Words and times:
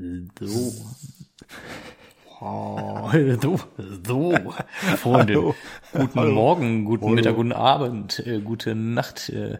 So. 0.00 0.72
Oh, 2.40 3.10
so, 3.42 3.60
so, 4.06 4.32
Freunde. 4.96 5.34
Hallo. 5.34 5.54
Guten 5.92 6.18
Hallo. 6.18 6.32
Morgen, 6.32 6.84
guten 6.86 7.04
Hallo. 7.04 7.14
Mittag, 7.14 7.36
guten 7.36 7.52
Abend, 7.52 8.18
äh, 8.26 8.40
gute 8.40 8.74
Nacht, 8.74 9.28
äh, 9.28 9.58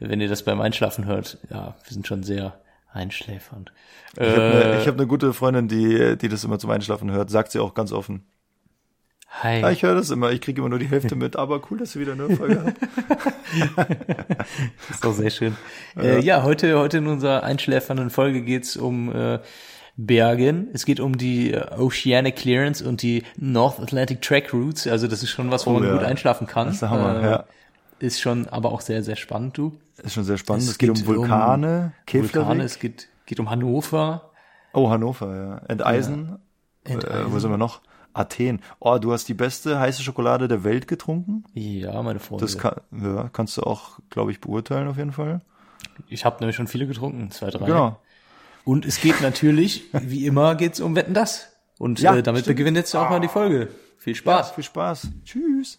wenn 0.00 0.20
ihr 0.20 0.26
das 0.28 0.42
beim 0.42 0.60
Einschlafen 0.60 1.06
hört. 1.06 1.38
Ja, 1.50 1.76
wir 1.84 1.92
sind 1.92 2.04
schon 2.08 2.24
sehr 2.24 2.58
einschläfernd. 2.92 3.72
Ich 4.14 4.22
habe 4.26 4.42
eine 4.42 4.82
Äh, 4.82 4.86
hab 4.86 4.96
ne 4.96 5.06
gute 5.06 5.32
Freundin, 5.32 5.68
die, 5.68 6.16
die 6.16 6.28
das 6.28 6.42
immer 6.42 6.58
zum 6.58 6.70
Einschlafen 6.70 7.12
hört, 7.12 7.30
sagt 7.30 7.52
sie 7.52 7.60
auch 7.60 7.74
ganz 7.74 7.92
offen. 7.92 8.24
hi. 9.28 9.60
Ja, 9.60 9.70
ich 9.70 9.84
höre 9.84 9.94
das 9.94 10.10
immer, 10.10 10.32
ich 10.32 10.40
kriege 10.40 10.60
immer 10.60 10.70
nur 10.70 10.80
die 10.80 10.88
Hälfte 10.88 11.14
mit, 11.14 11.36
aber 11.36 11.60
cool, 11.70 11.78
dass 11.78 11.94
ihr 11.94 12.00
wieder 12.00 12.14
eine 12.14 12.34
Folge 12.34 12.64
habt. 12.64 12.76
Das 14.88 14.90
ist 14.90 15.04
doch 15.04 15.12
sehr 15.12 15.30
schön. 15.30 15.56
Äh, 15.96 16.20
ja, 16.20 16.42
heute, 16.42 16.76
heute 16.76 16.98
in 16.98 17.06
unserer 17.06 17.44
einschläfernden 17.44 18.10
Folge 18.10 18.42
geht's 18.42 18.76
um 18.76 19.14
äh, 19.14 19.38
Bergen. 19.96 20.68
Es 20.72 20.84
geht 20.84 21.00
um 21.00 21.16
die 21.16 21.52
äh, 21.52 21.66
Oceanic 21.78 22.36
Clearance 22.36 22.86
und 22.86 23.02
die 23.02 23.22
North 23.36 23.80
Atlantic 23.80 24.20
Track 24.22 24.52
Routes. 24.52 24.86
Also 24.86 25.06
das 25.08 25.22
ist 25.22 25.30
schon 25.30 25.50
was, 25.50 25.66
wo 25.66 25.70
Oh 25.70 25.74
man 25.74 25.84
ja. 25.84 25.92
gut 25.94 26.02
einschlafen 26.02 26.46
kann. 26.46 26.66
Das 26.66 26.74
ist 26.76 26.82
der 26.82 26.90
Hammer, 26.90 27.22
Äh, 27.22 27.30
ja. 27.30 27.44
Ist 27.98 28.20
schon 28.20 28.46
aber 28.48 28.72
auch 28.72 28.82
sehr, 28.82 29.02
sehr 29.02 29.16
spannend, 29.16 29.56
du. 29.56 29.72
Ist 30.02 30.12
schon 30.14 30.24
sehr 30.24 30.36
spannend. 30.36 30.64
Es 30.64 30.70
Es, 30.70 30.78
geht, 30.78 30.92
geht 30.92 31.00
um 31.02 31.06
Vulkane, 31.06 31.28
Vulkane, 31.30 31.92
Keflavik. 32.04 32.62
es 32.62 32.78
geht, 32.78 33.08
geht 33.24 33.40
um 33.40 33.48
Hannover. 33.48 34.30
Oh, 34.74 34.90
Hannover, 34.90 35.34
ja. 35.34 35.58
Enteisen. 35.68 36.38
Enteisen. 36.84 37.26
Äh, 37.28 37.32
wo 37.32 37.38
sind 37.38 37.50
wir 37.50 37.56
noch? 37.56 37.80
Athen. 38.12 38.60
Oh, 38.80 38.98
du 38.98 39.12
hast 39.12 39.28
die 39.28 39.34
beste 39.34 39.78
heiße 39.80 40.02
Schokolade 40.02 40.46
der 40.48 40.64
Welt 40.64 40.88
getrunken. 40.88 41.44
Ja, 41.54 42.02
meine 42.02 42.18
Freunde. 42.18 42.44
Das 42.44 42.58
kann, 42.58 42.74
ja, 42.90 43.28
kannst 43.32 43.56
du 43.56 43.62
auch, 43.62 43.98
glaube 44.10 44.30
ich, 44.30 44.40
beurteilen 44.40 44.88
auf 44.88 44.96
jeden 44.98 45.12
Fall. 45.12 45.40
ich 46.08 46.24
habe 46.26 46.36
nämlich 46.40 46.56
schon 46.56 46.66
viele 46.66 46.86
getrunken, 46.86 47.30
zwei, 47.30 47.48
drei. 47.50 47.64
Genau. 47.66 47.98
Und 48.66 48.84
es 48.84 49.00
geht 49.00 49.20
natürlich, 49.20 49.84
wie 49.92 50.26
immer, 50.26 50.56
geht's 50.56 50.80
um 50.80 50.96
Wetten 50.96 51.14
das. 51.14 51.52
Und 51.78 52.00
Ja, 52.00 52.16
äh, 52.16 52.22
damit 52.22 52.42
stimmt. 52.42 52.56
beginnen 52.56 52.74
jetzt 52.76 52.94
auch 52.96 53.08
mal 53.08 53.20
die 53.20 53.28
Folge. 53.28 53.68
Viel 53.96 54.16
Spaß. 54.16 54.50
Viel 54.50 54.64
Spaß. 54.64 55.08
Tschüss. 55.24 55.78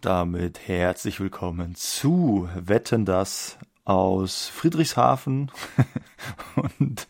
Damit 0.00 0.66
herzlich 0.66 1.20
willkommen 1.20 1.74
zu 1.74 2.48
Wetten 2.54 3.04
das 3.04 3.58
aus 3.84 4.46
Friedrichshafen 4.46 5.50
und 6.56 7.06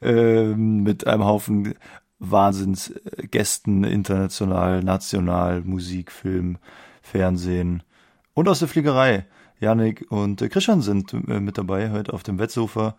ähm, 0.00 0.82
mit 0.82 1.06
einem 1.06 1.24
Haufen 1.24 1.74
Wahnsinnsgästen, 2.18 3.84
international, 3.84 4.82
national, 4.82 5.62
Musik, 5.62 6.10
Film, 6.10 6.58
Fernsehen 7.00 7.84
und 8.34 8.48
aus 8.48 8.58
der 8.58 8.66
Fliegerei. 8.66 9.24
Janik 9.60 10.10
und 10.10 10.40
Christian 10.50 10.82
sind 10.82 11.12
äh, 11.12 11.38
mit 11.38 11.58
dabei 11.58 11.92
heute 11.92 12.12
auf 12.12 12.24
dem 12.24 12.40
Wettsofa, 12.40 12.96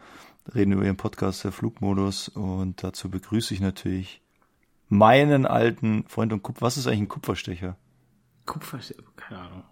reden 0.56 0.72
über 0.72 0.86
ihren 0.86 0.96
Podcast 0.96 1.44
der 1.44 1.52
Flugmodus 1.52 2.30
und 2.30 2.82
dazu 2.82 3.10
begrüße 3.10 3.54
ich 3.54 3.60
natürlich 3.60 4.22
meinen 4.88 5.46
alten 5.46 6.06
Freund 6.08 6.32
und 6.32 6.44
Kupfer. 6.44 6.62
Was 6.62 6.78
ist 6.78 6.88
eigentlich 6.88 7.02
ein 7.02 7.08
Kupferstecher? 7.10 7.76
Kupferstecher, 8.46 9.04
keine 9.16 9.42
Ahnung. 9.42 9.64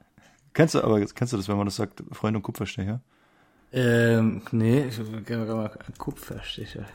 Kennst 0.53 0.75
du 0.75 0.83
aber 0.83 0.99
kennst 1.05 1.33
du 1.33 1.37
das, 1.37 1.47
wenn 1.47 1.57
man 1.57 1.65
das 1.65 1.75
sagt, 1.77 2.03
Freund 2.11 2.35
und 2.35 2.43
Kupferstecher? 2.43 3.01
Ähm, 3.73 4.41
nee, 4.51 4.85
ich 4.85 4.97
gerne 5.25 5.45
mal 5.45 5.71
Kupferstecher. 5.97 6.85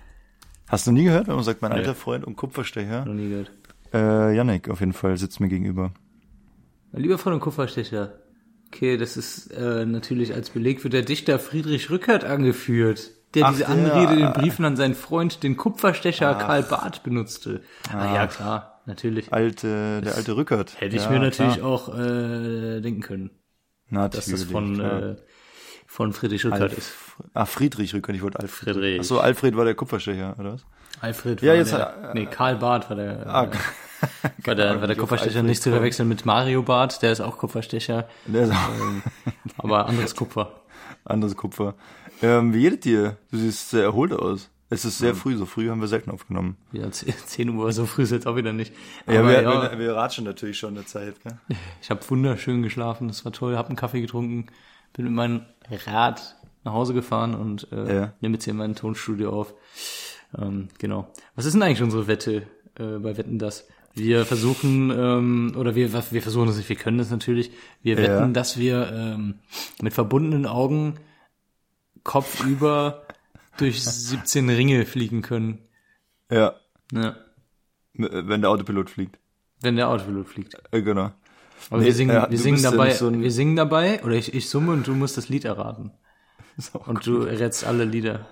Hast 0.69 0.86
du 0.86 0.92
nie 0.92 1.04
gehört, 1.04 1.28
wenn 1.28 1.36
man 1.36 1.44
sagt, 1.44 1.62
mein 1.62 1.70
Nee. 1.72 1.78
alter 1.78 1.94
Freund 1.94 2.25
und 2.25 2.36
Kupferstecher? 2.36 3.04
Noch 3.04 3.15
nie 3.15 3.28
gehört. 3.31 3.50
Äh, 3.94 4.36
Yannick 4.36 4.69
auf 4.69 4.81
jeden 4.81 4.92
Fall 4.92 5.16
sitzt 5.16 5.41
mir 5.41 5.48
gegenüber. 5.48 5.92
Mein 6.92 7.03
lieber 7.03 7.19
Freund 7.19 7.34
und 7.34 7.41
Kupferstecher. 7.41 8.19
Okay, 8.66 8.97
das 8.97 9.16
ist 9.16 9.47
äh, 9.53 9.86
natürlich 9.86 10.34
als 10.34 10.50
Beleg 10.50 10.81
für 10.81 10.91
der 10.91 11.03
Dichter 11.03 11.38
Friedrich 11.38 11.88
Rückert 11.88 12.25
angeführt, 12.25 13.12
der 13.34 13.47
Ach, 13.47 13.53
diese. 13.53 13.69
Anrede 13.69 14.15
in 14.15 14.19
den 14.19 14.32
Briefen 14.32 14.65
an 14.65 14.76
seinen 14.76 14.94
Freund, 14.94 15.42
den 15.44 15.56
Kupferstecher 15.56 16.34
Karl 16.34 16.65
Barth, 16.65 17.04
benutzte. 17.04 17.62
Ah, 17.92 18.12
ja, 18.12 18.26
klar, 18.26 18.75
natürlich. 18.86 19.32
Alte, 19.32 20.00
der 20.02 20.14
alte 20.14 20.36
Rückert. 20.36 20.80
Hätte 20.80 20.97
ich 20.97 21.02
ja, 21.04 21.10
mir 21.10 21.19
natürlich 21.19 21.56
klar. 21.56 21.66
auch 21.69 21.94
äh, 21.94 22.80
denken 22.80 23.00
können, 23.00 23.30
Natürlich, 23.91 24.26
dass 24.26 24.41
das 24.41 24.44
von, 24.44 24.80
äh, 24.80 25.16
von 25.86 26.12
Friedrich 26.12 26.44
Rückert 26.44 26.72
ist. 26.72 26.94
Alf, 27.19 27.22
ah, 27.34 27.44
Friedrich 27.44 27.94
Rückert, 27.94 28.16
ich 28.16 28.22
wollte 28.22 28.41
Alfred. 28.41 28.74
Friedrich. 28.74 29.00
Achso, 29.00 29.19
Alfred 29.19 29.56
war 29.56 29.64
der 29.64 29.74
Kupferstecher, 29.74 30.36
oder 30.38 30.54
was? 30.54 30.66
Alfred 31.00 31.42
Ja, 31.42 31.48
war 31.50 31.56
jetzt, 31.56 31.72
der, 31.72 32.10
äh, 32.10 32.14
nee, 32.14 32.26
Karl 32.26 32.56
Barth 32.56 32.88
war 32.88 32.97
der, 32.97 33.26
Ah, 33.26 33.44
äh, 33.44 33.48
war 34.47 34.54
der, 34.54 34.80
war 34.80 34.86
der 34.86 34.97
Kupferstecher 34.97 35.42
nicht 35.42 35.62
zu 35.62 35.70
verwechseln 35.70 36.08
mit 36.08 36.24
Mario 36.24 36.62
Barth, 36.62 37.03
der 37.03 37.12
ist 37.12 37.20
auch 37.20 37.38
Kupferstecher, 37.38 38.08
Der 38.26 38.44
ist 38.44 38.53
aber 39.58 39.86
anderes 39.86 40.14
Kupfer. 40.14 40.60
anderes 41.04 41.36
Kupfer. 41.36 41.74
Ähm, 42.22 42.54
wie 42.54 42.62
geht 42.62 42.74
es 42.74 42.80
dir? 42.80 43.16
Du 43.30 43.36
siehst 43.38 43.70
sehr 43.70 43.82
erholt 43.82 44.12
aus. 44.12 44.50
Es 44.69 44.84
ist 44.84 44.99
sehr 44.99 45.15
früh, 45.15 45.37
so 45.37 45.47
früh 45.47 45.69
haben 45.71 45.81
wir 45.81 45.87
selten 45.88 46.10
aufgenommen. 46.10 46.56
Ja, 46.72 46.91
10 46.91 47.50
Uhr, 47.50 47.72
so 47.72 47.87
früh 47.87 48.03
ist 48.03 48.10
jetzt 48.10 48.27
auch 48.27 48.34
wieder 48.37 48.53
nicht. 48.53 48.72
Ja, 49.06 49.21
Aber 49.21 49.28
wir, 49.28 49.43
ja, 49.43 49.71
wir, 49.72 49.78
wir 49.78 49.94
ratschen 49.94 50.25
natürlich 50.25 50.59
schon 50.59 50.77
eine 50.77 50.84
Zeit, 50.84 51.15
gell? 51.22 51.38
ich 51.81 51.91
habe 51.91 52.00
wunderschön 52.09 52.62
geschlafen, 52.62 53.06
das 53.09 53.25
war 53.25 53.32
toll, 53.32 53.56
hab 53.56 53.69
einen 53.69 53.77
Kaffee 53.77 54.00
getrunken, 54.00 54.47
bin 54.93 55.04
mit 55.04 55.15
meinem 55.15 55.43
Rad 55.87 56.37
nach 56.65 56.72
Hause 56.72 56.94
gefahren 56.94 57.34
und 57.37 57.71
äh, 57.71 57.94
Ja. 57.97 58.12
nehme 58.21 58.34
jetzt 58.34 58.44
hier 58.44 58.54
mein 58.54 58.75
Tonstudio 58.75 59.31
auf. 59.31 59.54
Ähm, 60.37 60.69
genau. 60.78 61.12
Was 61.37 61.44
ist 61.44 61.53
denn 61.53 61.62
eigentlich 61.62 61.83
unsere 61.83 62.09
Wette 62.09 62.48
äh, 62.78 62.98
bei 62.98 63.16
Wetten 63.16 63.38
das? 63.38 63.69
Wir 63.94 64.27
versuchen, 64.27 64.91
ähm, 64.91 65.54
oder 65.56 65.75
wir, 65.77 65.93
wir 65.93 66.22
versuchen 66.22 66.48
das 66.48 66.56
nicht, 66.56 66.69
wir 66.69 66.77
können 66.77 66.98
das 66.98 67.10
natürlich. 67.10 67.53
Wir 67.83 67.94
Ja. 67.94 68.03
wetten, 68.03 68.34
dass 68.34 68.59
wir 68.59 68.91
ähm, 68.93 69.37
mit 69.81 69.94
verbundenen 69.94 70.44
Augen 70.44 70.97
kopfüber 72.03 73.06
durch 73.59 73.83
17 73.83 74.49
Ringe 74.49 74.84
fliegen 74.87 75.22
können. 75.22 75.59
Ja, 76.31 76.55
Ja. 76.93 77.17
wenn 77.94 78.41
der 78.43 78.50
Autopilot 78.50 78.91
fliegt. 78.91 79.19
Wenn 79.61 79.77
der 79.77 79.89
Autopilot 79.89 80.28
fliegt. 80.28 80.55
Äh, 80.71 80.83
genau. 80.83 81.12
Aber 81.71 81.81
Nee, 81.81 81.87
wir 81.87 81.95
singen, 81.95 82.15
äh, 82.16 82.27
wir 82.31 82.39
singen 82.39 82.59
ja 82.59 82.71
dabei, 82.71 82.91
so 82.95 83.11
wir 83.12 83.31
singen 83.33 83.56
dabei, 83.56 84.03
oder 84.05 84.15
ich, 84.15 84.34
ich 84.34 84.49
summe 84.50 84.72
und 84.72 84.87
du 84.87 84.95
musst 84.95 85.16
das 85.16 85.28
Lied 85.28 85.45
erraten. 85.45 85.91
Und 86.87 87.06
du 87.06 87.22
errätst 87.22 87.65
alle 87.65 87.84
Lieder. 87.84 88.27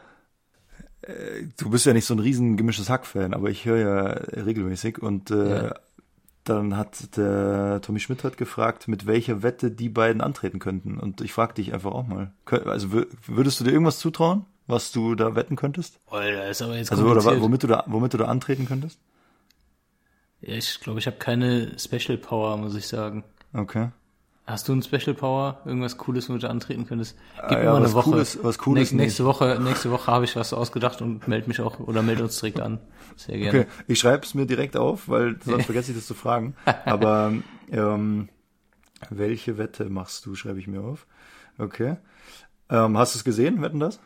du 1.58 1.68
bist 1.70 1.84
ja 1.86 1.92
nicht 1.92 2.06
so 2.06 2.14
ein 2.14 2.18
riesen 2.20 2.56
gemischtes 2.56 2.88
Hack-Fan, 2.88 3.34
aber 3.34 3.50
ich 3.50 3.64
höre 3.66 3.78
ja 3.78 4.02
regelmäßig 4.44 5.02
und 5.02 5.30
äh, 5.30 5.66
Ja. 5.66 5.74
dann 6.44 6.76
hat 6.76 7.16
der 7.18 7.80
Tommy 7.82 8.00
Schmidt 8.00 8.24
hat 8.24 8.38
gefragt, 8.38 8.88
mit 8.88 9.06
welcher 9.06 9.42
Wette 9.42 9.70
die 9.70 9.90
beiden 9.90 10.22
antreten 10.22 10.58
könnten. 10.58 10.98
Und 10.98 11.20
ich 11.20 11.32
frage 11.34 11.54
dich 11.54 11.74
einfach 11.74 11.92
auch 11.92 12.06
mal. 12.06 12.32
Also 12.46 12.88
wür- 12.88 13.06
würdest 13.26 13.60
du 13.60 13.64
dir 13.64 13.72
irgendwas 13.72 13.98
zutrauen, 13.98 14.46
was 14.66 14.92
du 14.92 15.14
da 15.14 15.34
wetten 15.34 15.56
könntest? 15.56 16.00
Alter, 16.10 16.48
ist 16.48 16.62
aber 16.62 16.76
jetzt 16.76 16.90
Also 16.92 17.04
oder 17.06 17.40
womit 17.40 17.62
du 17.62 17.66
da 17.66 17.84
womit 17.86 18.14
du 18.14 18.18
da 18.18 18.26
antreten 18.26 18.66
könntest? 18.66 18.98
Ja, 20.40 20.54
ich 20.54 20.80
glaube, 20.80 20.98
ich 20.98 21.06
habe 21.06 21.16
keine 21.16 21.78
Special 21.78 22.18
Power, 22.18 22.56
muss 22.56 22.74
ich 22.74 22.86
sagen. 22.86 23.24
Okay. 23.52 23.90
Hast 24.46 24.68
du 24.68 24.74
ein 24.74 24.82
Special 24.82 25.14
Power? 25.14 25.62
Irgendwas 25.64 25.96
Cooles, 25.96 26.28
womit 26.28 26.42
du 26.42 26.50
antreten 26.50 26.86
könntest? 26.86 27.16
Gib 27.34 27.44
Ah, 27.44 27.54
mir 27.58 27.64
ja, 27.64 27.72
mal 27.72 27.76
eine 27.78 27.92
Woche. 27.94 28.10
Cooles- 28.10 28.38
was 28.42 28.58
Cooles 28.58 28.92
Näch- 28.92 28.96
nächste 28.96 29.24
Woche, 29.24 29.58
nächste 29.62 29.90
Woche 29.90 30.12
habe 30.12 30.26
ich 30.26 30.36
was 30.36 30.52
ausgedacht 30.52 31.00
und 31.00 31.26
meld 31.28 31.48
mich 31.48 31.60
auch 31.60 31.80
oder 31.80 32.02
meld 32.02 32.20
uns 32.20 32.38
direkt 32.40 32.60
an. 32.60 32.78
Sehr 33.16 33.38
gerne. 33.38 33.60
Okay, 33.60 33.68
ich 33.86 33.98
schreibe 33.98 34.24
es 34.26 34.34
mir 34.34 34.44
direkt 34.44 34.76
auf, 34.76 35.08
weil 35.08 35.36
sonst 35.42 35.64
vergesse 35.66 35.92
ich 35.92 35.96
das 35.96 36.06
zu 36.06 36.12
fragen. 36.14 36.56
Aber 36.84 37.32
ähm, 37.70 38.28
welche 39.08 39.56
Wette 39.56 39.88
machst 39.88 40.26
du? 40.26 40.34
Schreibe 40.34 40.58
ich 40.58 40.66
mir 40.66 40.82
auf. 40.82 41.06
Okay. 41.56 41.96
Ähm, 42.68 42.98
hast 42.98 43.14
du 43.14 43.18
es 43.20 43.24
gesehen? 43.24 43.62
Wetten 43.62 43.80
das? 43.80 43.98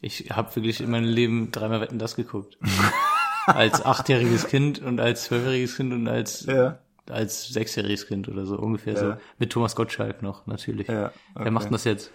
Ich 0.00 0.30
habe 0.30 0.54
wirklich 0.56 0.80
in 0.80 0.90
meinem 0.90 1.08
Leben 1.08 1.50
dreimal 1.50 1.80
Wetten 1.80 1.98
das 1.98 2.14
geguckt. 2.16 2.56
als 3.46 3.84
achtjähriges 3.84 4.46
Kind 4.46 4.80
und 4.80 5.00
als 5.00 5.24
zwölfjähriges 5.24 5.76
Kind 5.76 5.92
und 5.92 6.06
als 6.08 6.46
Ja. 6.46 6.78
als 7.08 7.48
sechsjähriges 7.48 8.06
Kind 8.06 8.28
oder 8.28 8.46
so 8.46 8.58
ungefähr 8.58 8.94
Ja. 8.94 9.00
so. 9.00 9.14
Mit 9.38 9.50
Thomas 9.50 9.74
Gottschalk 9.74 10.22
noch, 10.22 10.46
natürlich. 10.46 10.86
Ja, 10.88 11.12
Wer 11.34 11.42
okay. 11.42 11.50
macht 11.50 11.64
denn 11.66 11.72
das 11.72 11.84
jetzt? 11.84 12.12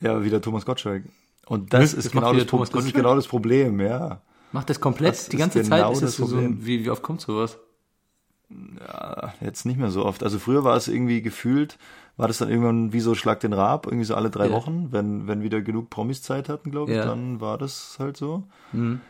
Ja, 0.00 0.22
wieder 0.24 0.40
Thomas 0.40 0.64
Gottschalk. 0.64 1.04
Und 1.46 1.72
das 1.72 1.92
Das 1.92 2.04
ist 2.06 2.12
genau 2.12 2.32
das, 2.32 2.46
Thomas 2.46 2.70
das 2.70 2.84
ist 2.86 2.94
genau 2.94 3.14
das 3.14 3.26
Problem, 3.26 3.80
ja. 3.80 4.20
Macht 4.52 4.70
das 4.70 4.80
komplett 4.80 5.12
Das 5.12 5.28
die 5.28 5.36
ganze 5.36 5.62
genau 5.62 5.76
Zeit? 5.88 5.92
Ist 5.94 6.02
das 6.02 6.16
so, 6.16 6.26
so 6.26 6.38
ein, 6.38 6.64
wie, 6.64 6.84
wie 6.84 6.90
oft 6.90 7.02
kommt 7.02 7.20
sowas? 7.20 7.58
Ja, 8.80 9.34
Jetzt 9.40 9.66
nicht 9.66 9.78
mehr 9.78 9.90
so 9.90 10.04
oft. 10.04 10.22
Also 10.22 10.38
früher 10.38 10.64
war 10.64 10.76
es 10.76 10.88
irgendwie 10.88 11.20
gefühlt, 11.20 11.78
war 12.18 12.28
das 12.28 12.36
dann 12.38 12.50
irgendwann 12.50 12.92
wie 12.92 13.00
so 13.00 13.14
Schlag 13.14 13.40
den 13.40 13.52
Raab, 13.54 13.86
irgendwie 13.86 14.04
so 14.04 14.14
alle 14.14 14.28
drei 14.28 14.46
Ja. 14.48 14.52
Wochen, 14.52 14.88
wenn, 14.90 15.26
wenn 15.26 15.42
wieder 15.42 15.62
genug 15.62 15.88
Promis 15.88 16.20
Zeit 16.22 16.48
hatten, 16.50 16.70
glaube 16.70 16.90
ich, 16.92 16.98
Ja. 16.98 17.06
dann 17.06 17.40
war 17.40 17.56
das 17.56 17.96
halt 17.98 18.16
so. 18.18 18.42
Mhm. 18.72 19.00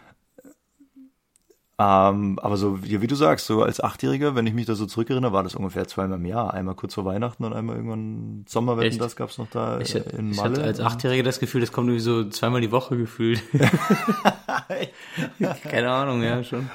Ähm, 1.81 2.41
aber 2.41 2.57
so, 2.57 2.83
wie 2.83 3.07
du 3.07 3.15
sagst, 3.15 3.47
so 3.47 3.63
als 3.63 3.81
Achtjähriger, 3.81 4.35
wenn 4.35 4.49
ich 4.49 4.53
mich 4.55 4.67
da 4.67 4.75
so 4.75 4.85
zurückerinnere, 4.87 5.33
war 5.33 5.45
das 5.45 5.55
ungefähr 5.55 5.87
zweimal 5.87 6.19
im 6.19 6.27
Jahr. 6.27 6.53
Einmal 6.53 6.75
kurz 6.75 6.95
vor 6.95 7.05
Weihnachten 7.05 7.45
und 7.45 7.53
einmal 7.53 7.77
irgendwann 7.77 8.45
Sommerwetten, 8.49 8.91
Echt? 8.91 9.01
das 9.01 9.15
gab's 9.15 9.39
noch 9.39 9.49
da 9.49 9.79
Ich, 9.79 9.95
äh, 9.95 10.01
in 10.17 10.33
ich 10.33 10.37
Malle. 10.39 10.51
hatte 10.57 10.65
als 10.65 10.81
Achtjähriger 10.81 11.23
das 11.23 11.39
Gefühl, 11.39 11.61
das 11.61 11.71
kommt 11.71 11.89
irgendwie 11.89 12.03
so 12.03 12.25
zweimal 12.31 12.61
die 12.61 12.73
Woche 12.73 12.97
gefühlt. 12.97 13.41
Keine 15.71 15.91
Ahnung, 15.91 16.23
ja, 16.23 16.43
schon. 16.43 16.69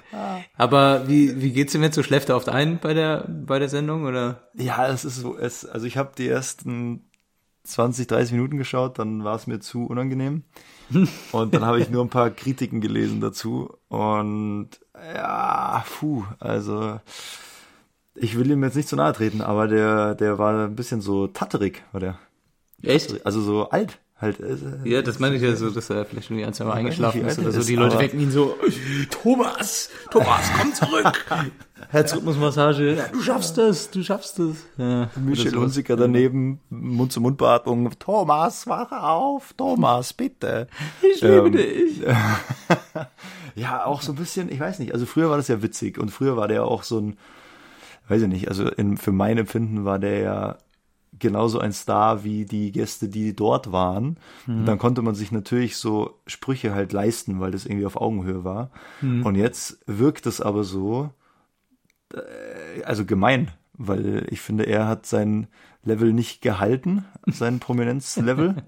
Aber 0.57 1.07
wie, 1.07 1.41
wie 1.41 1.51
geht's 1.51 1.75
ihm 1.75 1.83
jetzt 1.83 1.95
so? 1.95 2.03
Schläft 2.03 2.29
er 2.29 2.37
oft 2.37 2.47
ein 2.47 2.79
bei 2.79 2.93
der, 2.93 3.27
bei 3.27 3.59
der 3.59 3.69
Sendung 3.69 4.05
oder? 4.05 4.47
Ja, 4.53 4.87
es 4.87 5.03
ist 5.03 5.17
so, 5.17 5.37
es, 5.37 5.65
also 5.65 5.85
ich 5.85 5.97
habe 5.97 6.11
die 6.17 6.27
ersten 6.29 7.01
20, 7.63 8.07
30 8.07 8.33
Minuten 8.33 8.57
geschaut, 8.57 8.99
dann 8.99 9.23
war 9.23 9.35
es 9.35 9.47
mir 9.47 9.59
zu 9.59 9.85
unangenehm. 9.85 10.43
Und 11.31 11.53
dann 11.53 11.65
habe 11.65 11.79
ich 11.79 11.89
nur 11.89 12.03
ein 12.03 12.09
paar 12.09 12.29
Kritiken 12.29 12.81
gelesen 12.81 13.21
dazu. 13.21 13.77
Und 13.87 14.69
ja, 15.15 15.83
puh, 15.97 16.25
also 16.39 16.99
ich 18.15 18.37
will 18.37 18.51
ihm 18.51 18.63
jetzt 18.63 18.75
nicht 18.75 18.89
zu 18.89 18.95
nahe 18.95 19.13
treten, 19.13 19.41
aber 19.41 19.67
der, 19.67 20.15
der 20.15 20.37
war 20.37 20.65
ein 20.65 20.75
bisschen 20.75 21.01
so 21.01 21.27
tatterig, 21.27 21.83
war 21.91 21.99
der. 21.99 22.19
Echt? 22.81 23.25
Also 23.25 23.41
so 23.41 23.69
alt 23.69 23.99
halt. 24.19 24.39
äh, 24.39 24.55
Ja, 24.85 25.01
das 25.01 25.19
meine 25.19 25.35
ich 25.35 25.41
ja 25.41 25.55
so, 25.55 25.69
dass 25.69 25.89
er 25.89 26.05
vielleicht 26.05 26.29
irgendwie 26.29 26.45
ein, 26.45 26.53
zwei 26.53 26.65
Mal 26.65 26.71
weiß 26.71 26.75
nicht, 26.77 26.85
eingeschlafen 27.03 27.25
ist 27.25 27.37
oder 27.39 27.47
er 27.47 27.51
so. 27.53 27.59
ist, 27.59 27.69
Die 27.69 27.75
Leute 27.75 27.99
wecken 27.99 28.19
ihn 28.19 28.31
so, 28.31 28.55
Thomas, 29.09 29.89
Thomas, 30.11 30.49
komm 30.59 30.73
zurück. 30.73 31.25
Herzrhythmusmassage, 31.89 32.97
du 33.11 33.21
schaffst 33.21 33.57
das, 33.57 33.91
du 33.91 34.03
schaffst 34.03 34.39
das. 34.39 34.55
Ja, 34.77 35.09
Michel. 35.23 35.53
Hunziker 35.55 35.95
daneben, 35.95 36.59
Mund-zu-Mund-Beatmung. 36.69 37.91
Thomas, 37.99 38.65
wach 38.67 38.91
auf, 38.91 39.53
Thomas, 39.53 40.13
bitte. 40.13 40.67
Ich 41.01 41.21
liebe 41.21 41.47
Ähm, 41.47 41.51
dich. 41.51 42.01
Ja, 43.55 43.85
auch 43.85 44.01
so 44.01 44.13
ein 44.13 44.15
bisschen, 44.15 44.51
ich 44.51 44.59
weiß 44.59 44.79
nicht, 44.79 44.93
also 44.93 45.05
früher 45.05 45.29
war 45.29 45.37
das 45.37 45.47
ja 45.47 45.61
witzig 45.61 45.99
und 45.99 46.09
früher 46.09 46.35
war 46.35 46.47
der 46.47 46.65
auch 46.65 46.81
so 46.81 46.99
ein, 46.99 47.17
weiß 48.07 48.23
ich 48.23 48.27
nicht, 48.27 48.47
also 48.47 48.67
in, 48.67 48.97
für 48.97 49.11
mein 49.11 49.37
Empfinden 49.37 49.85
war 49.85 49.99
der 49.99 50.17
ja 50.19 50.57
genauso 51.23 51.57
ein 51.57 51.73
Star 51.73 52.23
wie 52.23 52.45
die 52.45 52.71
Gäste, 52.71 53.09
die 53.09 53.35
dort 53.35 53.71
waren. 53.71 54.17
Und 54.45 54.67
dann 54.67 54.77
konnte 54.77 55.01
man 55.01 55.15
sich 55.15 55.31
natürlich 55.31 55.77
so 55.77 56.19
Sprüche 56.27 56.75
halt 56.75 56.93
leisten, 56.93 57.39
weil 57.39 57.49
das 57.49 57.65
irgendwie 57.65 57.87
auf 57.87 57.95
Augenhöhe 57.99 58.43
war. 58.43 58.69
Und 59.01 59.33
jetzt 59.35 59.79
wirkt 59.87 60.27
es 60.27 60.39
aber 60.39 60.63
so, 60.63 61.09
äh, 62.13 62.83
also 62.83 63.05
gemein, 63.05 63.49
weil 63.73 64.27
ich 64.29 64.41
finde, 64.41 64.65
er 64.65 64.87
hat 64.87 65.05
sein 65.07 65.47
Level 65.83 66.13
nicht 66.13 66.41
gehalten, 66.41 67.05
sein 67.25 67.59
Prominenzlevel. 67.59 68.55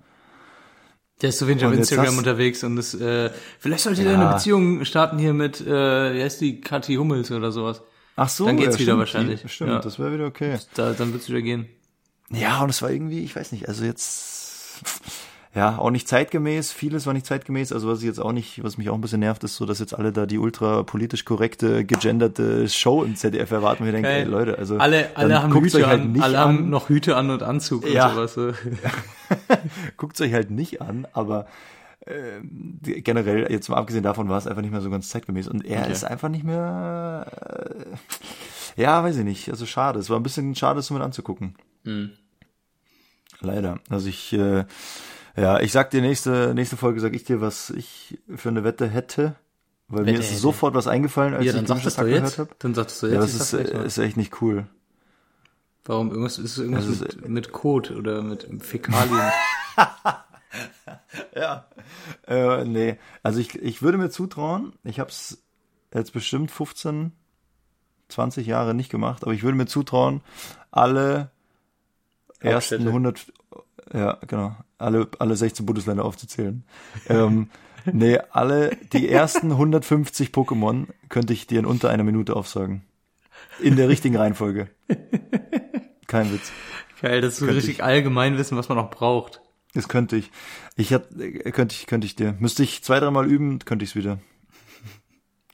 Der 1.21 1.29
ist 1.29 1.39
so 1.39 1.47
wenig 1.47 1.63
auf 1.63 1.71
Instagram 1.71 2.07
hast- 2.07 2.17
unterwegs 2.17 2.61
und 2.65 2.75
das, 2.75 2.93
äh, 2.93 3.29
vielleicht 3.59 3.83
sollte 3.83 4.03
Ja. 4.03 4.11
er 4.11 4.19
eine 4.19 4.33
Beziehung 4.33 4.83
starten 4.83 5.17
hier 5.17 5.33
mit, 5.33 5.61
äh, 5.61 6.13
wie 6.13 6.21
heißt 6.21 6.41
die, 6.41 6.59
Kathi 6.59 6.95
Hummels 6.95 7.31
oder 7.31 7.53
sowas. 7.53 7.81
Ach 8.17 8.27
so, 8.27 8.45
Dann 8.45 8.57
geht's 8.57 8.75
ja, 8.75 8.79
wieder 8.81 8.83
stimmt, 8.91 8.99
wahrscheinlich. 8.99 9.41
die- 9.43 9.47
Stimmt, 9.47 9.69
Ja. 9.71 9.79
das 9.79 9.97
wäre 9.97 10.13
wieder 10.13 10.25
okay. 10.25 10.57
Da, 10.73 10.91
dann 10.91 11.13
wird's 11.13 11.29
wieder 11.29 11.41
gehen. 11.41 11.67
Ja, 12.31 12.61
und 12.63 12.69
es 12.69 12.81
war 12.81 12.89
irgendwie, 12.89 13.23
ich 13.23 13.35
weiß 13.35 13.51
nicht, 13.51 13.67
also 13.67 13.83
jetzt, 13.85 14.81
ja, 15.53 15.77
auch 15.77 15.91
nicht 15.91 16.07
zeitgemäß, 16.07 16.71
vieles 16.71 17.05
war 17.05 17.13
nicht 17.13 17.25
zeitgemäß, 17.25 17.71
also 17.71 17.87
was 17.87 17.99
ich 17.99 18.05
jetzt 18.05 18.19
auch 18.19 18.31
nicht, 18.31 18.63
was 18.63 18.77
mich 18.77 18.89
auch 18.89 18.95
ein 18.95 19.01
bisschen 19.01 19.19
nervt, 19.19 19.43
ist 19.43 19.55
so, 19.55 19.65
dass 19.65 19.79
jetzt 19.79 19.93
alle 19.93 20.11
da 20.11 20.25
die 20.25 20.39
ultra 20.39 20.83
politisch 20.83 21.23
korrekte, 21.23 21.85
gegenderte 21.85 22.67
Show 22.67 23.03
im 23.03 23.15
ZDF 23.15 23.51
erwarten, 23.51 23.83
und 23.83 23.89
ich 23.89 23.93
denke, 23.93 24.09
Geil. 24.09 24.23
ey, 24.23 24.27
Leute, 24.29 24.57
also. 24.57 24.77
Alle, 24.77 25.15
alle 25.15 25.41
haben 25.43 25.53
Hüte 25.53 25.85
halt 25.87 26.01
an, 26.01 26.11
nicht 26.13 26.23
alle 26.23 26.39
an. 26.39 26.43
haben 26.57 26.69
noch 26.69 26.89
Hüte 26.89 27.15
an 27.15 27.29
und 27.29 27.43
Anzug 27.43 27.87
Ja. 27.87 28.07
und 28.09 28.15
sowas. 28.15 28.33
So. 28.33 28.51
guckt's 29.97 30.19
euch 30.21 30.33
halt 30.33 30.49
nicht 30.51 30.81
an, 30.81 31.07
aber 31.13 31.45
die- 32.07 33.01
generell, 33.01 33.51
jetzt 33.51 33.67
mal 33.69 33.77
abgesehen 33.77 34.03
davon, 34.03 34.29
war 34.29 34.37
es 34.37 34.45
einfach 34.45 34.61
nicht 34.61 34.69
mehr 34.71 34.81
so 34.81 34.91
ganz 34.91 35.09
zeitgemäß. 35.09 35.47
Und 35.47 35.65
er 35.65 35.81
Okay. 35.83 35.91
ist 35.91 36.03
einfach 36.03 36.29
nicht 36.29 36.43
mehr, 36.43 37.25
äh, 38.77 38.81
ja, 38.81 39.03
weiß 39.03 39.17
ich 39.17 39.23
nicht, 39.23 39.49
also 39.49 39.65
schade. 39.65 39.99
Es 39.99 40.09
war 40.11 40.19
ein 40.19 40.23
bisschen 40.23 40.53
schade, 40.55 40.79
es 40.81 40.87
so 40.87 40.93
mit 40.93 41.01
anzugucken. 41.01 41.55
Hm. 41.85 42.11
Leider. 43.41 43.79
Also 43.89 44.07
ich, 44.09 44.33
äh, 44.33 44.65
ja, 45.37 45.59
ich 45.59 45.71
sag 45.71 45.89
dir 45.91 46.01
nächste, 46.01 46.53
nächste 46.53 46.77
Folge, 46.77 46.99
sag 46.99 47.13
ich 47.13 47.23
dir, 47.23 47.41
was 47.41 47.69
ich 47.69 48.17
für 48.35 48.49
eine 48.49 48.63
Wette 48.63 48.87
hätte. 48.87 49.35
Weil 49.87 50.01
mir 50.01 50.07
Wette 50.13 50.19
ist 50.21 50.29
hätte. 50.31 50.39
sofort 50.39 50.73
was 50.73 50.87
eingefallen, 50.87 51.33
als 51.35 51.45
Ja, 51.45 51.51
ich 51.51 51.57
den 51.59 51.67
sag 51.67 51.83
das 51.83 51.95
doch 51.95 52.01
Tag 52.03 52.09
jetzt. 52.11 52.19
gehört 52.21 52.37
habe. 52.39 52.49
Dann 52.59 52.73
sagst 52.73 53.03
du 53.03 53.07
Ja, 53.07 53.21
jetzt. 53.21 53.39
das 53.39 53.53
ich 53.53 53.59
ist, 53.69 53.73
ist 53.73 53.97
echt 53.99 54.17
nicht 54.17 54.41
cool. 54.41 54.67
Warum? 55.83 56.09
Irgendwas, 56.09 56.39
ist 56.39 56.57
irgendwas 56.57 56.85
Das 56.87 57.01
ist- 57.01 57.21
mit, 57.21 57.29
mit 57.29 57.51
Kot 57.51 57.91
oder 57.91 58.21
mit 58.23 58.47
Fäkalien? 58.63 59.31
Ja. 61.35 61.65
Äh, 62.27 62.63
nee, 62.65 62.97
also 63.23 63.39
ich, 63.39 63.55
ich 63.61 63.81
würde 63.81 63.97
mir 63.97 64.09
zutrauen, 64.09 64.73
ich 64.83 64.99
habe 64.99 65.09
es 65.09 65.43
jetzt 65.93 66.13
bestimmt 66.13 66.49
15, 66.51 67.11
20 68.09 68.47
Jahre 68.47 68.73
nicht 68.73 68.89
gemacht, 68.89 69.23
aber 69.23 69.33
ich 69.33 69.43
würde 69.43 69.57
mir 69.57 69.65
zutrauen, 69.65 70.21
alle 70.71 71.31
ersten 72.39 72.85
Hauptstädte. 72.85 72.87
100, 72.87 73.33
ja, 73.93 74.17
genau, 74.27 74.55
alle, 74.77 75.07
alle 75.19 75.35
16 75.35 75.65
Bundesländer 75.65 76.05
aufzuzählen. 76.05 76.63
ähm, 77.07 77.49
nee, 77.91 78.17
alle, 78.31 78.77
die 78.93 79.09
ersten 79.09 79.51
150 79.51 80.29
Pokémon 80.29 80.87
könnte 81.09 81.33
ich 81.33 81.47
dir 81.47 81.59
in 81.59 81.65
unter 81.65 81.89
einer 81.89 82.03
Minute 82.03 82.35
aufsagen. 82.35 82.83
In 83.59 83.75
der 83.75 83.89
richtigen 83.89 84.17
Reihenfolge. 84.17 84.69
Kein 86.07 86.31
Witz. 86.33 86.51
Geil, 87.01 87.21
das 87.21 87.33
ist 87.33 87.39
so 87.39 87.45
richtig 87.45 87.69
ich. 87.69 87.83
allgemein 87.83 88.37
wissen, 88.37 88.57
was 88.57 88.69
man 88.69 88.77
noch 88.77 88.89
braucht. 88.89 89.41
Das 89.73 89.87
könnte 89.89 90.15
ich. 90.15 90.31
Ich 90.75 90.93
hat, 90.93 91.11
äh, 91.19 91.51
könnte 91.51 91.75
ich, 91.75 91.85
könnte 91.85 92.07
ich 92.07 92.15
dir. 92.15 92.35
Müsste 92.39 92.63
ich 92.63 92.83
zwei, 92.83 92.99
dreimal 92.99 93.29
üben, 93.29 93.59
könnte 93.59 93.83
ich 93.83 93.91
es 93.91 93.95
wieder. 93.95 94.19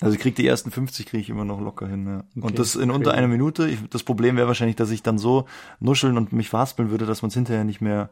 Also 0.02 0.16
ich 0.16 0.20
krieg 0.22 0.36
die 0.36 0.48
ersten 0.48 0.72
50 0.72 1.06
kriege 1.06 1.22
ich 1.22 1.30
immer 1.30 1.46
noch 1.46 1.62
locker 1.62 1.88
hin. 1.88 2.06
Ja. 2.08 2.18
Okay, 2.36 2.48
und 2.48 2.60
das 2.60 2.76
in 2.76 2.90
unter 2.92 3.12
crazy. 3.12 3.18
einer 3.20 3.28
Minute. 3.28 3.68
Ich, 3.70 3.80
das 3.90 4.04
Problem 4.04 4.36
wäre 4.36 4.48
wahrscheinlich, 4.48 4.76
dass 4.76 4.90
ich 4.90 5.04
dann 5.04 5.18
so 5.20 5.46
nuscheln 5.80 6.18
und 6.18 6.34
mich 6.34 6.50
verhaspeln 6.50 6.90
würde, 6.90 7.06
dass 7.06 7.22
man 7.22 7.30
es 7.30 7.36
hinterher 7.36 7.64
nicht 7.64 7.82
mehr, 7.82 8.10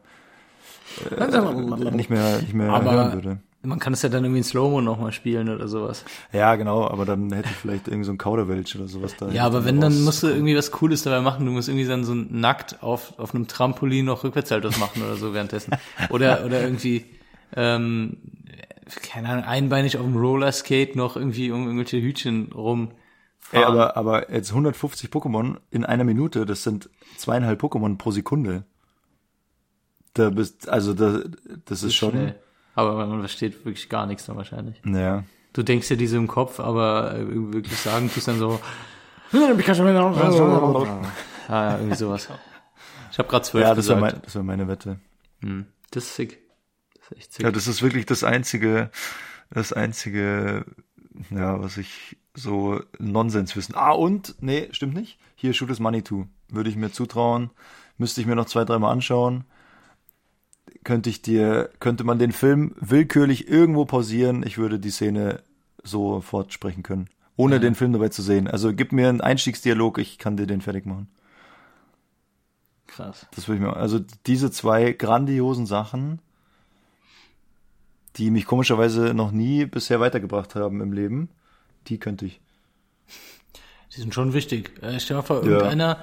äh, 1.10 1.90
nicht 1.90 2.10
mehr, 2.10 2.40
nicht 2.40 2.54
mehr 2.54 2.70
Aber- 2.70 2.92
hören 2.92 3.12
würde. 3.12 3.38
Man 3.62 3.78
kann 3.78 3.92
es 3.92 4.00
ja 4.00 4.08
dann 4.08 4.24
irgendwie 4.24 4.38
in 4.38 4.44
Slow-Mo 4.44 4.80
nochmal 4.80 5.12
spielen 5.12 5.50
oder 5.50 5.68
sowas. 5.68 6.02
Ja, 6.32 6.54
genau. 6.56 6.88
Aber 6.88 7.04
dann 7.04 7.30
hätte 7.30 7.50
ich 7.50 7.56
vielleicht 7.56 7.88
irgendwie 7.88 8.06
so 8.06 8.12
ein 8.12 8.16
Kauderwelsch 8.16 8.74
oder 8.76 8.88
sowas 8.88 9.14
da. 9.18 9.28
Ja, 9.28 9.44
aber 9.44 9.66
wenn, 9.66 9.82
dann 9.82 10.02
musst 10.02 10.22
du 10.22 10.28
irgendwie 10.28 10.56
was 10.56 10.70
Cooles 10.70 11.02
dabei 11.02 11.20
machen. 11.20 11.44
Du 11.44 11.52
musst 11.52 11.68
irgendwie 11.68 11.86
dann 11.86 12.02
so 12.04 12.14
nackt 12.14 12.82
auf, 12.82 13.18
auf 13.18 13.34
einem 13.34 13.48
Trampolin 13.48 14.06
noch 14.06 14.24
Rückwärtssaltos 14.24 14.78
machen 14.78 15.02
oder 15.02 15.16
so 15.16 15.34
währenddessen. 15.34 15.74
Oder, 16.08 16.42
oder 16.46 16.62
irgendwie, 16.62 17.04
ähm, 17.54 18.16
keine 19.02 19.28
Ahnung, 19.28 19.44
einbeinig 19.44 19.96
auf 19.96 20.04
dem 20.04 20.16
Rollerskate 20.16 20.96
noch 20.96 21.16
irgendwie 21.16 21.50
um 21.50 21.64
irgendwelche 21.64 22.00
Hütchen 22.00 22.52
rum. 22.52 22.92
Ey, 23.52 23.64
aber, 23.64 23.96
aber 23.96 24.32
jetzt 24.32 24.50
150 24.50 25.10
Pokémon 25.10 25.56
in 25.70 25.84
einer 25.84 26.04
Minute, 26.04 26.46
das 26.46 26.62
sind 26.62 26.88
zweieinhalb 27.16 27.60
Pokémon 27.62 27.98
pro 27.98 28.10
Sekunde. 28.10 28.64
Da 30.14 30.30
bist, 30.30 30.68
also 30.68 30.94
da, 30.94 31.20
das 31.64 31.82
ist 31.82 31.94
schon, 31.94 32.10
Schnell. 32.10 32.38
Aber 32.74 33.06
man 33.06 33.20
versteht 33.20 33.64
wirklich 33.64 33.88
gar 33.88 34.06
nichts 34.06 34.26
dann 34.26 34.36
wahrscheinlich. 34.36 34.80
ja. 34.84 35.24
Du 35.52 35.64
denkst 35.64 35.88
dir 35.88 35.96
diese 35.96 36.16
im 36.16 36.28
Kopf, 36.28 36.60
aber 36.60 37.12
äh, 37.16 37.26
wirklich 37.52 37.76
sagen 37.76 38.08
tust 38.08 38.28
dann 38.28 38.38
so, 38.38 38.60
ah, 39.32 41.00
ja, 41.48 41.76
irgendwie 41.76 41.96
sowas. 41.96 42.28
Ich 43.10 43.18
habe 43.18 43.28
gerade 43.28 43.44
zwölf 43.44 43.64
Ja, 43.64 43.74
das 43.74 43.86
gesagt. 43.86 44.00
mein, 44.00 44.22
das 44.22 44.34
wär 44.36 44.42
meine 44.44 44.68
Wette. 44.68 45.00
Hm, 45.40 45.66
das 45.90 46.04
ist 46.04 46.14
sick. 46.16 46.38
Ist 47.10 47.16
echt 47.16 47.32
sick. 47.32 47.44
Ja, 47.44 47.50
das 47.50 47.66
ist 47.66 47.82
wirklich 47.82 48.06
das 48.06 48.24
einzige, 48.24 48.90
das 49.50 49.72
einzige, 49.72 50.64
ja, 51.30 51.60
was 51.60 51.76
ich 51.76 52.16
so 52.34 52.80
Nonsens 52.98 53.56
wissen. 53.56 53.74
Ah, 53.74 53.92
und, 53.92 54.36
nee, 54.40 54.68
stimmt 54.72 54.94
nicht. 54.94 55.18
Hier 55.34 55.52
Shoot 55.52 55.70
is 55.70 55.80
Money 55.80 56.02
to. 56.02 56.26
Würde 56.48 56.70
ich 56.70 56.76
mir 56.76 56.90
zutrauen. 56.90 57.50
Müsste 57.98 58.20
ich 58.20 58.26
mir 58.26 58.36
noch 58.36 58.46
zwei, 58.46 58.64
dreimal 58.64 58.92
anschauen. 58.92 59.44
Könnte 60.84 61.10
ich 61.10 61.22
dir, 61.22 61.70
könnte 61.80 62.04
man 62.04 62.18
den 62.18 62.32
Film 62.32 62.74
willkürlich 62.80 63.48
irgendwo 63.48 63.84
pausieren. 63.84 64.42
Ich 64.46 64.58
würde 64.58 64.78
die 64.78 64.90
Szene 64.90 65.42
so 65.82 66.20
fortsprechen 66.20 66.82
können. 66.82 67.08
Ohne 67.36 67.58
den 67.58 67.74
Film 67.74 67.92
dabei 67.92 68.10
zu 68.10 68.22
sehen. 68.22 68.48
Also 68.48 68.74
gib 68.74 68.92
mir 68.92 69.08
einen 69.08 69.20
Einstiegsdialog, 69.20 69.98
ich 69.98 70.18
kann 70.18 70.36
dir 70.36 70.46
den 70.46 70.60
fertig 70.60 70.84
machen. 70.84 71.08
Krass. 72.86 73.26
Das 73.34 73.48
würde 73.48 73.56
ich 73.56 73.62
mir, 73.62 73.76
also 73.76 74.00
diese 74.26 74.50
zwei 74.50 74.92
grandiosen 74.92 75.64
Sachen, 75.64 76.20
die 78.16 78.30
mich 78.30 78.46
komischerweise 78.46 79.14
noch 79.14 79.32
nie 79.32 79.66
bisher 79.66 80.00
weitergebracht 80.00 80.54
haben 80.54 80.80
im 80.80 80.92
Leben, 80.92 81.28
die 81.88 81.98
könnte 81.98 82.26
ich. 82.26 82.40
Die 83.96 84.00
sind 84.00 84.14
schon 84.14 84.32
wichtig. 84.32 84.70
Äh, 84.82 85.00
stell 85.00 85.16
mal 85.16 85.22
vor, 85.22 85.42
irgendeiner 85.42 85.98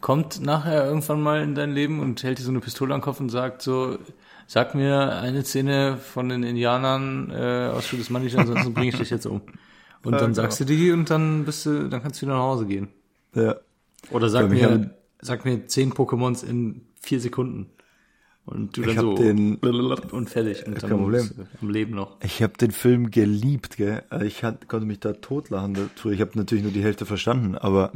kommt 0.00 0.40
nachher 0.40 0.86
irgendwann 0.86 1.20
mal 1.22 1.42
in 1.42 1.54
dein 1.54 1.72
Leben 1.72 2.00
und 2.00 2.22
hält 2.22 2.38
dir 2.38 2.42
so 2.42 2.50
eine 2.50 2.60
Pistole 2.60 2.94
am 2.94 3.00
Kopf 3.00 3.20
und 3.20 3.30
sagt 3.30 3.62
so, 3.62 3.98
sag 4.46 4.74
mir 4.74 5.16
eine 5.18 5.44
Szene 5.44 5.96
von 5.98 6.28
den 6.28 6.42
Indianern 6.42 7.30
äh, 7.30 7.70
aus 7.74 7.86
Schuh 7.86 7.96
des 7.96 8.10
Mannisch, 8.10 8.36
ansonsten 8.36 8.74
bringe 8.74 8.90
ich 8.90 8.96
dich 8.96 9.10
jetzt 9.10 9.26
um. 9.26 9.42
Und 10.02 10.18
Ja, 10.18 10.18
dann 10.20 10.34
genau. 10.34 10.34
sagst 10.34 10.60
du 10.60 10.64
die 10.64 10.92
und 10.92 11.10
dann 11.10 11.44
bist 11.44 11.66
du, 11.66 11.88
dann 11.88 12.02
kannst 12.02 12.20
du 12.22 12.26
wieder 12.26 12.36
nach 12.36 12.42
Hause 12.44 12.66
gehen. 12.66 12.88
Ja. 13.34 13.56
Oder 14.10 14.28
sag 14.28 14.50
Ja, 14.50 14.50
mir, 14.50 14.94
sag 15.20 15.44
mir 15.44 15.66
zehn 15.66 15.92
Pokémons 15.92 16.44
in 16.44 16.82
vier 17.00 17.20
Sekunden. 17.20 17.70
Und 18.46 18.76
du 18.76 18.82
Ich 18.82 18.94
dann 18.94 18.98
so 18.98 19.14
den- 19.16 19.56
und 19.56 20.30
fertig. 20.30 20.66
Und 20.66 20.78
Kein 20.78 20.90
Problem. 20.90 21.28
am 21.60 21.68
Leben 21.68 21.94
noch. 21.96 22.16
Ich 22.22 22.42
habe 22.42 22.56
den 22.56 22.70
Film 22.70 23.10
geliebt, 23.10 23.76
gell? 23.76 24.04
Ich 24.24 24.44
hat, 24.44 24.68
konnte 24.68 24.86
mich 24.86 25.00
da 25.00 25.14
totlachen. 25.14 25.74
dazu. 25.74 26.10
Ich 26.10 26.20
habe 26.20 26.30
natürlich 26.34 26.62
nur 26.62 26.72
die 26.72 26.82
Hälfte 26.82 27.06
verstanden, 27.06 27.56
aber, 27.56 27.90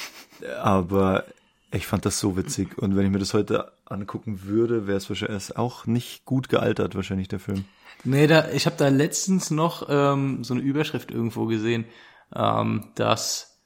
aber 0.60 1.24
ich 1.72 1.86
fand 1.86 2.04
das 2.04 2.20
so 2.20 2.36
witzig. 2.36 2.76
Und 2.78 2.96
wenn 2.96 3.06
ich 3.06 3.12
mir 3.12 3.18
das 3.18 3.32
heute 3.32 3.72
angucken 3.86 4.42
würde, 4.44 4.86
wäre 4.86 4.98
es 4.98 5.08
wahrscheinlich 5.08 5.56
auch 5.56 5.86
nicht 5.86 6.24
gut 6.26 6.50
gealtert, 6.50 6.94
wahrscheinlich 6.94 7.28
der 7.28 7.40
Film. 7.40 7.64
Nee, 8.04 8.26
da, 8.26 8.50
ich 8.50 8.66
habe 8.66 8.76
da 8.76 8.88
letztens 8.88 9.50
noch 9.50 9.86
ähm, 9.88 10.44
so 10.44 10.52
eine 10.52 10.62
Überschrift 10.62 11.10
irgendwo 11.10 11.46
gesehen, 11.46 11.86
ähm, 12.34 12.88
dass, 12.94 13.58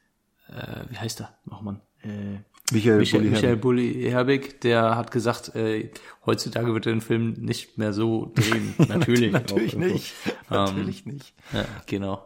äh, 0.49 0.85
wie 0.89 0.97
heißt 0.99 1.21
er? 1.21 1.37
Nochmal. 1.45 1.81
Äh, 2.03 2.39
Michael, 2.73 2.99
Michael, 2.99 3.21
Bulli 3.21 3.31
Michael 3.31 3.49
Herbig. 3.49 3.61
Bulli 3.63 4.11
Herbig, 4.11 4.61
der 4.61 4.97
hat 4.97 5.11
gesagt, 5.11 5.55
äh, 5.55 5.91
heutzutage 6.27 6.75
wird 6.75 6.87
er 6.87 6.93
den 6.93 7.01
Film 7.01 7.33
nicht 7.35 7.79
mehr 7.79 7.93
so 7.93 8.33
drehen. 8.35 8.75
Natürlich. 8.89 9.33
Natürlich 9.33 9.77
nicht. 9.77 10.15
Ähm, 10.51 10.57
Natürlich 10.57 11.07
nicht. 11.07 11.35
Ja, 11.53 11.65
genau. 11.87 12.25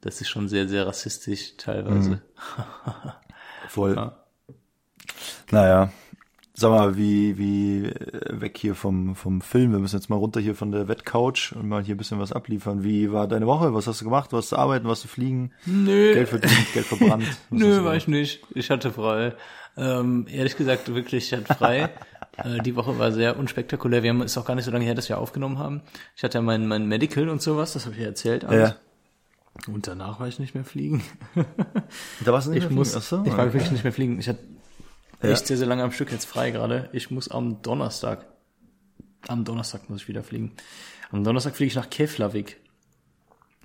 Das 0.00 0.20
ist 0.20 0.28
schon 0.28 0.48
sehr, 0.48 0.68
sehr 0.68 0.86
rassistisch 0.86 1.56
teilweise. 1.56 2.10
Mhm. 2.10 2.20
Voll. 3.68 3.96
Ja. 3.96 4.24
Naja. 5.50 5.92
Sag 6.60 6.72
mal, 6.72 6.96
wie, 6.96 7.38
wie 7.38 7.84
äh, 7.84 8.40
weg 8.40 8.58
hier 8.58 8.74
vom, 8.74 9.14
vom 9.14 9.40
Film. 9.42 9.70
Wir 9.70 9.78
müssen 9.78 9.94
jetzt 9.94 10.10
mal 10.10 10.16
runter 10.16 10.40
hier 10.40 10.56
von 10.56 10.72
der 10.72 10.88
Wettcouch 10.88 11.52
und 11.54 11.68
mal 11.68 11.84
hier 11.84 11.94
ein 11.94 11.98
bisschen 11.98 12.18
was 12.18 12.32
abliefern. 12.32 12.82
Wie 12.82 13.12
war 13.12 13.28
deine 13.28 13.46
Woche? 13.46 13.74
Was 13.74 13.86
hast 13.86 14.00
du 14.00 14.04
gemacht? 14.04 14.32
Was 14.32 14.48
du 14.48 14.56
arbeiten? 14.56 14.88
Was 14.88 15.02
du 15.02 15.06
fliegen? 15.06 15.52
Nö. 15.66 16.14
Geld 16.14 16.28
verdient, 16.28 16.72
Geld 16.74 16.86
verbrannt? 16.86 17.22
Was 17.50 17.60
Nö, 17.60 17.84
war 17.84 17.94
ich 17.94 18.08
nicht. 18.08 18.42
Ich 18.56 18.70
hatte 18.70 18.90
frei. 18.90 19.34
Ähm, 19.76 20.26
ehrlich 20.28 20.56
gesagt, 20.56 20.92
wirklich, 20.92 21.32
ich 21.32 21.38
hatte 21.38 21.54
frei. 21.54 21.90
äh, 22.38 22.58
die 22.64 22.74
Woche 22.74 22.98
war 22.98 23.12
sehr 23.12 23.38
unspektakulär. 23.38 24.02
Wir 24.02 24.10
haben 24.10 24.22
ist 24.22 24.36
auch 24.36 24.44
gar 24.44 24.56
nicht 24.56 24.64
so 24.64 24.72
lange 24.72 24.84
her, 24.84 24.96
dass 24.96 25.08
wir 25.08 25.18
aufgenommen 25.18 25.60
haben. 25.60 25.82
Ich 26.16 26.24
hatte 26.24 26.38
ja 26.38 26.42
mein, 26.42 26.66
mein 26.66 26.88
Medical 26.88 27.28
und 27.28 27.40
sowas, 27.40 27.74
das 27.74 27.84
habe 27.84 27.94
ich 27.94 28.00
ja 28.00 28.08
erzählt. 28.08 28.42
Ja. 28.50 28.74
Und 29.68 29.86
danach 29.86 30.18
war 30.18 30.26
ich 30.26 30.40
nicht 30.40 30.56
mehr 30.56 30.64
fliegen. 30.64 31.04
Da 32.24 32.32
warst 32.32 32.48
du 32.48 32.50
nicht 32.50 32.64
Ich 32.64 32.68
mehr 32.68 32.78
muss, 32.78 32.90
fliegen? 32.90 33.04
Ach 33.04 33.08
so, 33.08 33.22
ich 33.24 33.36
war 33.36 33.52
wirklich 33.52 33.70
nicht 33.70 33.84
mehr 33.84 33.92
fliegen. 33.92 34.18
Ich 34.18 34.28
hatte 34.28 34.40
Ja. 35.22 35.30
echt 35.30 35.46
sehr, 35.46 35.56
sehr 35.56 35.66
lange 35.66 35.82
am 35.82 35.92
Stück 35.92 36.12
jetzt 36.12 36.26
frei 36.26 36.50
gerade. 36.50 36.88
Ich 36.92 37.10
muss 37.10 37.28
am 37.30 37.60
Donnerstag, 37.62 38.26
am 39.26 39.44
Donnerstag 39.44 39.88
muss 39.90 40.02
ich 40.02 40.08
wieder 40.08 40.22
fliegen. 40.22 40.52
Am 41.10 41.24
Donnerstag 41.24 41.56
fliege 41.56 41.68
ich 41.68 41.74
nach 41.74 41.90
Keflavik. 41.90 42.58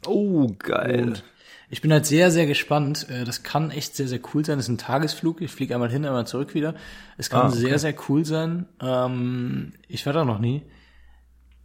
Oh, 0.08 0.48
geil. 0.60 1.04
Und 1.04 1.24
ich 1.70 1.82
bin 1.82 1.92
halt 1.92 2.06
sehr, 2.06 2.30
sehr 2.32 2.46
gespannt. 2.46 3.08
Äh, 3.10 3.24
Das 3.24 3.44
kann 3.44 3.72
echt 3.72 3.96
sehr, 3.96 4.08
sehr 4.08 4.20
cool 4.34 4.44
sein. 4.46 4.58
Das 4.58 4.66
ist 4.66 4.70
ein 4.70 4.78
Tagesflug. 4.78 5.42
Ich 5.42 5.52
fliege 5.52 5.74
einmal 5.74 5.90
hin, 5.92 6.06
einmal 6.06 6.28
zurück 6.28 6.54
wieder. 6.54 6.76
Es 7.18 7.30
kann 7.30 7.42
Ah, 7.44 7.48
okay. 7.50 7.58
sehr, 7.58 7.80
sehr 7.80 7.96
cool 8.10 8.26
sein. 8.26 8.66
Ähm, 8.82 9.74
ich 9.88 10.06
war 10.06 10.14
da 10.14 10.26
noch 10.26 10.40
nie. 10.40 10.64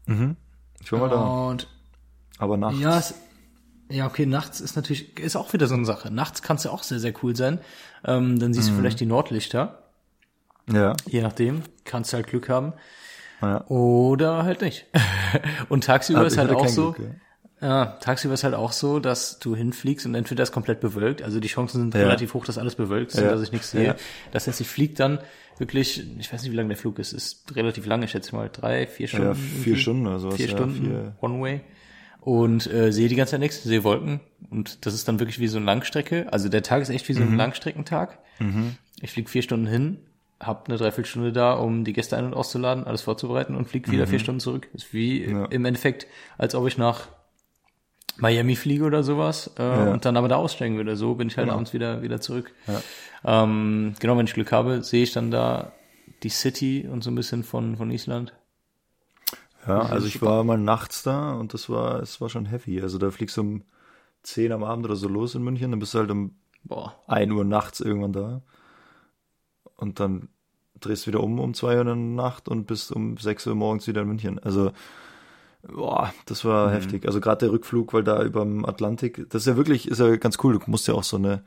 ich 0.06 0.92
war 0.92 0.98
mal 1.00 1.08
da. 1.10 1.48
Und 1.48 1.68
Aber 2.38 2.56
nachts. 2.56 2.80
ja, 2.80 2.98
es, 2.98 3.14
ja, 3.90 4.06
okay, 4.06 4.26
nachts 4.26 4.60
ist 4.60 4.76
natürlich, 4.76 5.18
ist 5.18 5.36
auch 5.36 5.52
wieder 5.52 5.66
so 5.66 5.74
eine 5.74 5.84
Sache. 5.84 6.10
Nachts 6.12 6.42
kann 6.42 6.56
es 6.56 6.64
ja 6.64 6.70
auch 6.70 6.82
sehr, 6.82 6.98
sehr 7.00 7.12
cool 7.22 7.34
sein. 7.36 7.58
Ähm, 8.04 8.38
dann 8.38 8.50
Mhm. 8.50 8.54
siehst 8.54 8.70
du 8.70 8.74
vielleicht 8.74 9.00
die 9.00 9.06
Nordlichter. 9.06 9.82
Ja. 10.70 10.94
Je 11.06 11.22
nachdem. 11.22 11.62
Kannst 11.84 12.12
du 12.12 12.16
halt 12.16 12.26
Glück 12.26 12.48
haben. 12.48 12.74
ja. 13.40 13.64
Oder 13.68 14.42
halt 14.44 14.60
nicht. 14.62 14.86
Und 15.68 15.84
tagsüber 15.84 16.18
Aber 16.20 16.26
ist 16.28 16.36
halt 16.38 16.50
auch 16.52 16.68
so. 16.68 16.92
Glück, 16.92 17.10
Ja, 17.60 17.86
tagsüber 18.00 18.34
ist 18.34 18.44
halt 18.44 18.54
auch 18.54 18.70
so, 18.72 19.00
dass 19.00 19.38
du 19.40 19.56
hinfliegst 19.56 20.06
und 20.06 20.14
entweder 20.14 20.44
ist 20.44 20.52
komplett 20.52 20.78
bewölkt, 20.80 21.22
also 21.22 21.40
die 21.40 21.48
Chancen 21.48 21.78
sind 21.80 21.94
Ja. 21.94 22.02
relativ 22.02 22.34
hoch, 22.34 22.44
dass 22.44 22.56
alles 22.56 22.76
bewölkt 22.76 23.12
ist, 23.14 23.20
Ja. 23.20 23.32
dass 23.32 23.42
ich 23.42 23.50
nichts 23.50 23.72
sehe. 23.72 23.84
Ja. 23.84 23.96
Das 24.30 24.46
heißt, 24.46 24.60
ich 24.60 24.68
fliege 24.68 24.94
dann 24.94 25.18
wirklich, 25.58 26.04
ich 26.20 26.32
weiß 26.32 26.42
nicht, 26.42 26.52
wie 26.52 26.56
lange 26.56 26.68
der 26.68 26.76
Flug 26.76 27.00
ist, 27.00 27.12
ist 27.12 27.56
relativ 27.56 27.84
lang, 27.86 28.00
ich 28.04 28.12
schätze 28.12 28.32
mal 28.36 28.48
drei, 28.52 28.86
vier 28.86 29.08
Stunden. 29.08 29.26
Ja, 29.26 29.34
vier. 29.34 29.76
Stunden 29.76 30.06
oder 30.06 30.20
sowas. 30.20 30.36
Vier 30.36 30.46
ja, 30.46 30.52
Stunden, 30.56 30.84
Vier, 30.84 31.16
One 31.20 31.40
Way. 31.42 31.60
Und 32.28 32.66
äh, 32.70 32.92
sehe 32.92 33.08
die 33.08 33.14
ganze 33.16 33.30
Zeit 33.32 33.40
nichts, 33.40 33.62
sehe 33.62 33.84
Wolken 33.84 34.20
und 34.50 34.84
das 34.84 34.92
ist 34.92 35.08
dann 35.08 35.18
wirklich 35.18 35.38
wie 35.38 35.48
so 35.48 35.56
eine 35.56 35.64
Langstrecke. 35.64 36.26
Also 36.30 36.50
der 36.50 36.62
Tag 36.62 36.82
ist 36.82 36.90
echt 36.90 37.08
wie 37.08 37.14
so 37.14 37.22
ein 37.22 37.30
Mhm. 37.30 37.36
Langstreckentag. 37.38 38.18
Ich 39.00 39.12
fliege 39.12 39.30
vier 39.30 39.40
Stunden 39.42 39.66
hin, 39.66 39.98
hab 40.38 40.68
eine 40.68 40.76
Dreiviertelstunde 40.76 41.32
da, 41.32 41.54
um 41.54 41.84
die 41.84 41.92
Gäste 41.94 42.16
ein- 42.18 42.26
und 42.26 42.34
auszuladen, 42.34 42.84
alles 42.84 43.00
vorzubereiten 43.00 43.56
und 43.56 43.66
fliege 43.66 43.90
wieder 43.90 44.06
vier 44.06 44.18
Stunden 44.18 44.40
zurück. 44.40 44.68
Ist 44.74 44.92
wie 44.92 45.26
Mhm. 45.26 45.36
Ja. 45.36 45.44
im 45.46 45.64
Endeffekt, 45.64 46.06
als 46.36 46.54
ob 46.54 46.66
ich 46.68 46.76
nach 46.76 47.08
Miami 48.18 48.56
fliege 48.56 48.84
oder 48.84 49.02
sowas 49.02 49.50
äh, 49.58 49.62
Ja. 49.62 49.92
und 49.92 50.04
dann 50.04 50.16
aber 50.18 50.28
da 50.28 50.36
aussteigen 50.36 50.76
würde. 50.76 50.96
So 50.96 51.14
bin 51.14 51.28
ich 51.28 51.36
halt 51.38 51.46
Genau. 51.46 51.54
abends 51.54 51.72
wieder 51.72 52.02
wieder 52.02 52.20
zurück. 52.20 52.52
Ja. 52.66 53.42
Ähm, 53.44 53.94
genau, 54.00 54.18
wenn 54.18 54.26
ich 54.26 54.34
Glück 54.34 54.52
habe, 54.52 54.82
sehe 54.82 55.02
ich 55.04 55.12
dann 55.12 55.30
da 55.30 55.72
die 56.22 56.28
City 56.30 56.86
und 56.90 57.02
so 57.04 57.10
ein 57.10 57.14
bisschen 57.14 57.42
von 57.42 57.76
von 57.76 57.90
Island. 57.90 58.34
Ja, 59.68 59.82
also 59.82 60.06
ich 60.06 60.22
war 60.22 60.44
mal 60.44 60.58
nachts 60.58 61.02
da 61.02 61.34
und 61.34 61.54
das 61.54 61.68
war, 61.68 62.00
es 62.02 62.20
war 62.20 62.28
schon 62.28 62.46
heavy. 62.46 62.80
Also 62.80 62.98
da 62.98 63.10
fliegst 63.10 63.36
du 63.36 63.42
um 63.42 63.62
10 64.22 64.52
am 64.52 64.64
Abend 64.64 64.86
oder 64.86 64.96
so 64.96 65.08
los 65.08 65.34
in 65.34 65.42
München, 65.42 65.70
dann 65.70 65.80
bist 65.80 65.94
du 65.94 65.98
halt 65.98 66.10
um 66.10 66.36
Boah. 66.64 66.94
1 67.06 67.32
Uhr 67.32 67.44
nachts 67.44 67.80
irgendwann 67.80 68.12
da. 68.12 68.42
Und 69.76 70.00
dann 70.00 70.28
drehst 70.80 71.06
du 71.06 71.08
wieder 71.08 71.22
um 71.22 71.38
um 71.38 71.54
2 71.54 71.74
Uhr 71.74 71.80
in 71.82 71.86
der 71.86 71.96
Nacht 71.96 72.48
und 72.48 72.66
bist 72.66 72.92
um 72.92 73.16
6 73.16 73.46
Uhr 73.46 73.54
morgens 73.54 73.86
wieder 73.86 74.02
in 74.02 74.08
München. 74.08 74.38
Also, 74.38 74.72
boah, 75.62 76.12
das 76.26 76.44
war 76.44 76.72
heftig. 76.72 77.06
Also 77.06 77.20
gerade 77.20 77.46
der 77.46 77.52
Rückflug, 77.52 77.92
weil 77.92 78.04
da 78.04 78.22
über 78.22 78.42
dem 78.42 78.64
Atlantik, 78.64 79.28
das 79.30 79.42
ist 79.42 79.46
ja 79.46 79.56
wirklich, 79.56 79.88
ist 79.88 80.00
ja 80.00 80.16
ganz 80.16 80.38
cool. 80.42 80.58
Du 80.58 80.70
musst 80.70 80.88
ja 80.88 80.94
auch 80.94 81.04
so 81.04 81.16
eine, 81.16 81.44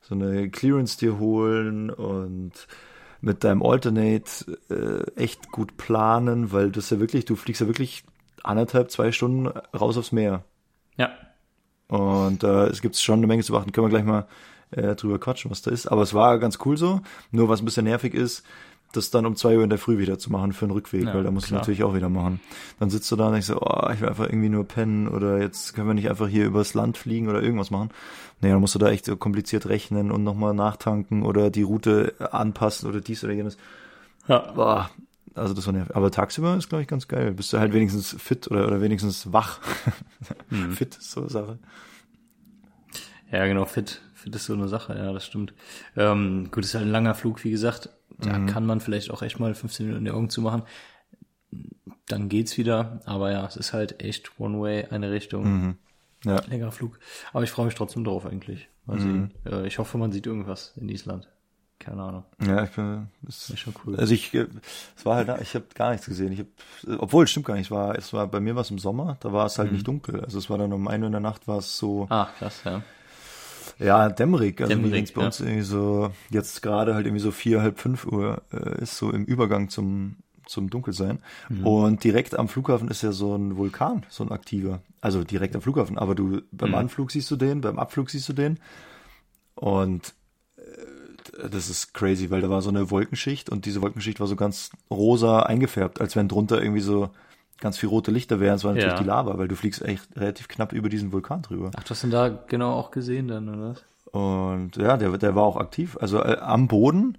so 0.00 0.14
eine 0.14 0.50
Clearance 0.50 0.98
dir 0.98 1.18
holen 1.18 1.90
und 1.90 2.66
mit 3.22 3.44
deinem 3.44 3.62
Alternate 3.62 4.58
äh, 4.68 5.20
echt 5.20 5.50
gut 5.50 5.76
planen, 5.76 6.52
weil 6.52 6.70
das 6.70 6.90
ja 6.90 7.00
wirklich, 7.00 7.24
du 7.24 7.36
fliegst 7.36 7.60
ja 7.60 7.68
wirklich 7.68 8.04
anderthalb, 8.42 8.90
zwei 8.90 9.12
Stunden 9.12 9.46
raus 9.74 9.96
aufs 9.96 10.12
Meer. 10.12 10.44
Ja. 10.96 11.10
Und 11.88 12.42
äh, 12.42 12.66
es 12.66 12.82
gibt 12.82 12.96
schon 12.96 13.20
eine 13.20 13.28
Menge 13.28 13.42
zu 13.42 13.52
beachten. 13.52 13.72
Können 13.72 13.86
wir 13.86 13.90
gleich 13.90 14.04
mal 14.04 14.26
äh, 14.72 14.96
drüber 14.96 15.20
quatschen, 15.20 15.50
was 15.50 15.62
da 15.62 15.70
ist. 15.70 15.86
Aber 15.86 16.02
es 16.02 16.14
war 16.14 16.38
ganz 16.38 16.58
cool 16.64 16.76
so. 16.76 17.00
Nur 17.30 17.48
was 17.48 17.62
ein 17.62 17.64
bisschen 17.64 17.84
nervig 17.84 18.12
ist, 18.12 18.44
das 18.92 19.10
dann 19.10 19.26
um 19.26 19.36
zwei 19.36 19.56
Uhr 19.56 19.64
in 19.64 19.70
der 19.70 19.78
Früh 19.78 19.98
wieder 19.98 20.18
zu 20.18 20.30
machen 20.30 20.52
für 20.52 20.66
den 20.66 20.72
Rückweg, 20.72 21.04
Ja, 21.04 21.14
weil 21.14 21.22
da 21.24 21.30
musst 21.30 21.46
klar. 21.46 21.58
du 21.58 21.62
natürlich 21.62 21.82
auch 21.82 21.94
wieder 21.94 22.08
machen. 22.08 22.40
Dann 22.78 22.90
sitzt 22.90 23.10
du 23.10 23.16
da 23.16 23.26
und 23.26 23.32
denkst 23.32 23.46
so, 23.48 23.60
oh, 23.60 23.90
ich 23.92 24.00
will 24.00 24.08
einfach 24.08 24.26
irgendwie 24.26 24.48
nur 24.48 24.64
pennen 24.64 25.08
oder 25.08 25.40
jetzt 25.40 25.74
können 25.74 25.86
wir 25.88 25.94
nicht 25.94 26.10
einfach 26.10 26.28
hier 26.28 26.44
übers 26.46 26.74
Land 26.74 26.98
fliegen 26.98 27.28
oder 27.28 27.42
irgendwas 27.42 27.70
machen. 27.70 27.90
Nee, 28.40 28.50
dann 28.50 28.60
musst 28.60 28.74
du 28.74 28.78
da 28.78 28.90
echt 28.90 29.06
so 29.06 29.16
kompliziert 29.16 29.66
rechnen 29.66 30.10
und 30.10 30.24
nochmal 30.24 30.54
nachtanken 30.54 31.22
oder 31.22 31.50
die 31.50 31.62
Route 31.62 32.14
anpassen 32.32 32.88
oder 32.88 33.00
dies 33.00 33.24
oder 33.24 33.32
jenes. 33.32 33.56
Ja. 34.28 34.52
Boah, 34.52 34.90
also 35.34 35.54
das 35.54 35.66
war 35.66 35.72
nervig. 35.72 35.96
Aber 35.96 36.10
tagsüber 36.10 36.56
ist, 36.56 36.68
glaube 36.68 36.82
ich, 36.82 36.88
ganz 36.88 37.08
geil. 37.08 37.32
Bist 37.32 37.52
du 37.52 37.58
halt 37.58 37.72
wenigstens 37.72 38.14
fit 38.18 38.50
oder, 38.50 38.66
oder 38.66 38.80
wenigstens 38.80 39.32
wach. 39.32 39.60
Mhm. 40.50 40.72
fit 40.76 40.96
ist 40.96 41.10
so 41.12 41.20
eine 41.20 41.30
Sache. 41.30 41.58
Ja, 43.30 43.46
genau, 43.46 43.64
fit. 43.64 44.02
Fit 44.14 44.34
ist 44.36 44.44
so 44.44 44.52
eine 44.52 44.68
Sache, 44.68 44.94
ja, 44.94 45.12
das 45.12 45.26
stimmt. 45.26 45.52
Ähm, 45.96 46.48
gut, 46.52 46.64
ist 46.64 46.74
halt 46.74 46.84
ein 46.84 46.92
langer 46.92 47.14
Flug, 47.14 47.42
wie 47.44 47.50
gesagt. 47.50 47.88
Da 48.18 48.38
Mhm. 48.38 48.46
kann 48.46 48.66
man 48.66 48.80
vielleicht 48.80 49.10
auch 49.10 49.22
echt 49.22 49.38
mal 49.40 49.54
15 49.54 49.86
Minuten 49.86 50.04
die 50.04 50.10
Augen 50.10 50.30
zumachen. 50.30 50.62
Dann 52.06 52.28
geht's 52.28 52.56
wieder. 52.58 53.00
Aber 53.06 53.30
ja, 53.30 53.46
es 53.46 53.56
ist 53.56 53.72
halt 53.72 54.02
echt 54.02 54.38
One-Way, 54.38 54.86
eine 54.90 55.10
Richtung. 55.10 55.44
Mhm. 55.44 55.74
Ja. 56.24 56.40
Längerer 56.48 56.72
Flug. 56.72 56.98
Aber 57.32 57.42
ich 57.44 57.50
freue 57.50 57.66
mich 57.66 57.74
trotzdem 57.74 58.04
drauf 58.04 58.26
eigentlich. 58.26 58.68
Mal 58.86 58.98
sehen. 59.00 59.32
Äh, 59.46 59.66
ich 59.66 59.78
hoffe, 59.78 59.98
man 59.98 60.12
sieht 60.12 60.26
irgendwas 60.26 60.72
in 60.76 60.88
Island. 60.88 61.28
Keine 61.78 62.00
Ahnung. 62.02 62.24
Ja, 62.40 62.62
ich 62.62 62.70
bin, 62.70 63.08
das 63.22 63.50
Ist 63.50 63.58
schon 63.58 63.74
cool. 63.84 63.96
Also 63.96 64.14
ich, 64.14 64.32
es 64.34 65.04
war 65.04 65.16
halt, 65.16 65.40
ich 65.40 65.54
habe 65.56 65.64
gar 65.74 65.90
nichts 65.90 66.06
gesehen. 66.06 66.32
Ich 66.32 66.38
habe, 66.38 66.98
obwohl, 67.00 67.26
stimmt 67.26 67.46
gar 67.46 67.54
nicht. 67.54 67.66
Es 67.66 67.70
war, 67.72 67.96
es 67.98 68.12
war 68.12 68.28
bei 68.28 68.38
mir 68.38 68.54
was 68.54 68.70
im 68.70 68.78
Sommer. 68.78 69.16
Da 69.20 69.32
war 69.32 69.46
es 69.46 69.58
halt 69.58 69.72
nicht 69.72 69.86
dunkel. 69.86 70.20
Also 70.20 70.38
es 70.38 70.48
war 70.48 70.58
dann 70.58 70.72
um 70.72 70.86
ein 70.86 71.00
Uhr 71.00 71.06
in 71.06 71.12
der 71.12 71.20
Nacht 71.20 71.48
war 71.48 71.58
es 71.58 71.76
so, 71.76 72.06
Ah, 72.08 72.28
krass, 72.38 72.62
ja. 72.64 72.82
Ja, 73.78 74.08
dämmerig. 74.08 74.60
Also 74.60 74.74
Dämmerig, 74.74 75.14
bei 75.14 75.24
uns 75.24 75.40
irgendwie 75.40 75.62
so 75.62 76.10
jetzt 76.30 76.62
gerade 76.62 76.94
halt 76.94 77.06
irgendwie 77.06 77.22
so 77.22 77.30
vier, 77.30 77.62
halb 77.62 77.78
fünf 77.78 78.06
Uhr 78.06 78.42
äh, 78.52 78.82
ist 78.82 78.96
so 78.96 79.10
im 79.10 79.24
Übergang 79.24 79.68
zum 79.68 80.16
zum 80.46 80.70
Dunkelsein. 80.70 81.20
Und 81.64 82.04
direkt 82.04 82.38
am 82.38 82.48
Flughafen 82.48 82.88
ist 82.88 83.02
ja 83.02 83.12
so 83.12 83.34
ein 83.36 83.56
Vulkan, 83.56 84.04
so 84.08 84.24
ein 84.24 84.32
aktiver. 84.32 84.82
Also 85.00 85.24
direkt 85.24 85.54
am 85.54 85.62
Flughafen. 85.62 85.98
Aber 85.98 86.14
du 86.14 86.42
beim 86.50 86.74
Anflug 86.74 87.10
siehst 87.10 87.30
du 87.30 87.36
den, 87.36 87.60
beim 87.60 87.78
Abflug 87.78 88.10
siehst 88.10 88.28
du 88.28 88.32
den. 88.32 88.58
Und 89.54 90.14
äh, 90.56 91.48
das 91.48 91.70
ist 91.70 91.94
crazy, 91.94 92.30
weil 92.30 92.40
da 92.40 92.50
war 92.50 92.62
so 92.62 92.70
eine 92.70 92.90
Wolkenschicht 92.90 93.50
und 93.50 93.66
diese 93.66 93.82
Wolkenschicht 93.82 94.20
war 94.20 94.26
so 94.26 94.36
ganz 94.36 94.70
rosa 94.90 95.40
eingefärbt, 95.40 96.00
als 96.00 96.16
wenn 96.16 96.28
drunter 96.28 96.60
irgendwie 96.60 96.80
so 96.80 97.10
ganz 97.62 97.78
viel 97.78 97.88
rote 97.88 98.10
Lichter 98.10 98.38
wären. 98.40 98.56
Es 98.56 98.64
war 98.64 98.72
natürlich 98.72 98.92
Ja. 98.92 98.98
die 99.00 99.06
Lava, 99.06 99.38
weil 99.38 99.48
du 99.48 99.56
fliegst 99.56 99.80
echt 99.82 100.06
relativ 100.16 100.48
knapp 100.48 100.72
über 100.74 100.90
diesen 100.90 101.12
Vulkan 101.12 101.40
drüber. 101.40 101.70
Ach, 101.76 101.82
du 101.84 101.90
hast 101.90 102.04
ihn 102.04 102.10
da 102.10 102.28
genau 102.28 102.72
auch 102.74 102.90
gesehen 102.90 103.28
dann, 103.28 103.48
oder 103.48 103.70
was? 103.70 103.84
Und 104.12 104.76
ja, 104.76 104.98
der, 104.98 105.16
der 105.16 105.34
war 105.34 105.44
auch 105.44 105.56
aktiv. 105.56 105.96
Also 105.98 106.18
äh, 106.22 106.36
am 106.40 106.68
Boden, 106.68 107.16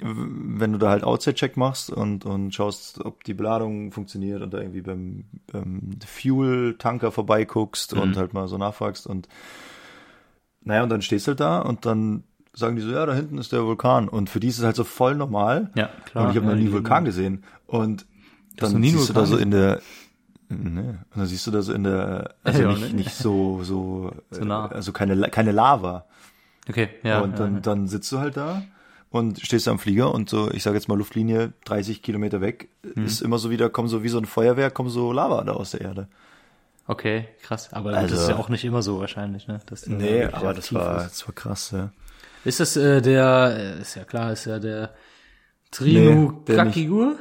wenn 0.00 0.72
du 0.72 0.78
da 0.78 0.90
halt 0.90 1.04
Outside-Check 1.04 1.56
machst 1.56 1.90
und, 1.90 2.26
und 2.26 2.52
schaust, 2.54 3.00
ob 3.04 3.24
die 3.24 3.34
Beladung 3.34 3.92
funktioniert 3.92 4.42
und 4.42 4.52
da 4.52 4.58
irgendwie 4.58 4.82
beim, 4.82 5.24
beim 5.50 5.90
Fuel-Tanker 6.06 7.12
vorbeiguckst 7.12 7.94
und 7.94 8.16
halt 8.16 8.34
mal 8.34 8.48
so 8.48 8.58
nachfragst 8.58 9.06
und 9.06 9.28
naja, 10.64 10.82
und 10.82 10.88
dann 10.90 11.02
stehst 11.02 11.26
du 11.26 11.30
halt 11.30 11.40
da 11.40 11.60
und 11.60 11.86
dann 11.86 12.24
sagen 12.54 12.76
die 12.76 12.82
so, 12.82 12.90
ja, 12.90 13.04
da 13.06 13.14
hinten 13.14 13.38
ist 13.38 13.52
der 13.52 13.64
Vulkan. 13.64 14.08
Und 14.08 14.28
für 14.30 14.38
die 14.38 14.48
ist 14.48 14.58
es 14.58 14.64
halt 14.64 14.76
so 14.76 14.84
voll 14.84 15.14
normal. 15.14 15.70
Ja, 15.74 15.88
klar. 16.04 16.24
Und 16.24 16.30
ich 16.30 16.36
habe 16.36 16.46
noch 16.46 16.52
Ja, 16.52 16.56
nie 16.56 16.62
die- 16.62 16.66
einen 16.68 16.74
Vulkan 16.74 17.04
gesehen. 17.04 17.44
Und 17.66 18.04
noch 18.04 18.11
dann 18.56 18.82
siehst 18.82 19.08
du 19.08 19.12
da 19.12 19.26
so 19.26 19.36
in 19.36 19.50
der, 19.50 19.80
und 20.48 20.96
dann 21.14 21.26
siehst 21.26 21.46
du 21.46 21.50
da 21.50 21.62
so 21.62 21.72
in 21.72 21.84
der, 21.84 22.34
also 22.44 22.62
Ja, 22.62 22.68
nicht, 22.72 22.80
ne? 22.80 22.94
nicht 22.94 23.14
so, 23.14 23.62
so, 23.64 24.12
So 24.30 24.44
nah. 24.44 24.70
äh, 24.70 24.74
also 24.74 24.92
keine, 24.92 25.18
keine 25.30 25.52
Lava. 25.52 26.04
Okay, 26.68 26.90
ja. 27.02 27.20
und 27.20 27.38
dann, 27.38 27.54
ja, 27.54 27.60
dann 27.60 27.88
sitzt 27.88 28.12
du 28.12 28.18
halt 28.18 28.36
da 28.36 28.62
und 29.10 29.40
stehst 29.40 29.66
am 29.68 29.78
Flieger 29.78 30.12
und 30.14 30.28
so, 30.30 30.50
ich 30.50 30.62
sage 30.62 30.76
jetzt 30.76 30.88
mal 30.88 30.96
Luftlinie 30.98 31.52
30 31.64 32.02
Kilometer 32.02 32.40
weg, 32.40 32.68
Hm. 32.94 33.04
ist 33.04 33.20
immer 33.22 33.38
so 33.38 33.50
wieder, 33.50 33.68
kommen 33.70 33.88
so 33.88 34.02
wie 34.02 34.08
so 34.08 34.18
ein 34.18 34.26
Feuerwerk, 34.26 34.74
kommen 34.74 34.90
so 34.90 35.12
Lava 35.12 35.42
da 35.44 35.52
aus 35.52 35.70
der 35.72 35.80
Erde. 35.82 36.08
Okay, 36.86 37.28
krass. 37.42 37.72
Aber 37.72 37.94
Also- 37.94 38.14
das 38.14 38.24
ist 38.24 38.28
ja 38.30 38.36
auch 38.36 38.48
nicht 38.48 38.64
immer 38.64 38.82
so 38.82 38.98
wahrscheinlich, 39.00 39.46
ne? 39.48 39.60
Dass 39.66 39.86
Nee, 39.86 40.00
wirklich 40.22 40.34
aber 40.34 40.52
das 40.54 40.72
war, 40.74 40.96
ist. 40.98 41.10
das 41.12 41.26
war 41.28 41.34
krass, 41.34 41.70
ja. 41.70 41.90
Ist 42.44 42.58
das 42.60 42.76
äh, 42.76 43.00
der, 43.00 43.54
äh, 43.78 43.80
ist 43.80 43.94
ja 43.94 44.04
klar, 44.04 44.32
ist 44.32 44.44
ja 44.46 44.58
der 44.58 44.90
Trinu 45.70 46.42
Nee. 46.46 46.54
Kakigur? 46.56 47.16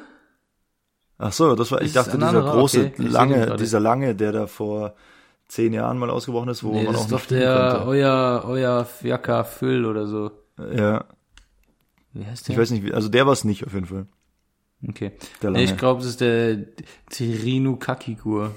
Ach 1.23 1.31
so, 1.31 1.55
das 1.55 1.71
war, 1.71 1.81
ich 1.83 1.93
dachte, 1.93 2.17
dieser 2.17 2.41
große, 2.41 2.91
Okay, 2.93 3.03
lange, 3.03 3.55
dieser 3.57 3.79
lange, 3.79 4.15
der 4.15 4.31
da 4.31 4.47
vor 4.47 4.95
zehn 5.47 5.71
Jahren 5.73 5.97
mal 5.99 6.09
ausgebrochen 6.09 6.49
ist, 6.49 6.63
wo 6.63 6.71
Nee, 6.73 6.83
man 6.83 6.93
das 6.93 7.01
auch 7.01 7.05
ist 7.05 7.11
doch 7.11 7.25
der 7.27 7.71
konnte. 7.73 7.87
euer, 7.87 8.43
euer 8.47 8.85
Fjaka 8.85 9.43
Füll 9.43 9.85
oder 9.85 10.07
so. 10.07 10.31
Ja, 10.75 11.05
Wie 12.13 12.25
heißt 12.25 12.47
der? 12.47 12.53
ich 12.55 12.59
weiß 12.61 12.71
nicht, 12.71 12.91
also 12.93 13.07
der 13.09 13.25
war 13.27 13.33
es 13.33 13.43
nicht 13.43 13.65
auf 13.67 13.73
jeden 13.73 13.85
Fall. 13.85 14.07
Okay. 14.87 15.11
Der 15.43 15.51
Nee, 15.51 15.59
lange. 15.59 15.71
ich 15.71 15.77
glaube, 15.77 16.01
es 16.01 16.07
ist 16.07 16.21
der 16.21 16.57
Tirinu 17.09 17.75
Kakigur. 17.75 18.55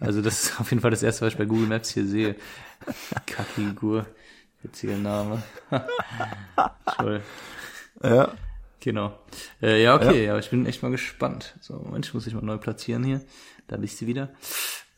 Also 0.00 0.22
das 0.22 0.44
ist 0.44 0.52
auf 0.60 0.70
jeden 0.70 0.80
Fall 0.80 0.92
das 0.92 1.02
erste, 1.02 1.26
was 1.26 1.32
ich 1.34 1.38
bei 1.38 1.44
Google 1.44 1.66
Maps 1.66 1.90
hier 1.90 2.06
sehe. 2.06 2.36
Kakigur. 3.26 4.06
Witziger 4.62 4.96
Name. 4.96 5.42
Toll. 6.96 7.20
Ja, 8.02 8.28
Genau. 8.84 9.18
Äh, 9.62 9.82
ja, 9.82 9.94
okay, 9.94 10.26
ja. 10.26 10.38
ich 10.38 10.50
bin 10.50 10.66
echt 10.66 10.82
mal 10.82 10.90
gespannt. 10.90 11.54
So, 11.62 11.72
Moment, 11.76 12.04
ich 12.04 12.12
muss 12.12 12.24
dich 12.24 12.34
mal 12.34 12.42
neu 12.42 12.58
platzieren 12.58 13.02
hier. 13.02 13.22
Da 13.66 13.78
bist 13.78 13.98
du 14.02 14.06
wieder. 14.06 14.28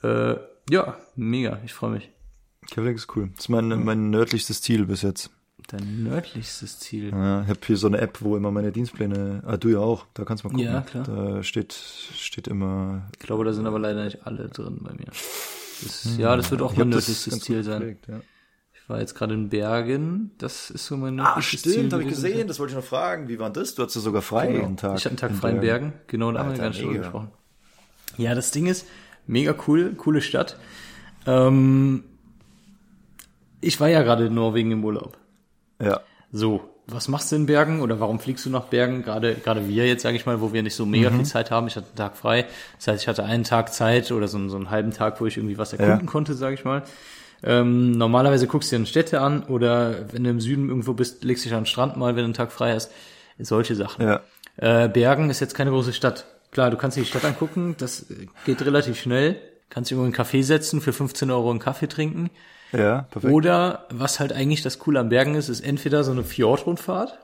Äh, 0.03 0.35
ja, 0.69 0.99
mega, 1.15 1.61
ich 1.65 1.73
freue 1.73 1.93
mich. 1.93 2.11
Kevlik 2.69 2.97
ist 2.97 3.15
cool. 3.15 3.31
Das 3.37 3.45
ist 3.45 3.49
mein, 3.49 3.69
mein 3.85 4.11
nördlichstes 4.11 4.61
Ziel 4.61 4.87
bis 4.87 5.03
jetzt. 5.03 5.31
Dein 5.69 6.03
nördlichstes 6.03 6.81
Ziel. 6.81 7.11
Ja, 7.11 7.43
ich 7.43 7.49
habe 7.49 7.61
hier 7.65 7.77
so 7.77 7.87
eine 7.87 7.99
App, 7.99 8.23
wo 8.23 8.37
immer 8.37 8.51
meine 8.51 8.73
Dienstpläne, 8.73 9.45
ah, 9.47 9.57
du 9.57 9.69
ja 9.69 9.79
auch, 9.79 10.05
da 10.15 10.25
kannst 10.25 10.43
du 10.43 10.49
mal 10.49 10.55
gucken. 10.55 10.67
Ja, 10.67 10.81
klar. 10.81 11.05
Da 11.05 11.45
steht, 11.45 11.73
steht 11.73 12.49
immer, 12.49 13.09
Ich 13.13 13.21
glaube, 13.21 13.45
da 13.45 13.53
sind 13.53 13.69
aber 13.69 13.79
leider 13.79 14.03
nicht 14.03 14.27
alle 14.27 14.49
drin 14.49 14.81
bei 14.81 14.95
mir. 14.95 15.07
Das, 15.07 16.17
ja, 16.19 16.35
das 16.35 16.51
wird 16.51 16.61
auch 16.61 16.73
ich 16.73 16.79
mein 16.79 16.89
nördlichstes 16.89 17.39
Ziel 17.39 17.63
sein. 17.63 17.79
gepflegt, 17.79 18.09
ja. 18.09 18.21
Ich 18.87 18.91
war 18.91 19.01
jetzt 19.01 19.17
gerade 19.17 19.35
in 19.35 19.49
Bergen. 19.49 20.31
Das 20.39 20.71
ist 20.71 20.87
so 20.87 20.97
mein 20.97 21.19
Ah, 21.19 21.43
stimmt, 21.43 21.93
habe 21.93 22.05
ich 22.05 22.09
gesehen, 22.11 22.47
das 22.47 22.61
wollte 22.61 22.71
ich 22.71 22.77
noch 22.77 22.85
fragen. 22.85 23.27
Wie 23.27 23.41
war 23.41 23.51
das? 23.51 23.75
Du 23.75 23.83
hattest 23.83 23.97
ja 23.97 24.03
sogar 24.03 24.23
frei 24.23 24.47
Genau. 24.47 24.65
einen 24.65 24.77
Tag. 24.77 24.97
Ich 24.97 25.05
hatte 25.05 25.09
einen 25.09 25.17
Tag 25.17 25.33
frei 25.35 25.51
in 25.51 25.61
Bergen. 25.61 25.93
Genau, 26.07 26.31
da 26.31 26.39
haben 26.45 26.57
wir 26.57 26.71
drüber 26.71 26.89
mega. 26.93 27.03
gesprochen. 27.03 27.33
Ja, 28.17 28.37
das 28.37 28.53
Ding 28.53 28.67
ist, 28.67 28.87
mega 29.27 29.57
cool, 29.67 29.95
coole 29.97 30.21
Stadt. 30.21 30.57
Ähm, 31.27 32.05
ich 33.61 33.81
war 33.81 33.89
ja 33.89 34.03
gerade 34.05 34.27
in 34.27 34.35
Norwegen 34.35 34.71
im 34.71 34.85
Urlaub. 34.85 35.19
Ja. 35.83 36.01
So, 36.31 36.61
was 36.87 37.09
machst 37.09 37.33
du 37.33 37.37
in 37.37 37.47
Bergen 37.47 37.81
oder 37.81 37.99
warum 37.99 38.21
fliegst 38.21 38.47
du 38.47 38.51
nach 38.51 38.67
Bergen? 38.67 39.03
Gerade 39.03 39.35
gerade 39.35 39.67
wir 39.67 39.89
jetzt, 39.89 40.03
sage 40.03 40.17
ich 40.17 40.27
mal, 40.27 40.41
wo 40.41 40.53
wir 40.53 40.63
nicht 40.63 40.77
so 40.77 40.87
mega 40.87 41.11
Mhm. 41.11 41.17
viel 41.17 41.25
Zeit 41.27 41.51
haben. 41.51 41.67
Ich 41.67 41.75
hatte 41.75 41.89
einen 41.89 41.97
Tag 41.97 42.17
frei. 42.17 42.47
Das 42.79 42.87
heißt, 42.87 43.03
ich 43.03 43.09
hatte 43.09 43.25
einen 43.25 43.43
Tag 43.43 43.75
Zeit 43.75 44.13
oder 44.13 44.29
so, 44.29 44.39
einen- 44.39 44.49
so 44.49 44.57
einen 44.57 44.71
halben 44.71 44.93
Tag, 44.93 45.21
wo 45.21 45.27
ich 45.27 45.37
irgendwie 45.37 45.59
was 45.59 45.73
erkunden 45.73 46.07
Ja. 46.07 46.11
konnte, 46.13 46.35
sage 46.35 46.55
ich 46.55 46.65
mal. 46.65 46.85
Ähm, 47.43 47.93
normalerweise 47.93 48.47
guckst 48.47 48.71
du 48.71 48.77
dir 48.77 48.81
eine 48.81 48.87
Städte 48.87 49.21
an 49.21 49.45
oder 49.45 50.13
wenn 50.13 50.25
du 50.25 50.31
im 50.31 50.41
Süden 50.41 50.69
irgendwo 50.69 50.95
bist, 50.95 51.23
legst 51.25 51.45
dich 51.45 51.53
an 51.53 51.61
den 51.61 51.67
Strand 51.67 51.97
mal, 51.97 52.17
wenn 52.17 52.23
du 52.23 52.25
einen 52.25 52.35
Tag 52.35 52.53
frei 52.53 52.73
hast. 52.73 52.91
Solche 53.39 53.75
Sachen. 53.75 54.07
Ja. 54.07 54.21
Äh, 54.57 54.89
Bergen 54.89 55.29
ist 55.29 55.41
jetzt 55.41 55.55
keine 55.55 55.71
große 55.71 55.93
Stadt. 55.93 56.25
Klar, 56.51 56.71
du 56.71 56.77
kannst 56.77 56.97
dir 56.97 57.03
die 57.03 57.09
Stadt 57.09 57.25
angucken, 57.25 57.75
das 57.79 58.07
geht 58.47 58.65
relativ 58.65 58.99
schnell. 58.99 59.37
Kannst 59.69 59.91
irgendwo 59.91 60.09
in 60.09 60.15
einen 60.15 60.27
Café 60.27 60.43
setzen, 60.43 60.81
für 60.81 60.93
15 60.93 61.31
Euro 61.31 61.51
einen 61.51 61.59
Kaffee 61.59 61.89
trinken. 61.89 62.31
Ja, 62.73 63.03
perfekt. 63.11 63.33
Oder 63.33 63.87
was 63.91 64.21
halt 64.21 64.33
eigentlich 64.33 64.63
das 64.63 64.79
Coole 64.79 65.01
am 65.01 65.09
Bergen 65.09 65.35
ist, 65.35 65.49
ist 65.49 65.61
entweder 65.61 66.05
so 66.05 66.13
eine 66.13 66.25
Fjordrundfahrt 66.25 67.19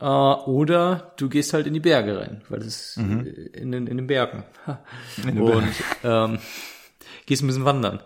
äh, 0.00 0.04
oder 0.04 1.12
du 1.16 1.28
gehst 1.28 1.52
halt 1.52 1.66
in 1.66 1.74
die 1.74 1.80
Berge 1.80 2.18
rein, 2.18 2.42
weil 2.48 2.60
das 2.60 2.68
ist 2.68 2.96
äh, 2.98 3.00
in, 3.00 3.72
den, 3.72 3.86
in 3.86 3.96
den 3.96 4.06
Bergen. 4.06 4.44
Ha. 4.66 4.80
und 5.24 5.68
ähm, 6.04 6.38
gehst 7.26 7.42
ein 7.42 7.46
bisschen 7.46 7.64
wandern. 7.64 8.00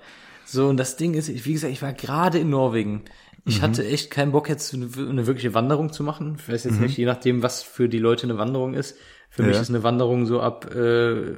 So, 0.51 0.69
und 0.69 0.77
das 0.79 0.97
Ding 0.97 1.15
ist, 1.15 1.29
ich- 1.29 1.47
wie 1.47 1.53
gesagt, 1.53 1.73
ich 1.73 1.83
war 1.83 1.93
gerade 1.93 2.39
in 2.39 2.51
Norwegen. 2.51 3.03
Ich 3.47 3.63
hatte 3.63 3.87
echt 3.87 4.11
keinen 4.11 4.33
Bock, 4.33 4.49
jetzt 4.49 4.75
eine, 4.75 5.27
wirkliche 5.27 5.55
Wanderung 5.55 5.93
zu 5.93 6.03
machen. 6.05 6.37
Ich 6.39 6.49
weiß 6.53 6.65
jetzt 6.65 6.81
nicht, 6.81 6.99
je 6.99 7.07
nachdem, 7.07 7.43
was 7.43 7.63
für 7.63 7.89
die 7.89 7.99
Leute 7.99 8.25
eine 8.25 8.37
Wanderung 8.37 8.75
ist. 8.75 8.97
Für 9.31 9.43
mich 9.45 9.55
Ja. 9.55 9.63
ist 9.63 9.71
eine 9.71 9.83
Wanderung 9.83 10.27
so 10.27 10.41
ab, 10.41 10.75
äh, 10.75 11.37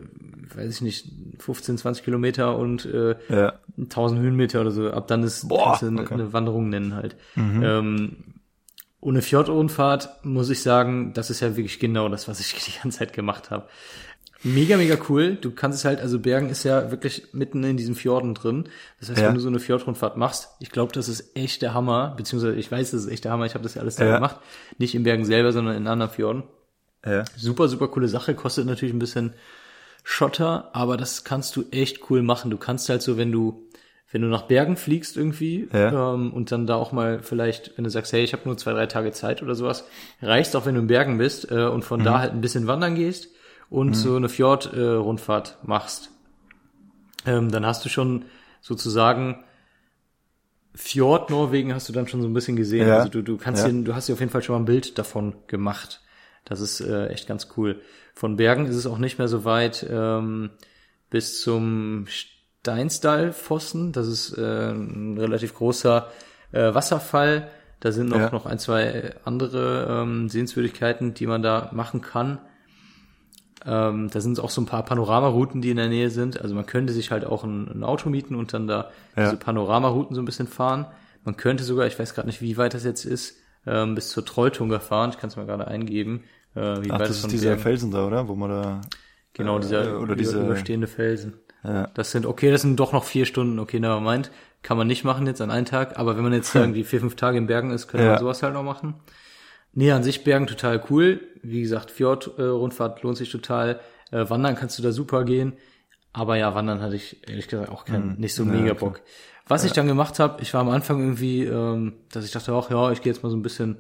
weiß 0.57 0.75
ich 0.77 0.81
nicht, 0.81 1.09
15, 1.39 1.79
20 1.79 2.05
Kilometer 2.05 2.57
und 2.59 2.87
äh, 2.87 3.17
Ja. 3.29 3.61
1000 3.79 4.21
Höhenmeter 4.21 4.63
oder 4.63 4.71
so. 4.73 4.91
Ab 4.91 5.07
dann 5.09 5.23
ist 5.23 5.47
Boah, 5.49 5.65
kannst 5.67 5.83
du 5.83 5.87
eine, 5.89 6.01
okay. 6.03 6.15
eine 6.15 6.33
Wanderung 6.33 6.71
nennen 6.71 6.95
halt. 6.95 7.17
Ähm, 7.37 8.17
ohne 9.01 9.21
Fjordrundfahrt 9.23 10.25
muss 10.25 10.49
ich 10.51 10.63
sagen, 10.63 11.13
das 11.13 11.31
ist 11.31 11.41
ja 11.41 11.57
wirklich 11.57 11.79
genau 11.79 12.09
das, 12.09 12.29
was 12.29 12.41
ich 12.41 12.55
die 12.67 12.81
ganze 12.83 12.99
Zeit 12.99 13.13
gemacht 13.13 13.51
habe. 13.51 13.69
Mega, 14.45 14.77
mega 14.77 14.97
cool. 15.09 15.37
Du 15.41 15.53
kannst 15.53 15.79
es 15.79 15.85
halt, 15.85 16.01
also 16.01 16.19
Bergen 16.19 16.49
ist 16.49 16.65
ja 16.65 16.91
wirklich 16.91 17.29
mitten 17.33 17.63
in 17.63 17.77
diesen 17.77 17.95
Fjorden 17.95 18.35
drin. 18.35 18.65
Das 18.99 19.09
heißt, 19.11 19.21
Ja. 19.21 19.29
wenn 19.29 19.35
du 19.35 19.41
so 19.41 19.49
eine 19.49 19.61
Fjordrundfahrt 19.61 20.17
machst, 20.17 20.49
ich 20.59 20.71
glaube, 20.71 20.93
das 20.93 21.09
ist 21.09 21.37
echt 21.37 21.63
der 21.63 21.75
Hammer, 21.75 22.15
beziehungsweise 22.17 22.57
ich 22.57 22.71
weiß, 22.71 22.91
das 22.91 23.05
ist 23.05 23.11
echt 23.11 23.25
der 23.25 23.31
Hammer. 23.33 23.47
Ich 23.47 23.55
habe 23.55 23.63
das 23.63 23.75
ja 23.75 23.83
alles 23.83 23.97
da 23.97 24.05
Ja. 24.05 24.15
gemacht. 24.17 24.37
Nicht 24.79 24.95
in 24.97 25.05
Bergen 25.05 25.25
selber, 25.25 25.53
sondern 25.53 25.77
in 25.77 25.87
anderen 25.87 26.11
Fjorden. 26.11 26.43
Ja. 27.07 27.25
Super, 27.37 27.69
super 27.69 27.89
coole 27.89 28.09
Sache. 28.09 28.35
Kostet 28.35 28.67
natürlich 28.67 28.95
ein 28.95 28.99
bisschen 28.99 29.33
Schotter, 30.05 30.71
aber 30.73 30.97
das 30.97 31.25
kannst 31.25 31.55
du 31.57 31.65
echt 31.71 32.11
cool 32.11 32.23
machen. 32.23 32.51
Du 32.51 32.57
kannst 32.57 32.89
halt 32.89 33.03
so, 33.03 33.17
wenn 33.17 33.31
du, 33.31 33.69
wenn 34.11 34.23
du 34.23 34.29
nach 34.29 34.43
Bergen 34.43 34.77
fliegst 34.77 35.17
irgendwie 35.17 35.69
Ja. 35.73 36.15
ähm, 36.15 36.33
und 36.33 36.51
dann 36.51 36.67
da 36.67 36.75
auch 36.75 36.91
mal 36.93 37.21
vielleicht, 37.23 37.77
wenn 37.77 37.85
du 37.85 37.91
sagst, 37.91 38.13
hey, 38.13 38.23
ich 38.25 38.33
habe 38.33 38.43
nur 38.47 38.59
zwei, 38.59 38.73
drei 38.73 38.87
Tage 38.87 39.13
Zeit 39.13 39.43
oder 39.43 39.55
sowas, 39.55 39.85
reicht 40.21 40.55
auch, 40.57 40.67
wenn 40.67 40.75
du 40.75 40.81
in 40.81 40.87
Bergen 40.89 41.19
bist 41.19 41.51
äh, 41.53 41.65
und 41.67 41.85
von 41.85 42.03
da 42.03 42.19
halt 42.19 42.33
ein 42.33 42.41
bisschen 42.41 42.67
wandern 42.67 42.95
gehst 42.97 43.29
und 43.73 43.95
so 43.95 44.17
eine 44.17 44.29
Fjord-Rundfahrt 44.29 45.05
Rundfahrt 45.05 45.59
machst. 45.63 46.11
Ähm, 47.25 47.51
dann 47.51 47.65
hast 47.65 47.85
du 47.85 47.89
schon 47.89 48.25
sozusagen 48.61 49.45
Fjord 50.75 51.31
Norwegen 51.31 51.75
hast 51.75 51.89
du 51.89 51.93
dann 51.93 52.09
schon 52.09 52.23
so 52.23 52.29
ein 52.29 52.35
bisschen 52.35 52.57
gesehen. 52.57 52.89
Ja. 52.89 52.99
Also 52.99 53.09
du, 53.09 53.23
du 53.23 53.37
kannst 53.37 53.65
Ja. 53.65 53.71
dir, 53.71 53.83
du 53.85 53.95
hast 53.95 54.09
dir 54.09 54.15
auf 54.15 54.21
jeden 54.21 54.33
Fall 54.33 54.43
schon 54.43 54.55
mal 54.55 54.61
ein 54.63 54.67
Bild 54.67 54.99
davon 54.99 55.35
gemacht. 55.47 56.01
Das 56.45 56.61
ist 56.61 56.81
äh, 56.81 57.09
echt 57.09 57.29
ganz 57.29 57.49
cool. 57.57 57.81
Von 58.15 58.37
Bergen 58.37 58.67
ist 58.67 58.77
es 58.77 58.87
auch 58.87 58.99
nicht 58.99 59.19
mehr 59.19 59.29
so 59.29 59.45
weit 59.45 59.87
ähm, 59.89 60.51
bis 61.11 61.41
zum 61.41 62.07
Steinsdalfossen. 62.09 63.93
Das 63.93 64.07
ist 64.07 64.37
äh, 64.37 64.71
ein 64.73 65.19
relativ 65.19 65.55
großer 65.55 66.11
äh, 66.53 66.75
Wasserfall. 66.75 67.49
Da 67.81 67.93
sind 67.93 68.09
noch, 68.09 68.19
Ja. 68.19 68.31
noch 68.31 68.47
ein, 68.47 68.59
zwei 68.59 69.15
andere 69.25 69.87
ähm, 70.03 70.29
Sehenswürdigkeiten, 70.29 71.15
die 71.15 71.27
man 71.27 71.43
da 71.43 71.71
machen 71.73 72.01
kann. 72.01 72.39
Ähm, 73.65 74.09
da 74.13 74.21
sind 74.21 74.41
auch 74.41 74.51
so 74.51 74.61
ein 74.61 74.67
paar 74.67 74.85
Panoramarouten, 74.85 75.61
die 75.63 75.71
in 75.71 75.77
der 75.77 75.89
Nähe 75.89 76.11
sind. 76.11 76.41
Also 76.41 76.55
man 76.55 76.67
könnte 76.67 76.93
sich 76.93 77.11
halt 77.11 77.25
auch 77.25 77.45
ein, 77.45 77.69
ein 77.69 77.85
Auto 77.85 78.09
mieten 78.11 78.35
und 78.35 78.53
dann 78.53 78.67
da 78.67 78.91
Ja. 79.17 79.25
diese 79.25 79.37
Panoramarouten 79.37 80.15
so 80.17 80.23
ein 80.23 80.25
bisschen 80.25 80.49
fahren. 80.49 80.87
Man 81.25 81.37
könnte 81.37 81.63
sogar, 81.63 81.87
ich 81.87 81.99
weiß 81.99 82.15
gerade 82.15 82.27
nicht, 82.27 82.43
wie 82.43 82.57
weit 82.57 82.75
das 82.75 82.83
jetzt 82.85 83.05
ist, 83.05 83.37
ähm, 83.67 83.95
bis 83.95 84.09
zur 84.11 84.25
Trolltunga 84.25 84.81
fahren. 84.81 85.11
Ich 85.11 85.19
kann 85.19 85.29
es 85.31 85.37
mal 85.37 85.47
gerade 85.47 85.69
eingeben. 85.69 86.25
Äh, 86.57 86.83
wie 86.85 86.91
Ach, 86.91 86.99
weit 86.99 87.09
das 87.09 87.19
ist 87.19 87.31
dieser 87.31 87.51
Bergen- 87.51 87.63
Felsen 87.63 87.91
da, 87.93 88.07
oder? 88.07 88.27
Wo 88.29 88.35
man 88.35 88.51
da, 88.51 88.81
Genau, 89.35 89.59
dieser 89.61 89.93
äh, 89.93 89.95
oder 89.97 90.17
diese- 90.17 90.43
überstehende 90.45 90.87
Felsen. 90.89 91.35
ja. 91.65 91.87
Das 91.95 92.11
sind, 92.11 92.27
okay, 92.27 92.51
das 92.51 92.63
sind 92.63 92.79
doch 92.81 92.93
noch 92.93 93.05
vier 93.05 93.25
Stunden, 93.27 93.59
okay, 93.61 93.79
never 93.79 94.01
mind. 94.01 94.31
Kann 94.63 94.77
man 94.77 94.87
nicht 94.89 95.05
machen 95.05 95.27
jetzt 95.27 95.41
an 95.41 95.51
einem 95.51 95.65
Tag, 95.67 95.99
aber 95.99 96.17
wenn 96.17 96.25
man 96.25 96.33
jetzt 96.33 96.55
irgendwie 96.57 96.83
vier, 96.85 97.01
fünf 97.01 97.15
Tage 97.17 97.39
in 97.39 97.47
Bergen 97.47 97.71
ist, 97.71 97.87
könnte 97.89 98.05
Ja. 98.07 98.13
man 98.13 98.21
sowas 98.21 98.43
halt 98.43 98.55
noch 98.55 98.63
machen. 98.65 98.95
Nee, 99.75 99.91
an 99.91 100.03
sich 100.03 100.25
Bergen 100.25 100.47
total 100.47 100.83
cool. 100.91 101.21
Wie 101.43 101.63
gesagt, 101.63 101.91
Fjord-Rundfahrt 101.91 103.03
lohnt 103.03 103.17
sich 103.17 103.31
total. 103.31 103.81
Äh, 104.11 104.29
wandern 104.29 104.55
kannst 104.55 104.79
du 104.79 104.83
da 104.83 104.93
super 104.93 105.25
gehen. 105.25 105.55
Aber 106.13 106.37
ja, 106.37 106.55
wandern 106.55 106.83
hatte 106.83 106.97
ich 106.97 107.27
ehrlich 107.27 107.49
gesagt 107.49 107.71
auch 107.71 107.85
keinen, 107.87 108.21
nicht 108.21 108.35
so 108.35 108.45
mega 108.45 108.75
Bock. 108.75 109.01
Was 109.49 109.65
ich 109.65 109.73
dann 109.73 109.87
gemacht 109.87 110.19
habe, 110.19 110.43
ich 110.43 110.53
war 110.55 110.61
am 110.61 110.69
Anfang 110.69 111.01
irgendwie, 111.01 111.45
ähm, 111.45 111.95
dass 112.13 112.25
ich 112.25 112.33
dachte 112.33 112.53
auch, 112.53 112.71
ja, 112.71 112.93
ich 112.93 113.01
gehe 113.01 113.13
jetzt 113.13 113.23
mal 113.23 113.31
so 113.31 113.37
ein 113.37 113.43
bisschen 113.43 113.79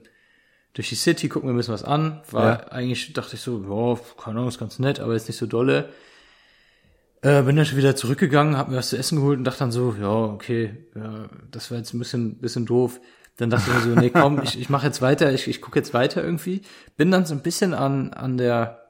durch 0.72 0.88
die 0.88 0.94
City, 0.94 1.28
guck 1.28 1.44
mir 1.44 1.50
ein 1.50 1.57
bisschen 1.57 1.74
was 1.74 1.85
an. 1.85 2.22
War 2.31 2.44
Ja. 2.46 2.68
eigentlich, 2.72 3.12
dachte 3.12 3.37
ich 3.37 3.42
so, 3.42 3.62
ja, 3.62 4.00
keine 4.22 4.38
Ahnung, 4.38 4.48
ist 4.48 4.59
ganz 4.59 4.78
nett, 4.78 4.98
aber 4.98 5.12
jetzt 5.12 5.28
nicht 5.28 5.37
so 5.37 5.46
dolle. 5.46 5.90
Äh, 7.20 7.42
bin 7.42 7.55
dann 7.55 7.66
schon 7.66 7.78
wieder 7.78 7.94
zurückgegangen, 7.94 8.57
hab 8.57 8.68
mir 8.68 8.76
was 8.78 8.88
zu 8.88 8.96
essen 8.96 9.16
geholt 9.18 9.38
und 9.38 9.44
dachte 9.44 9.61
dann 9.61 9.70
so, 9.70 9.94
ja, 10.00 10.11
okay, 10.11 10.74
ja, 10.96 11.28
das 11.50 11.70
war 11.70 11.78
jetzt 11.78 11.92
ein 11.94 11.98
bisschen, 11.98 12.38
bisschen 12.38 12.66
doof. 12.66 13.00
Dann 13.42 13.50
dachte 13.50 13.70
ich 13.70 13.74
mir 13.74 13.94
so, 13.94 14.00
nee, 14.00 14.11
komm, 14.11 14.40
ich, 14.42 14.59
ich 14.61 14.70
mache 14.70 14.87
jetzt 14.87 15.02
weiter, 15.02 15.33
ich, 15.33 15.48
ich 15.48 15.61
gucke 15.61 15.78
jetzt 15.78 15.92
weiter 15.92 16.22
irgendwie. 16.22 16.62
Bin 16.96 17.11
dann 17.11 17.26
so 17.26 17.35
ein 17.35 17.40
bisschen 17.42 17.74
an, 17.74 18.12
an 18.12 18.38
der, 18.38 18.83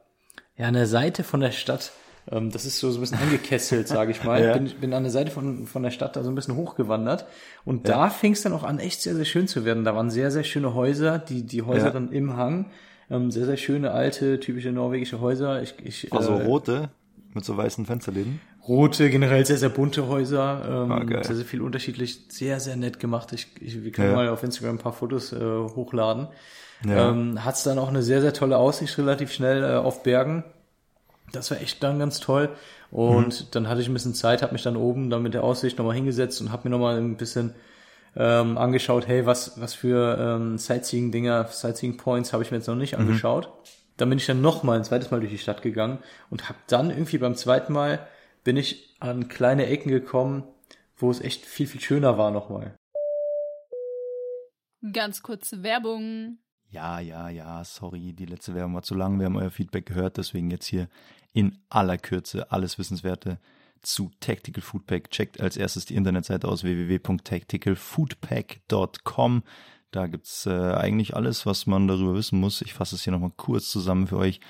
ja, 0.56 0.66
an 0.68 0.74
der 0.74 0.86
Seite 0.86 1.24
von 1.24 1.40
der 1.40 1.52
Stadt 1.52 1.92
Ähm, 2.30 2.50
das 2.52 2.64
ist 2.66 2.78
so, 2.78 2.90
so 2.90 2.98
ein 2.98 3.00
bisschen 3.00 3.18
angekesselt, 3.18 3.88
sage 3.88 4.10
ich 4.12 4.22
mal. 4.22 4.40
Ja. 4.44 4.52
Bin, 4.52 4.70
bin 4.80 4.92
an 4.94 5.02
der 5.02 5.10
Seite 5.10 5.30
von, 5.32 5.66
von 5.66 5.82
der 5.82 5.90
Stadt 5.90 6.14
da 6.14 6.22
so 6.22 6.30
ein 6.30 6.34
bisschen 6.36 6.54
hochgewandert. 6.54 7.24
Und 7.64 7.88
da 7.88 8.10
fing 8.10 8.32
es 8.32 8.42
dann 8.42 8.52
auch 8.52 8.62
an, 8.62 8.78
echt 8.78 9.00
sehr, 9.02 9.16
sehr 9.16 9.24
schön 9.24 9.48
zu 9.48 9.64
werden. 9.64 9.82
Da 9.84 9.96
waren 9.96 10.10
sehr, 10.10 10.30
sehr 10.30 10.44
schöne 10.44 10.74
Häuser, 10.74 11.18
die, 11.18 11.42
die 11.44 11.62
Häuser 11.62 11.86
Ja. 11.86 11.90
dann 11.90 12.12
im 12.12 12.36
Hang. 12.36 12.66
Ähm, 13.10 13.30
sehr, 13.32 13.46
sehr 13.46 13.56
schöne, 13.56 13.90
alte, 13.90 14.38
typische 14.38 14.70
norwegische 14.70 15.20
Häuser. 15.20 15.62
Ich, 15.62 15.74
ich, 15.82 16.12
Also 16.12 16.34
äh, 16.34 16.44
rote 16.44 16.90
mit 17.34 17.44
so 17.44 17.56
weißen 17.56 17.86
Fensterläden. 17.86 18.40
Rote, 18.68 19.10
generell 19.10 19.44
sehr, 19.44 19.58
sehr 19.58 19.68
bunte 19.68 20.06
Häuser. 20.08 20.84
Ähm, 20.84 20.92
Ah, 20.92 21.22
sehr, 21.24 21.36
sehr 21.36 21.44
viel 21.44 21.62
unterschiedlich, 21.62 22.26
sehr, 22.28 22.60
sehr 22.60 22.76
nett 22.76 23.00
gemacht. 23.00 23.32
Ich, 23.32 23.48
ich, 23.60 23.82
wir 23.82 23.90
können 23.92 24.10
Ja. 24.10 24.16
mal 24.16 24.28
auf 24.28 24.42
Instagram 24.42 24.76
ein 24.76 24.78
paar 24.78 24.92
Fotos 24.92 25.32
äh, 25.32 25.38
hochladen. 25.40 26.28
Ja. 26.84 27.10
Ähm, 27.10 27.44
Hat 27.44 27.64
dann 27.66 27.78
auch 27.78 27.88
eine 27.88 28.02
sehr, 28.02 28.20
sehr 28.20 28.32
tolle 28.32 28.56
Aussicht 28.58 28.96
relativ 28.98 29.32
schnell 29.32 29.62
äh, 29.64 29.76
auf 29.76 30.02
Bergen. 30.02 30.44
Das 31.32 31.50
war 31.50 31.60
echt 31.60 31.82
dann 31.82 31.98
ganz 31.98 32.20
toll. 32.20 32.50
Und 32.90 33.40
Mhm. 33.40 33.46
dann 33.52 33.68
hatte 33.68 33.80
ich 33.80 33.88
ein 33.88 33.94
bisschen 33.94 34.14
Zeit, 34.14 34.42
habe 34.42 34.52
mich 34.52 34.62
dann 34.62 34.76
oben 34.76 35.08
dann 35.10 35.22
mit 35.22 35.34
der 35.34 35.44
Aussicht 35.44 35.78
nochmal 35.78 35.94
hingesetzt 35.94 36.40
und 36.40 36.52
habe 36.52 36.68
mir 36.68 36.70
nochmal 36.70 36.98
ein 36.98 37.16
bisschen 37.16 37.54
ähm, 38.14 38.58
angeschaut, 38.58 39.08
hey, 39.08 39.24
was, 39.24 39.58
was 39.58 39.72
für 39.72 40.18
ähm, 40.20 40.58
Sightseeing-Dinger, 40.58 41.46
Sightseeing-Points 41.46 42.34
habe 42.34 42.42
ich 42.42 42.50
mir 42.50 42.58
jetzt 42.58 42.66
noch 42.66 42.74
nicht 42.74 42.94
Mhm. 42.94 43.00
angeschaut. 43.00 43.48
Dann 43.96 44.10
bin 44.10 44.18
ich 44.18 44.26
dann 44.26 44.42
nochmal 44.42 44.76
ein 44.76 44.84
zweites 44.84 45.10
Mal 45.10 45.20
durch 45.20 45.32
die 45.32 45.38
Stadt 45.38 45.62
gegangen 45.62 45.98
und 46.28 46.48
habe 46.50 46.58
dann 46.66 46.90
irgendwie 46.90 47.16
beim 47.18 47.34
zweiten 47.36 47.72
Mal 47.72 48.06
bin 48.44 48.56
ich 48.56 48.94
an 49.00 49.28
kleine 49.28 49.66
Ecken 49.66 49.90
gekommen, 49.90 50.44
wo 50.96 51.10
es 51.10 51.20
echt 51.20 51.44
viel, 51.44 51.66
viel 51.66 51.80
schöner 51.80 52.18
war 52.18 52.30
nochmal. 52.30 52.76
Ganz 54.92 55.22
kurze 55.22 55.62
Werbung. 55.62 56.38
Ja, 56.70 57.00
ja, 57.00 57.28
ja, 57.28 57.62
sorry, 57.64 58.14
die 58.14 58.26
letzte 58.26 58.54
Werbung 58.54 58.74
war 58.74 58.82
zu 58.82 58.94
lang. 58.94 59.18
Wir 59.18 59.26
haben 59.26 59.36
euer 59.36 59.50
Feedback 59.50 59.86
gehört, 59.86 60.16
deswegen 60.16 60.50
jetzt 60.50 60.66
hier 60.66 60.88
in 61.32 61.58
aller 61.68 61.98
Kürze 61.98 62.50
alles 62.50 62.78
Wissenswerte 62.78 63.38
zu 63.82 64.10
Tactical 64.20 64.62
Foodpack. 64.62 65.10
Checkt 65.10 65.40
als 65.40 65.56
erstes 65.56 65.84
die 65.84 65.94
Internetseite 65.94 66.48
aus 66.48 66.64
www.tacticalfoodpack.com. 66.64 69.42
Da 69.90 70.06
gibt's 70.06 70.46
äh, 70.46 70.72
eigentlich 70.72 71.14
alles, 71.14 71.44
was 71.44 71.66
man 71.66 71.86
darüber 71.86 72.14
wissen 72.14 72.40
muss. 72.40 72.62
Ich 72.62 72.72
fasse 72.72 72.94
es 72.94 73.04
hier 73.04 73.12
nochmal 73.12 73.32
kurz 73.36 73.70
zusammen 73.70 74.06
für 74.06 74.16
euch. 74.16 74.40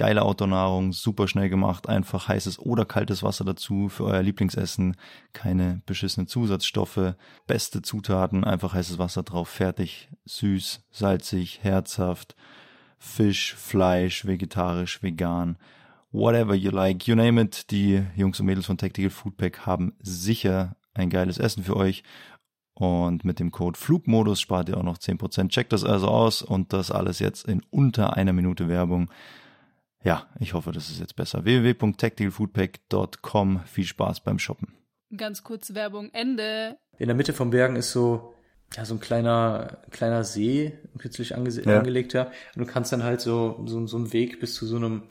Geile 0.00 0.22
Outdoor-Nahrung, 0.22 0.94
super 0.94 1.28
schnell 1.28 1.50
gemacht, 1.50 1.86
einfach 1.86 2.26
heißes 2.26 2.58
oder 2.58 2.86
kaltes 2.86 3.22
Wasser 3.22 3.44
dazu 3.44 3.90
für 3.90 4.04
euer 4.04 4.22
Lieblingsessen, 4.22 4.96
keine 5.34 5.82
beschissenen 5.84 6.26
Zusatzstoffe, 6.26 7.16
beste 7.46 7.82
Zutaten, 7.82 8.42
einfach 8.42 8.72
heißes 8.72 8.96
Wasser 8.96 9.24
drauf, 9.24 9.50
fertig, 9.50 10.08
süß, 10.24 10.86
salzig, 10.90 11.58
herzhaft, 11.62 12.34
Fisch, 12.96 13.54
Fleisch, 13.54 14.24
vegetarisch, 14.24 15.02
vegan, 15.02 15.58
whatever 16.12 16.54
you 16.54 16.70
like, 16.70 17.06
you 17.06 17.14
name 17.14 17.38
it. 17.38 17.70
Die 17.70 18.02
Jungs 18.16 18.40
und 18.40 18.46
Mädels 18.46 18.64
von 18.64 18.78
Tactical 18.78 19.10
Foodpack 19.10 19.66
haben 19.66 19.92
sicher 20.00 20.76
ein 20.94 21.10
geiles 21.10 21.36
Essen 21.36 21.62
für 21.62 21.76
euch. 21.76 22.04
Und 22.72 23.26
mit 23.26 23.38
dem 23.38 23.50
Code 23.50 23.78
Flugmodus 23.78 24.40
spart 24.40 24.70
ihr 24.70 24.78
auch 24.78 24.82
noch 24.82 24.96
10%. 24.96 25.50
Checkt 25.50 25.74
das 25.74 25.84
also 25.84 26.08
aus 26.08 26.40
und 26.40 26.72
das 26.72 26.90
alles 26.90 27.18
jetzt 27.18 27.46
in 27.46 27.60
unter 27.68 28.16
einer 28.16 28.32
Minute 28.32 28.66
Werbung. 28.70 29.10
Ja, 30.02 30.26
ich 30.38 30.54
hoffe, 30.54 30.72
das 30.72 30.88
ist 30.90 31.00
jetzt 31.00 31.16
besser. 31.16 31.44
www.tacticalfoodpack.com. 31.44 33.60
Viel 33.66 33.84
Spaß 33.84 34.20
beim 34.20 34.38
Shoppen. 34.38 34.74
Ganz 35.16 35.42
kurze 35.42 35.74
Werbung. 35.74 36.10
Ende. 36.12 36.76
In 36.98 37.06
der 37.06 37.16
Mitte 37.16 37.32
vom 37.32 37.50
Bergen 37.50 37.76
ist 37.76 37.92
so, 37.92 38.34
ja, 38.74 38.84
so 38.84 38.94
ein 38.94 39.00
kleiner, 39.00 39.78
kleiner 39.90 40.24
See, 40.24 40.78
kürzlich 40.98 41.34
ange 41.34 41.50
Ja. 41.50 41.78
angelegter. 41.78 42.30
Und 42.54 42.66
du 42.66 42.72
kannst 42.72 42.92
dann 42.92 43.02
halt 43.02 43.20
so, 43.20 43.62
so, 43.66 43.86
so 43.86 43.96
einen 43.96 44.12
Weg 44.12 44.40
bis 44.40 44.54
zu 44.54 44.66
so 44.66 44.76
einem 44.76 45.02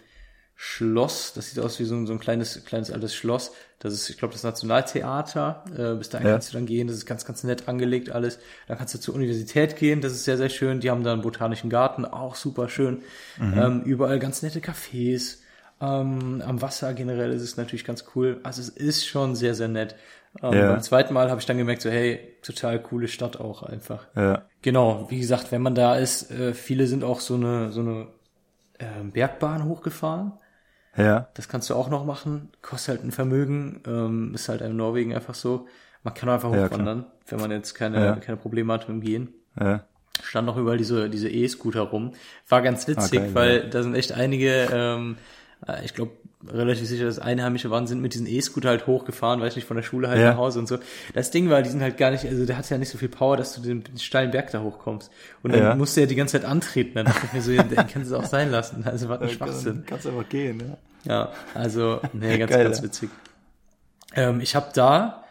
Schloss. 0.62 1.32
Das 1.34 1.50
sieht 1.50 1.64
aus 1.64 1.80
wie 1.80 1.86
so 1.86 1.96
ein, 1.96 2.06
so 2.06 2.12
ein 2.12 2.20
kleines, 2.20 2.66
kleines 2.66 2.92
altes 2.92 3.16
Schloss. 3.16 3.54
Das 3.80 3.94
ist, 3.94 4.10
ich 4.10 4.18
glaube, 4.18 4.34
das 4.34 4.44
Nationaltheater. 4.44 5.64
Äh, 5.74 5.96
bis 5.98 6.10
dahin 6.10 6.28
Ja. 6.28 6.34
kannst 6.34 6.50
du 6.50 6.54
dann 6.58 6.66
gehen. 6.66 6.88
Das 6.88 6.98
ist 6.98 7.06
ganz, 7.06 7.24
ganz 7.24 7.46
nett 7.46 7.70
angelegt 7.70 8.10
alles. 8.10 8.40
Dann 8.68 8.78
kannst 8.78 8.94
du 8.94 9.00
zur 9.00 9.16
Universität 9.16 9.78
gehen. 9.78 10.02
Das 10.02 10.12
ist 10.12 10.26
sehr, 10.26 10.36
sehr 10.36 10.50
schön. 10.50 10.82
Die 10.82 10.90
haben 10.92 11.06
da 11.06 11.14
einen 11.14 11.22
botanischen 11.22 11.70
Garten. 11.70 12.04
Auch 12.04 12.36
super 12.36 12.68
schön. 12.68 13.04
Mhm. 13.38 13.58
Ähm, 13.58 13.82
überall 13.84 14.20
ganz 14.20 14.42
nette 14.42 14.60
Cafés. 14.60 15.38
Ähm, 15.80 16.44
am 16.46 16.62
Wasser 16.62 16.94
generell 16.94 17.32
ist 17.32 17.42
es 17.42 17.56
natürlich 17.56 17.86
ganz 17.86 18.04
cool. 18.14 18.42
Also 18.44 18.62
es 18.62 18.68
ist 18.68 19.08
schon 19.08 19.38
sehr, 19.38 19.56
sehr 19.56 19.70
nett. 19.70 19.96
Ähm, 20.44 20.52
Ja. 20.54 20.72
Beim 20.74 20.82
zweiten 20.82 21.14
Mal 21.14 21.30
habe 21.30 21.40
ich 21.40 21.46
dann 21.48 21.58
gemerkt, 21.58 21.82
so 21.84 21.90
hey, 21.90 22.36
total 22.42 22.82
coole 22.82 23.08
Stadt 23.08 23.40
auch 23.40 23.64
einfach. 23.64 24.08
Ja, 24.14 24.42
Genau, 24.62 25.10
wie 25.10 25.22
gesagt, 25.22 25.54
wenn 25.54 25.62
man 25.62 25.74
da 25.74 25.96
ist, 25.96 26.32
äh, 26.32 26.54
viele 26.54 26.86
sind 26.88 27.06
auch 27.06 27.22
so 27.22 27.36
eine 27.36 27.72
so 27.72 27.80
eine 27.80 28.08
äh, 28.78 29.04
Bergbahn 29.06 29.64
hochgefahren. 29.64 30.34
Ja, 31.00 31.28
Das 31.34 31.48
kannst 31.50 31.70
du 31.70 31.76
auch 31.76 31.90
noch 31.90 32.06
machen. 32.06 32.50
Kostet 32.62 32.96
halt 32.98 33.06
ein 33.06 33.12
Vermögen. 33.12 33.82
Ähm, 33.88 34.32
ist 34.36 34.50
halt 34.50 34.62
in 34.62 34.76
Norwegen 34.76 35.14
einfach 35.16 35.36
so. 35.36 35.68
Man 36.04 36.14
kann 36.14 36.30
einfach 36.30 36.54
Ja, 36.54 36.66
hochwandern, 36.66 37.06
wenn 37.28 37.40
man 37.40 37.52
jetzt 37.52 37.74
keine, 37.74 38.04
Ja. 38.04 38.16
keine 38.16 38.38
Probleme 38.38 38.72
hat 38.74 38.88
mit 38.88 38.98
dem 38.98 39.02
Gehen. 39.02 39.34
ja. 39.60 39.84
Stand 40.22 40.48
noch 40.48 40.58
überall 40.58 40.78
diese 40.78 41.10
diese 41.10 41.30
E-Scooter 41.30 41.80
rum. 41.82 42.12
War 42.50 42.62
ganz 42.62 42.86
witzig, 42.90 43.20
Ah, 43.20 43.24
geil, 43.24 43.36
weil 43.36 43.70
da 43.70 43.84
sind 43.84 43.96
echt 43.96 44.12
einige, 44.12 44.68
ähm, 44.70 45.16
äh, 45.66 45.86
ich 45.86 45.94
glaube 45.94 46.12
relativ 46.46 46.88
sicher, 46.90 47.06
dass 47.06 47.20
Einheimische 47.20 47.70
waren, 47.70 47.88
sind 47.88 48.02
mit 48.02 48.14
diesen 48.14 48.28
E-Scooter 48.28 48.68
halt 48.68 48.86
hochgefahren, 48.86 49.40
weiß 49.40 49.56
nicht, 49.56 49.66
von 49.66 49.78
der 49.78 49.84
Schule 49.84 50.10
halt 50.10 50.20
Ja. 50.20 50.32
nach 50.32 50.38
Hause 50.38 50.60
und 50.60 50.68
so. 50.68 50.78
Das 51.14 51.32
Ding 51.32 51.50
war, 51.50 51.62
die 51.62 51.70
sind 51.70 51.82
halt 51.82 51.96
gar 51.98 52.12
nicht, 52.12 52.26
also 52.26 52.46
der 52.46 52.58
hat 52.58 52.70
ja 52.70 52.78
nicht 52.78 52.90
so 52.90 52.98
viel 52.98 53.08
Power, 53.08 53.38
dass 53.38 53.54
du 53.56 53.62
den, 53.62 53.82
den 53.86 53.98
steilen 53.98 54.32
Berg 54.32 54.52
da 54.52 54.62
hochkommst. 54.62 55.10
Und 55.42 55.54
dann 55.54 55.62
Ja. 55.64 55.76
musste 55.76 56.02
er 56.02 56.08
die 56.08 56.16
ganze 56.16 56.34
Zeit 56.40 56.50
antreten. 56.50 56.96
Dann 56.96 57.06
dachte 57.06 57.26
ich 57.28 57.32
mir 57.34 57.42
so, 57.42 57.52
ja, 57.52 57.64
den 57.64 57.88
kannst 57.88 58.12
du 58.12 58.18
auch 58.18 58.26
sein 58.26 58.52
lassen. 58.52 58.84
Also 58.86 59.08
was 59.08 59.22
ein 59.22 59.30
Schwachsinn. 59.30 59.84
Kannst 59.86 60.06
einfach 60.06 60.28
gehen, 60.28 60.60
ja. 60.60 60.78
Ja, 61.06 61.32
also, 61.54 62.02
nee, 62.14 62.38
ganz, 62.40 62.52
Geil, 62.52 62.64
ganz 62.64 62.84
witzig. 62.84 63.10
Ähm, 64.16 64.42
ich 64.42 64.56
habe 64.56 64.68
da 64.74 65.24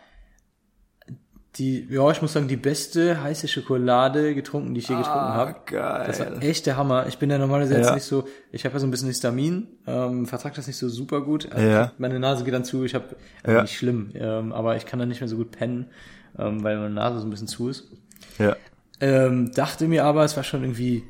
die, 1.57 1.88
ja, 1.90 2.09
ich 2.12 2.22
muss 2.22 2.35
sagen, 2.35 2.46
die 2.46 2.57
beste 2.57 3.20
heiße 3.20 3.48
Schokolade 3.48 4.35
getrunken, 4.35 4.74
die 4.74 4.81
ich 4.81 4.88
je 4.88 4.96
getrunken 4.96 5.35
habe. 5.35 5.57
Ah, 5.57 5.62
geil. 5.66 6.04
Das 6.07 6.20
war 6.20 6.40
echt 6.42 6.66
der 6.66 6.76
Hammer. 6.76 7.07
Ich 7.09 7.18
bin 7.18 7.31
ja 7.31 7.38
normalerweise 7.38 7.74
jetzt 7.74 7.87
Ja. 7.88 7.94
nicht 7.94 8.04
so, 8.04 8.28
ich 8.52 8.64
habe 8.64 8.74
ja 8.74 8.78
so 8.78 8.87
ein 8.87 8.92
bisschen 8.92 9.09
Histamin, 9.09 9.66
ähm, 9.87 10.26
vertrag 10.26 10.54
das 10.54 10.68
nicht 10.68 10.76
so 10.76 10.88
super 10.88 11.20
gut. 11.22 11.50
Also 11.50 11.66
Ja. 11.66 11.92
Meine 11.98 12.20
Nase 12.20 12.44
geht 12.44 12.54
dann 12.54 12.64
zu, 12.64 12.85
ich 12.85 12.94
habe, 12.94 13.16
also 13.42 13.57
Ja. 13.57 13.62
nicht 13.62 13.76
schlimm, 13.76 14.12
ähm, 14.14 14.52
aber 14.52 14.76
ich 14.76 14.87
kann 14.87 15.00
dann 15.00 15.09
nicht 15.09 15.20
mehr 15.20 15.28
so 15.28 15.37
gut 15.37 15.50
pennen, 15.50 15.90
ähm, 16.38 16.62
weil 16.62 16.76
meine 16.78 16.94
Nase 16.94 17.18
so 17.18 17.26
ein 17.26 17.31
bisschen 17.31 17.48
zu 17.48 17.68
ist. 17.70 17.88
Ja, 18.38 18.54
Ähm, 19.00 19.50
dachte 19.52 19.88
mir 19.88 20.04
aber, 20.04 20.24
es 20.24 20.37
war 20.37 20.44
schon 20.44 20.62
irgendwie 20.62 21.04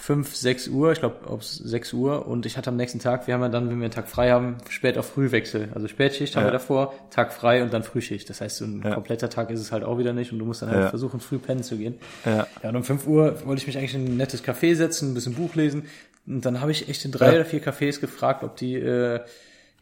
5, 0.00 0.34
6 0.34 0.68
Uhr, 0.68 0.92
ich 0.92 0.98
glaube, 1.00 1.16
ob 1.28 1.44
6 1.44 1.92
Uhr 1.92 2.26
und 2.26 2.46
ich 2.46 2.56
hatte 2.56 2.70
am 2.70 2.76
nächsten 2.76 2.98
Tag, 3.00 3.26
wir 3.26 3.34
haben 3.34 3.42
ja 3.42 3.48
dann, 3.50 3.68
wenn 3.68 3.76
wir 3.78 3.84
einen 3.84 3.92
Tag 3.92 4.08
frei 4.08 4.30
haben, 4.30 4.56
spät 4.70 4.96
auf 4.96 5.06
Frühwechsel. 5.06 5.68
Also 5.74 5.88
Spätschicht 5.88 6.34
haben 6.36 6.42
Ja. 6.44 6.48
wir 6.48 6.52
davor, 6.52 6.94
Tag 7.10 7.32
frei 7.34 7.62
und 7.62 7.72
dann 7.74 7.82
Frühschicht. 7.82 8.28
Das 8.30 8.40
heißt, 8.40 8.56
so 8.56 8.64
ein 8.64 8.82
Ja. 8.82 8.94
kompletter 8.94 9.28
Tag 9.28 9.50
ist 9.50 9.60
es 9.60 9.72
halt 9.72 9.84
auch 9.84 9.98
wieder 9.98 10.12
nicht 10.14 10.32
und 10.32 10.38
du 10.38 10.44
musst 10.46 10.62
dann 10.62 10.70
halt 10.70 10.84
Ja. 10.84 10.88
versuchen, 10.88 11.20
früh 11.20 11.38
pennen 11.38 11.62
zu 11.62 11.76
gehen. 11.76 11.96
ja, 12.24 12.46
Ja, 12.62 12.68
und 12.70 12.76
um 12.76 12.84
5 12.84 13.06
Uhr 13.06 13.44
wollte 13.46 13.60
ich 13.60 13.66
mich 13.66 13.76
eigentlich 13.76 13.94
in 13.94 14.04
ein 14.06 14.16
nettes 14.16 14.42
Café 14.42 14.74
setzen, 14.74 15.10
ein 15.10 15.14
bisschen 15.14 15.34
Buch 15.34 15.54
lesen. 15.54 15.84
Und 16.26 16.44
dann 16.46 16.60
habe 16.62 16.70
ich 16.72 16.88
echt 16.88 17.04
in 17.04 17.12
drei 17.12 17.34
oder 17.34 17.44
vier 17.44 17.62
Cafés 17.62 18.00
gefragt, 18.00 18.42
ob 18.42 18.56
die 18.56 18.74
äh, 18.76 19.20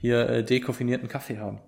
hier 0.01 0.29
äh, 0.29 0.45
dekoffinierten 0.45 1.09
Kaffee 1.09 1.39
haben. 1.39 1.59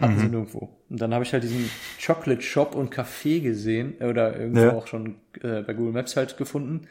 Hatten 0.00 0.14
Mhm. 0.14 0.18
sie 0.18 0.26
nirgendwo. 0.28 0.70
Und 0.90 1.00
dann 1.00 1.14
habe 1.14 1.22
ich 1.24 1.32
halt 1.32 1.44
diesen 1.44 1.70
Chocolate 2.04 2.42
Shop 2.42 2.74
und 2.74 2.92
Café 2.92 3.40
gesehen, 3.40 3.94
äh, 4.00 4.06
oder 4.06 4.36
irgendwo 4.36 4.70
auch 4.70 4.86
schon 4.88 5.16
äh, 5.42 5.62
bei 5.62 5.72
Google 5.74 5.92
Maps 5.92 6.16
halt 6.16 6.36
gefunden. 6.36 6.88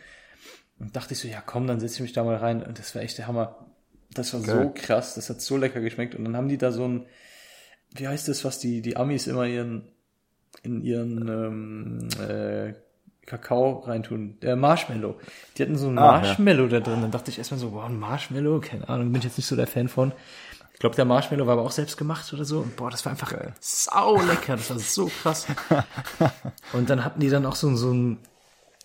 Und 0.81 0.95
dachte 0.95 1.13
ich 1.13 1.19
so, 1.19 1.27
ja 1.27 1.41
komm, 1.45 1.67
dann 1.67 1.79
setze 1.79 1.95
ich 1.95 2.01
mich 2.01 2.13
da 2.13 2.23
mal 2.23 2.35
rein. 2.37 2.63
Und 2.63 2.79
das 2.79 2.93
war 2.95 3.01
echt 3.01 3.17
der 3.17 3.27
Hammer. 3.27 3.65
Das 4.13 4.33
war 4.33 4.41
so 4.41 4.47
Geil. 4.47 4.71
krass, 4.73 5.13
das 5.15 5.29
hat 5.29 5.39
so 5.41 5.55
lecker 5.57 5.79
geschmeckt. 5.79 6.15
Und 6.15 6.25
dann 6.25 6.35
haben 6.35 6.49
die 6.49 6.57
da 6.57 6.71
so 6.71 6.85
ein, 6.87 7.05
wie 7.95 8.07
heißt 8.07 8.27
das, 8.27 8.43
was 8.43 8.59
die, 8.59 8.81
die 8.81 8.97
Amis 8.97 9.27
immer 9.27 9.45
ihren, 9.45 9.87
in 10.63 10.81
ihren 10.81 11.27
ähm, 11.29 12.09
äh, 12.19 12.73
Kakao 13.25 13.79
reintun. 13.85 14.37
Der 14.41 14.55
Marshmallow. 14.55 15.17
Die 15.57 15.63
hatten 15.63 15.77
so 15.77 15.87
ein 15.87 15.97
Ah, 15.97 16.15
ja. 16.15 16.21
Marshmallow 16.21 16.67
da 16.67 16.79
drin. 16.79 17.01
Dann 17.01 17.11
dachte 17.11 17.31
ich 17.31 17.37
erstmal 17.37 17.59
so, 17.59 17.71
wow, 17.73 17.85
ein 17.85 17.97
Marshmallow? 17.99 18.59
Keine 18.59 18.89
Ahnung, 18.89 19.11
bin 19.11 19.19
ich 19.19 19.25
jetzt 19.25 19.37
nicht 19.37 19.47
so 19.47 19.55
der 19.55 19.67
Fan 19.67 19.87
von. 19.87 20.11
Ich 20.73 20.79
glaube, 20.79 20.95
der 20.95 21.05
Marshmallow 21.05 21.45
war 21.45 21.53
aber 21.53 21.61
auch 21.61 21.71
selbst 21.71 21.95
gemacht 21.95 22.33
oder 22.33 22.43
so. 22.43 22.59
Und 22.59 22.75
boah, 22.75 22.89
das 22.89 23.05
war 23.05 23.11
einfach 23.11 23.31
Geil. 23.31 23.53
sau 23.59 24.19
lecker. 24.19 24.55
Das 24.57 24.71
war 24.71 24.79
so 24.79 25.05
krass. 25.21 25.45
Und 26.73 26.89
dann 26.89 27.05
hatten 27.05 27.19
die 27.19 27.29
dann 27.29 27.45
auch 27.45 27.55
so, 27.55 27.73
so 27.75 27.91
einen 27.91 28.17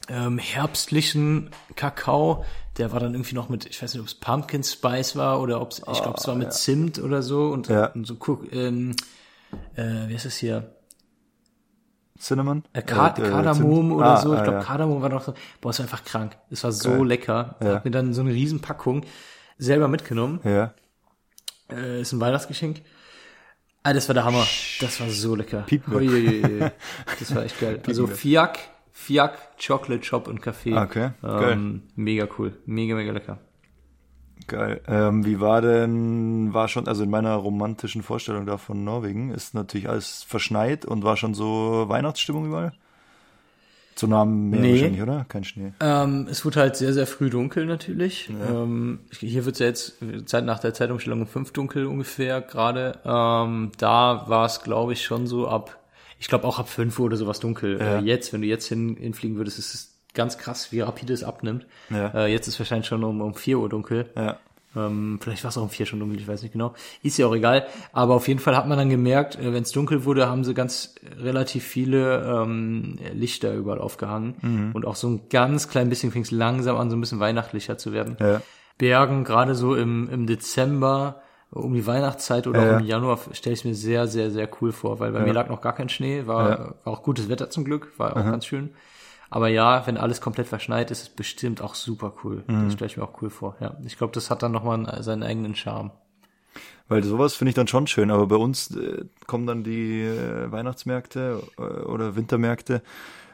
ähm, 0.08 0.38
herbstlichen 0.38 1.50
Kakao. 1.74 2.44
Der 2.78 2.92
war 2.92 3.00
dann 3.00 3.14
irgendwie 3.14 3.34
noch 3.34 3.48
mit, 3.48 3.66
ich 3.66 3.82
weiß 3.82 3.94
nicht, 3.94 4.00
ob 4.02 4.06
es 4.06 4.14
Pumpkin 4.14 4.62
Spice 4.62 5.16
war 5.16 5.40
oder 5.40 5.60
ob 5.60 5.72
es, 5.72 5.78
ich 5.78 6.02
glaube, 6.02 6.18
es 6.18 6.26
war 6.28 6.34
mit 6.34 6.52
Zimt 6.52 6.98
oder 6.98 7.22
so. 7.22 7.48
Und, 7.48 7.70
Ah, 7.70 7.72
Ja. 7.74 7.86
und 7.86 8.06
so, 8.06 8.14
Cook- 8.14 8.52
ähm, 8.52 8.94
äh, 9.76 10.08
wie 10.08 10.14
heißt 10.14 10.26
das 10.26 10.36
hier? 10.36 10.72
Cinnamon? 12.18 12.64
Äh, 12.72 12.82
Ka 12.82 13.08
Äh, 13.16 13.22
Kardamom 13.22 13.92
oder 13.92 14.06
Ah, 14.14 14.16
so. 14.16 14.32
Ich 14.34 14.40
ah, 14.40 14.42
glaube, 14.44 14.58
ja. 14.58 14.64
Kardamom 14.64 15.02
war 15.02 15.08
noch 15.10 15.22
so. 15.22 15.34
Boah, 15.60 15.70
es 15.70 15.78
war 15.78 15.84
einfach 15.84 16.04
krank. 16.04 16.36
Es 16.50 16.64
war 16.64 16.72
so 16.72 16.90
Geil. 16.90 17.06
lecker. 17.06 17.56
Ja. 17.62 17.74
Hab 17.74 17.84
mir 17.84 17.90
dann 17.90 18.14
so 18.14 18.22
eine 18.22 18.30
Riesenpackung 18.32 19.04
selber 19.58 19.88
mitgenommen. 19.88 20.40
Ja, 20.44 20.74
Äh, 21.70 22.00
ist 22.00 22.12
ein 22.12 22.20
Weihnachtsgeschenk. 22.20 22.82
Ah, 23.82 23.92
das 23.92 24.08
war 24.08 24.14
der 24.14 24.24
Hammer. 24.24 24.46
Das 24.80 25.00
war 25.00 25.08
so 25.10 25.34
lecker. 25.34 25.64
Uiuiui. 25.90 26.70
Das 27.18 27.34
war 27.34 27.44
echt 27.44 27.60
geil. 27.60 27.80
Also 27.86 28.06
Fiak, 28.06 28.58
Fiak, 28.98 29.36
Chocolate 29.64 30.02
Shop 30.04 30.26
und 30.26 30.40
Café. 30.42 30.82
Okay, 30.82 31.10
geil. 31.20 31.52
ähm, 31.52 31.82
Mega 31.96 32.26
cool. 32.38 32.56
Mega, 32.64 32.94
mega 32.94 33.12
lecker. 33.12 33.38
Geil. 34.46 34.80
Ähm, 34.88 35.26
wie 35.26 35.38
war 35.38 35.60
denn, 35.60 36.54
war 36.54 36.66
schon, 36.68 36.88
also 36.88 37.02
in 37.04 37.10
meiner 37.10 37.34
romantischen 37.34 38.02
Vorstellung 38.02 38.46
da 38.46 38.56
von 38.56 38.84
Norwegen, 38.84 39.30
ist 39.32 39.52
natürlich 39.54 39.88
alles 39.90 40.22
verschneit 40.22 40.86
und 40.86 41.04
war 41.04 41.18
schon 41.18 41.34
so 41.34 41.84
Weihnachtsstimmung 41.88 42.46
überall? 42.46 42.72
Zu 43.96 44.06
nah 44.08 44.22
am 44.22 44.48
Meer 44.50 44.60
Nee. 44.60 44.72
wahrscheinlich, 44.72 45.02
oder? 45.02 45.26
Kein 45.28 45.44
Schnee. 45.44 45.72
Ähm, 45.80 46.26
es 46.30 46.44
wurde 46.46 46.60
halt 46.60 46.76
sehr, 46.76 46.92
sehr 46.94 47.06
früh 47.06 47.28
dunkel 47.28 47.66
natürlich. 47.66 48.28
Ja. 48.30 48.62
Ähm, 48.62 49.00
hier 49.10 49.44
wird 49.44 49.56
es 49.56 49.60
ja 49.60 49.66
jetzt 49.66 49.98
Zeit 50.24 50.44
nach 50.46 50.58
der 50.58 50.72
Zeitumstellung 50.74 51.20
um 51.22 51.26
fünf 51.26 51.52
dunkel 51.52 51.86
ungefähr 51.86 52.40
gerade. 52.40 52.98
Ähm, 53.04 53.72
da 53.78 54.24
war 54.26 54.46
es, 54.46 54.62
glaube 54.62 54.94
ich, 54.94 55.04
schon 55.04 55.26
so 55.26 55.48
ab, 55.48 55.78
ich 56.18 56.28
glaube 56.28 56.46
auch 56.46 56.58
ab 56.58 56.68
fünf 56.68 56.98
Uhr 56.98 57.06
oder 57.06 57.16
sowas 57.16 57.40
dunkel. 57.40 57.78
Ja. 57.78 57.98
Äh, 57.98 58.00
jetzt, 58.00 58.32
wenn 58.32 58.42
du 58.42 58.46
jetzt 58.46 58.66
hin, 58.66 58.96
hinfliegen 58.98 59.36
würdest, 59.36 59.58
ist 59.58 59.74
es 59.74 59.94
ganz 60.14 60.38
krass, 60.38 60.72
wie 60.72 60.80
rapide 60.80 61.12
es 61.12 61.22
abnimmt. 61.22 61.66
Ja. 61.90 62.08
Äh, 62.08 62.32
jetzt 62.32 62.48
ist 62.48 62.58
wahrscheinlich 62.58 62.86
schon 62.86 63.04
um, 63.04 63.20
um 63.20 63.34
vier 63.34 63.58
Uhr 63.58 63.68
dunkel. 63.68 64.10
Ja. 64.16 64.38
Ähm, 64.76 65.18
vielleicht 65.22 65.42
war 65.42 65.48
es 65.48 65.56
auch 65.56 65.62
um 65.62 65.70
vier 65.70 65.86
schon 65.86 66.00
dunkel, 66.00 66.20
ich 66.20 66.28
weiß 66.28 66.42
nicht 66.42 66.52
genau. 66.52 66.74
Ist 67.02 67.16
ja 67.16 67.26
auch 67.26 67.34
egal. 67.34 67.66
Aber 67.92 68.14
auf 68.14 68.28
jeden 68.28 68.40
Fall 68.40 68.56
hat 68.56 68.68
man 68.68 68.76
dann 68.76 68.90
gemerkt, 68.90 69.38
wenn 69.40 69.62
es 69.62 69.72
dunkel 69.72 70.04
wurde, 70.04 70.28
haben 70.28 70.44
sie 70.44 70.54
ganz 70.54 70.94
relativ 71.18 71.64
viele 71.64 72.24
ähm, 72.24 72.98
Lichter 73.14 73.54
überall 73.54 73.78
aufgehangen. 73.78 74.34
Mhm. 74.42 74.70
Und 74.74 74.84
auch 74.84 74.96
so 74.96 75.08
ein 75.08 75.28
ganz 75.30 75.68
klein 75.68 75.88
bisschen 75.88 76.12
fing 76.12 76.22
es 76.22 76.30
langsam 76.30 76.76
an, 76.76 76.90
so 76.90 76.96
ein 76.96 77.00
bisschen 77.00 77.20
weihnachtlicher 77.20 77.78
zu 77.78 77.92
werden. 77.92 78.16
Ja. 78.20 78.42
Bergen, 78.78 79.24
gerade 79.24 79.54
so 79.54 79.74
im, 79.74 80.08
im 80.10 80.26
Dezember, 80.26 81.22
um 81.50 81.72
die 81.74 81.86
Weihnachtszeit 81.86 82.46
oder 82.46 82.60
Ja, 82.60 82.66
auch 82.68 82.72
ja. 82.72 82.78
im 82.80 82.86
Januar, 82.86 83.18
stelle 83.32 83.54
ich 83.54 83.64
mir 83.64 83.74
sehr, 83.74 84.06
sehr, 84.08 84.30
sehr 84.30 84.48
cool 84.60 84.72
vor, 84.72 84.98
weil 85.00 85.12
bei 85.12 85.20
mir 85.20 85.32
lag 85.32 85.48
noch 85.48 85.60
gar 85.60 85.74
kein 85.74 85.88
Schnee, 85.88 86.26
war, 86.26 86.50
Ja. 86.50 86.58
war 86.84 86.92
auch 86.92 87.02
gutes 87.02 87.28
Wetter 87.28 87.50
zum 87.50 87.64
Glück, 87.64 87.92
war 87.98 88.12
auch 88.12 88.24
ganz 88.24 88.46
schön. 88.46 88.70
Aber 89.30 89.48
ja, 89.48 89.86
wenn 89.86 89.96
alles 89.96 90.20
komplett 90.20 90.46
verschneit 90.46 90.90
ist, 90.90 91.00
ist 91.02 91.08
es 91.08 91.14
bestimmt 91.14 91.60
auch 91.60 91.74
super 91.74 92.12
cool. 92.22 92.44
Mhm. 92.46 92.64
Das 92.64 92.72
stelle 92.74 92.86
ich 92.90 92.96
mir 92.96 93.02
auch 93.04 93.20
cool 93.22 93.30
vor. 93.30 93.56
Ja, 93.60 93.76
ich 93.84 93.98
glaube, 93.98 94.12
das 94.12 94.30
hat 94.30 94.42
dann 94.42 94.52
nochmal 94.52 94.78
einen- 94.86 95.02
seinen 95.02 95.22
eigenen 95.24 95.54
Charme. 95.56 95.90
Weil 96.88 97.02
sowas 97.02 97.34
finde 97.34 97.48
ich 97.50 97.54
dann 97.56 97.66
schon 97.66 97.86
schön, 97.86 98.10
aber 98.10 98.26
bei 98.26 98.36
uns 98.36 98.74
äh, 98.76 99.04
kommen 99.26 99.46
dann 99.46 99.64
die 99.64 100.02
äh, 100.02 100.50
Weihnachtsmärkte 100.52 101.42
äh, 101.58 101.60
oder 101.62 102.14
Wintermärkte, 102.14 102.80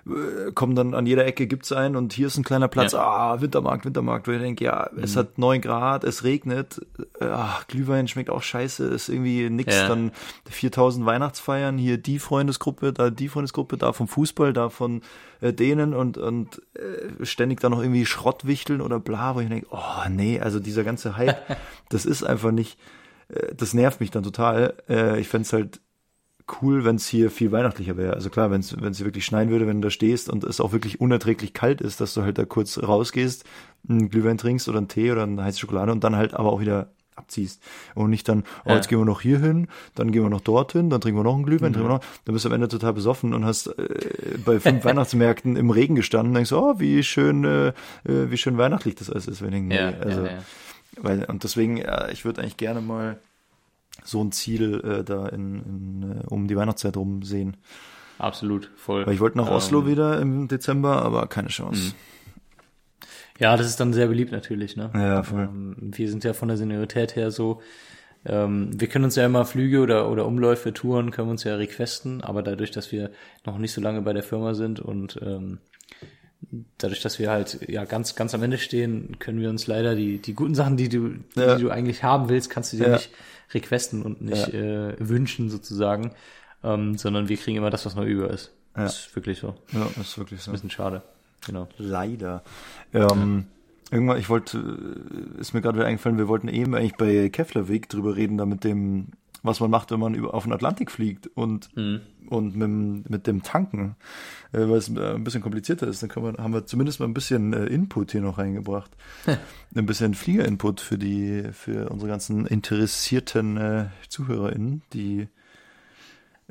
äh, 0.07 0.51
kommen 0.53 0.75
dann 0.75 0.95
an 0.95 1.05
jeder 1.05 1.27
Ecke 1.27 1.47
gibt's 1.47 1.71
einen 1.71 1.95
und 1.95 2.15
hier 2.15 2.29
ist 2.29 2.39
ein 2.39 2.45
kleiner 2.45 2.67
Platz, 2.69 2.95
ah, 2.95 3.41
Wintermarkt, 3.43 3.85
Wintermarkt, 3.85 4.27
wo 4.27 4.33
ich 4.33 4.41
denke, 4.41 4.65
ja, 4.65 4.89
es 4.97 5.17
hat 5.17 5.37
neun 5.39 5.61
Grad, 5.61 6.03
es 6.03 6.25
regnet, 6.25 6.81
äh, 7.21 7.27
ach, 7.27 7.67
Glühwein 7.69 8.09
schmeckt 8.09 8.31
auch 8.31 8.43
scheiße, 8.43 8.85
ist 8.87 9.11
irgendwie 9.11 9.49
nix, 9.51 9.77
Ja. 9.77 9.87
dann 9.87 10.13
4000 10.49 11.05
Weihnachtsfeiern, 11.05 11.77
hier 11.79 11.99
die 11.99 12.19
Freundesgruppe, 12.19 12.95
da 12.95 13.11
die 13.11 13.29
Freundesgruppe, 13.29 13.77
da 13.77 13.93
vom 13.93 14.09
Fußball, 14.09 14.55
da 14.55 14.71
von 14.71 15.03
äh, 15.43 15.53
denen 15.53 15.93
und, 15.93 16.17
und 16.17 16.63
äh, 16.75 17.25
ständig 17.27 17.61
da 17.61 17.69
noch 17.69 17.81
irgendwie 17.83 18.07
Schrottwichteln 18.07 18.81
oder 18.81 18.99
bla, 18.99 19.35
wo 19.37 19.41
ich 19.41 19.49
denke, 19.49 19.67
oh 19.71 20.09
nee, 20.09 20.41
also 20.41 20.59
dieser 20.59 20.85
ganze 20.85 21.17
Hype, 21.19 21.37
das 21.91 22.07
ist 22.07 22.25
einfach 22.25 22.51
nicht, 22.51 22.79
das 23.57 23.75
nervt 23.75 24.01
mich 24.01 24.11
dann 24.11 24.23
total. 24.23 24.75
Äh, 24.89 25.21
ich 25.21 25.29
fänd's 25.29 25.53
halt 25.53 25.81
cool, 26.61 26.85
wenn 26.85 26.97
es 26.97 27.07
hier 27.07 27.31
viel 27.31 27.53
weihnachtlicher 27.53 27.97
wäre. 27.97 28.15
Also 28.15 28.29
klar, 28.31 28.51
wenn 28.51 28.61
es 28.61 28.73
es 28.73 29.05
wirklich 29.05 29.25
schneien 29.25 29.51
würde, 29.51 29.67
wenn 29.67 29.81
du 29.81 29.87
da 29.87 29.91
stehst 29.91 30.29
und 30.29 30.45
es 30.45 30.61
auch 30.61 30.73
wirklich 30.73 31.01
unerträglich 31.01 31.55
kalt 31.55 31.81
ist, 31.81 32.01
dass 32.01 32.15
du 32.15 32.23
halt 32.23 32.37
da 32.37 32.45
kurz 32.45 32.83
rausgehst, 32.83 33.45
einen 33.89 34.11
Glühwein 34.11 34.39
trinkst 34.39 34.69
oder 34.69 34.79
einen 34.79 34.89
Tee 34.89 35.13
oder 35.13 35.23
eine 35.23 35.43
heiße 35.43 35.59
Schokolade 35.61 35.93
und 35.93 36.03
dann 36.05 36.17
halt 36.17 36.35
aber 36.35 36.53
auch 36.53 36.61
wieder 36.61 36.91
abziehst 37.15 37.63
und 37.95 38.11
nicht 38.11 38.27
dann, 38.29 38.43
oh, 38.65 38.71
Ja. 38.71 38.77
jetzt 38.77 38.89
gehen 38.89 38.99
wir 38.99 39.05
noch 39.05 39.21
hier 39.21 39.39
hin, 39.39 39.69
dann 39.95 40.13
gehen 40.13 40.23
wir 40.23 40.31
noch 40.31 40.41
dorthin, 40.41 40.89
dann 40.89 41.01
trinken 41.01 41.21
wir 41.21 41.25
noch 41.25 41.35
einen 41.35 41.45
Glühwein, 41.45 41.73
trinken 41.73 41.89
wir 41.89 41.95
noch, 41.97 42.05
dann 42.25 42.33
bist 42.33 42.45
du 42.45 42.49
am 42.49 42.55
Ende 42.55 42.69
total 42.69 42.95
besoffen 42.95 43.35
und 43.35 43.45
hast 43.45 43.67
äh, 43.67 44.39
bei 44.45 44.59
fünf 44.61 44.85
Weihnachtsmärkten 44.85 45.57
im 45.57 45.71
Regen 45.71 45.95
gestanden 45.95 46.31
und 46.31 46.35
denkst, 46.37 46.53
oh, 46.53 46.75
wie 46.79 47.03
schön, 47.03 47.45
äh, 47.45 47.69
äh, 47.69 47.73
wie 48.05 48.37
schön 48.39 48.57
weihnachtlich 48.57 48.95
das 48.95 49.11
alles 49.11 49.29
ist. 49.29 49.43
Wenn 49.43 49.49
ich, 49.53 49.69
denke, 49.69 49.75
nee, 49.75 50.03
also, 50.05 50.23
ja, 50.23 50.33
ja. 50.33 50.39
Weil, 51.01 51.25
und 51.25 51.45
deswegen, 51.45 51.77
ja, 51.77 52.09
ich 52.09 52.25
würde 52.25 52.43
eigentlich 52.43 52.57
gerne 52.57 52.81
mal 52.81 53.19
so 54.05 54.23
ein 54.23 54.33
Ziel 54.33 54.81
äh, 54.85 55.05
da 55.05 55.29
in, 55.29 55.55
in, 56.03 56.21
äh, 56.21 56.27
um 56.27 56.49
die 56.49 56.57
Weihnachtszeit 56.57 56.97
rum 56.97 57.23
sehen. 57.23 57.57
Absolut, 58.19 58.71
voll. 58.77 59.07
Weil 59.07 59.15
ich 59.15 59.21
wollte 59.21 59.39
nach 59.39 59.49
Ähm, 59.49 59.55
Oslo 59.55 59.87
wieder 59.87 60.21
im 60.21 60.49
Dezember, 60.49 61.03
aber 61.03 61.27
keine 61.27 61.49
Chance. 61.49 61.95
Ja, 63.39 63.57
das 63.57 63.67
ist 63.67 63.81
dann 63.81 63.93
sehr 63.93 64.07
beliebt 64.07 64.31
natürlich, 64.31 64.77
ne? 64.77 64.91
Ja, 64.95 65.23
voll. 65.23 65.45
Ähm, 65.45 65.77
wir 65.79 66.09
sind 66.09 66.25
ja 66.25 66.33
von 66.33 66.49
der 66.49 66.57
Seniorität 66.57 67.17
her 67.17 67.31
so, 67.31 67.61
ähm, 68.25 68.71
wir 68.79 68.89
können 68.89 69.05
uns 69.05 69.17
ja 69.17 69.27
immer 69.27 69.45
Flüge 69.45 69.81
oder, 69.81 70.09
oder 70.09 70.27
Umläufe, 70.27 70.73
Touren, 70.73 71.11
können 71.11 71.29
wir 71.29 71.33
uns 71.33 71.45
ja 71.45 71.57
requesten, 71.57 72.21
aber 72.23 72.43
dadurch, 72.43 72.71
dass 72.71 72.93
wir 72.93 73.11
noch 73.45 73.59
nicht 73.59 73.73
so 73.73 73.81
lange 73.81 74.03
bei 74.03 74.13
der 74.13 74.23
Firma 74.23 74.55
sind 74.55 74.79
und 74.79 75.19
ähm, 75.23 75.59
dadurch, 76.79 77.01
dass 77.01 77.19
wir 77.19 77.31
halt 77.31 77.61
ja 77.69 77.85
ganz, 77.85 78.15
ganz 78.15 78.35
am 78.35 78.43
Ende 78.43 78.59
stehen, 78.59 79.17
können 79.19 79.41
wir 79.41 79.49
uns 79.51 79.67
leider 79.67 79.95
die, 79.95 80.19
die 80.19 80.35
guten 80.35 80.55
Sachen, 80.55 80.77
die 80.77 80.89
du, 80.89 81.13
Ja. 81.35 81.57
die 81.57 81.63
du 81.63 81.71
eigentlich 81.71 82.03
haben 82.03 82.29
willst, 82.29 82.51
kannst 82.51 82.73
du 82.73 82.77
dir 82.77 82.87
Ja. 82.89 82.93
nicht 82.95 83.11
requesten 83.55 84.03
und 84.03 84.23
nicht 84.23 84.49
äh, 84.55 84.95
wünschen 84.99 85.51
sozusagen, 85.51 86.13
ähm, 86.65 86.97
sondern 86.99 87.29
wir 87.29 87.37
kriegen 87.37 87.57
immer 87.57 87.71
das, 87.71 87.85
was 87.87 87.95
noch 87.97 88.05
über 88.05 88.31
ist. 88.31 88.51
Ja. 88.77 88.85
Das 88.85 89.07
ist 89.07 89.17
wirklich 89.17 89.39
so. 89.39 89.55
Ja, 89.73 89.87
das 89.97 90.09
ist 90.09 90.19
wirklich 90.19 90.41
so. 90.43 90.51
Ein 90.51 90.55
bisschen 90.55 90.71
schade. 90.71 91.03
Genau. 91.47 91.69
Leider. 91.79 92.43
Ähm, 92.95 93.47
Irgendwann, 93.91 94.19
ich 94.19 94.31
wollte, 94.31 94.59
äh, 95.37 95.41
ist 95.41 95.53
mir 95.53 95.61
gerade 95.61 95.77
wieder 95.79 95.87
eingefallen, 95.87 96.17
wir 96.17 96.29
wollten 96.29 96.49
eben 96.49 96.75
eigentlich 96.75 96.95
bei 96.97 97.29
Keflavik 97.29 97.91
drüber 97.91 98.17
reden, 98.17 98.39
da 98.39 98.47
mit 98.47 98.65
dem, 98.65 99.09
was 99.43 99.59
man 99.61 99.71
macht, 99.71 99.91
wenn 99.91 99.99
man 100.01 100.15
über, 100.15 100.35
auf 100.35 100.45
den 100.45 100.53
Atlantik 100.53 100.91
fliegt 100.91 101.27
und, 101.35 101.71
und 102.29 102.55
mit, 102.55 102.63
dem- 102.63 103.05
mit 103.09 103.27
dem 103.27 103.43
Tanken, 103.43 103.97
äh, 104.53 104.59
weil 104.61 104.77
es 104.77 104.89
äh, 104.89 105.15
ein 105.15 105.25
bisschen 105.25 105.43
komplizierter 105.43 105.89
ist. 105.89 106.03
Dann 106.03 106.09
können 106.11 106.35
wir, 106.37 106.43
haben 106.43 106.53
wir 106.55 106.65
zumindest 106.67 107.01
mal 107.01 107.07
ein 107.07 107.15
bisschen 107.15 107.53
äh, 107.53 107.67
Input 107.67 108.13
hier 108.13 108.21
noch 108.21 108.39
reingebracht. 108.39 108.91
ein 109.75 109.87
bisschen 109.87 110.15
Flieger-Input 110.15 110.81
für 110.81 110.97
die, 110.99 111.45
für 111.53 111.89
unsere 111.91 112.09
ganzen 112.11 112.47
interessierten 112.47 113.57
äh, 113.57 113.85
ZuhörerInnen, 114.09 114.83
die 114.93 115.27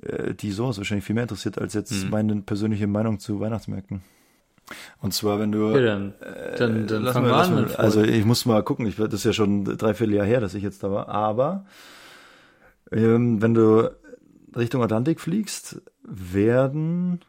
äh, 0.01 0.33
die 0.33 0.51
sowas 0.51 0.77
wahrscheinlich 0.77 1.05
viel 1.05 1.13
mehr 1.15 1.23
interessiert 1.23 1.59
als 1.59 1.73
jetzt 1.73 2.09
meine 2.09 2.35
persönliche 2.41 2.87
Meinung 2.87 3.19
zu 3.19 3.39
Weihnachtsmärkten. 3.39 4.01
Und 5.01 5.13
zwar, 5.13 5.39
wenn 5.39 5.51
du 5.51 5.69
Ja, 5.75 5.81
dann, 5.81 6.13
dann, 6.57 6.87
dann 6.87 7.03
Lass 7.03 7.13
fangen 7.13 7.29
mal, 7.29 7.49
wir 7.49 7.57
an. 7.57 7.75
also 7.75 8.01
ich 8.03 8.23
muss 8.25 8.45
mal 8.45 8.63
gucken, 8.63 8.85
ich, 8.85 8.95
das 8.95 9.13
ist 9.13 9.23
ja 9.25 9.33
schon 9.33 9.65
dreiviertel 9.65 10.13
Jahr 10.15 10.25
her, 10.25 10.39
dass 10.39 10.53
ich 10.53 10.63
jetzt 10.63 10.83
da 10.83 10.91
war, 10.91 11.09
aber 11.09 11.65
ähm, 12.91 13.41
wenn 13.41 13.53
du 13.53 13.91
Richtung 14.55 14.83
Atlantik 14.83 15.19
fliegst, 15.19 15.81
werden 16.03 17.21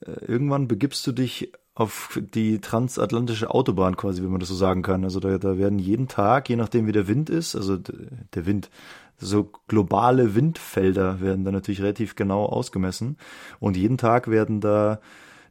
äh, 0.00 0.24
irgendwann 0.26 0.68
begibst 0.68 1.06
du 1.06 1.12
dich 1.12 1.52
auf 1.74 2.20
die 2.34 2.60
transatlantische 2.60 3.50
Autobahn 3.50 3.96
quasi, 3.96 4.22
wenn 4.22 4.30
man 4.30 4.40
das 4.40 4.50
so 4.50 4.54
sagen 4.54 4.82
kann. 4.82 5.04
Also 5.04 5.20
da, 5.20 5.38
da 5.38 5.56
werden 5.56 5.78
jeden 5.78 6.06
Tag, 6.08 6.48
je 6.50 6.56
nachdem 6.56 6.86
wie 6.86 6.92
der 6.92 7.08
Wind 7.08 7.30
ist, 7.30 7.56
also 7.56 7.78
der 7.78 8.46
Wind, 8.46 8.70
so 9.18 9.50
globale 9.68 10.34
Windfelder 10.34 11.20
werden 11.20 11.44
da 11.44 11.52
natürlich 11.52 11.80
relativ 11.80 12.16
genau 12.16 12.44
ausgemessen 12.44 13.16
und 13.60 13.76
jeden 13.76 13.96
Tag 13.96 14.28
werden 14.28 14.60
da 14.60 15.00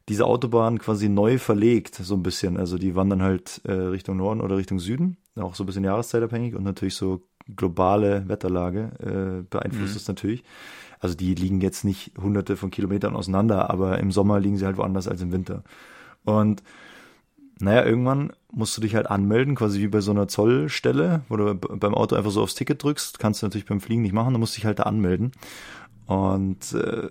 diese 0.08 0.26
Autobahnen 0.26 0.78
quasi 0.78 1.08
neu 1.08 1.38
verlegt, 1.38 1.94
so 1.94 2.14
ein 2.14 2.22
bisschen. 2.22 2.56
Also 2.56 2.76
die 2.76 2.94
wandern 2.94 3.22
halt 3.22 3.60
äh, 3.64 3.72
Richtung 3.72 4.16
Norden 4.16 4.40
oder 4.40 4.56
Richtung 4.56 4.78
Süden, 4.78 5.16
auch 5.36 5.54
so 5.54 5.64
ein 5.64 5.66
bisschen 5.66 5.84
jahreszeitabhängig 5.84 6.54
und 6.54 6.64
natürlich 6.64 6.96
so 6.96 7.22
globale 7.56 8.28
Wetterlage 8.28 8.90
äh, 9.00 9.42
beeinflusst 9.48 9.96
es 9.96 10.08
natürlich. 10.08 10.44
Also 11.00 11.16
die 11.16 11.34
liegen 11.34 11.60
jetzt 11.60 11.84
nicht 11.84 12.12
hunderte 12.20 12.56
von 12.56 12.70
Kilometern 12.70 13.16
auseinander, 13.16 13.70
aber 13.70 13.98
im 13.98 14.12
Sommer 14.12 14.38
liegen 14.38 14.56
sie 14.56 14.64
halt 14.64 14.76
woanders 14.76 15.08
als 15.08 15.20
im 15.20 15.32
Winter. 15.32 15.64
Und 16.24 16.62
naja, 17.58 17.84
irgendwann 17.84 18.32
musst 18.52 18.76
du 18.76 18.80
dich 18.80 18.94
halt 18.94 19.08
anmelden, 19.08 19.54
quasi 19.54 19.80
wie 19.80 19.88
bei 19.88 20.00
so 20.00 20.10
einer 20.10 20.28
Zollstelle, 20.28 21.22
wo 21.28 21.36
du 21.36 21.54
beim 21.54 21.94
Auto 21.94 22.16
einfach 22.16 22.30
so 22.30 22.42
aufs 22.42 22.54
Ticket 22.54 22.82
drückst. 22.82 23.18
Kannst 23.18 23.42
du 23.42 23.46
natürlich 23.46 23.66
beim 23.66 23.80
Fliegen 23.80 24.02
nicht 24.02 24.12
machen, 24.12 24.34
dann 24.34 24.40
musst 24.40 24.56
du 24.56 24.58
dich 24.58 24.66
halt 24.66 24.78
da 24.78 24.84
anmelden. 24.84 25.32
Und 26.06 26.72
äh, 26.72 27.08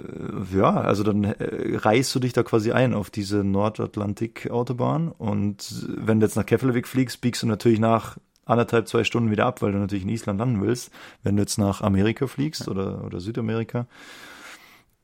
ja, 0.56 0.71
also 0.82 1.04
dann 1.04 1.23
äh, 1.23 1.77
reißt 1.77 2.13
du 2.13 2.19
dich 2.19 2.34
da 2.34 2.43
quasi 2.43 2.71
ein 2.71 2.93
auf 2.93 3.10
diese 3.10 3.43
Nordatlantik-Autobahn. 3.43 5.10
Und 5.10 5.86
wenn 5.88 6.19
du 6.19 6.25
jetzt 6.25 6.36
nach 6.36 6.45
Keflavik 6.45 6.88
fliegst, 6.88 7.21
biegst 7.21 7.43
du 7.43 7.47
natürlich 7.47 7.80
nach 7.80 8.17
anderthalb, 8.45 8.88
zwei 8.88 9.04
Stunden 9.04 9.32
wieder 9.32 9.45
ab, 9.45 9.62
weil 9.62 9.71
du 9.71 9.77
natürlich 9.77 10.04
in 10.04 10.10
Island 10.10 10.39
landen 10.39 10.62
willst. 10.62 10.91
Wenn 11.23 11.36
du 11.36 11.41
jetzt 11.43 11.58
nach 11.58 11.82
Amerika 11.82 12.27
fliegst 12.27 12.67
oder, 12.67 13.04
oder 13.04 13.19
Südamerika, 13.19 13.88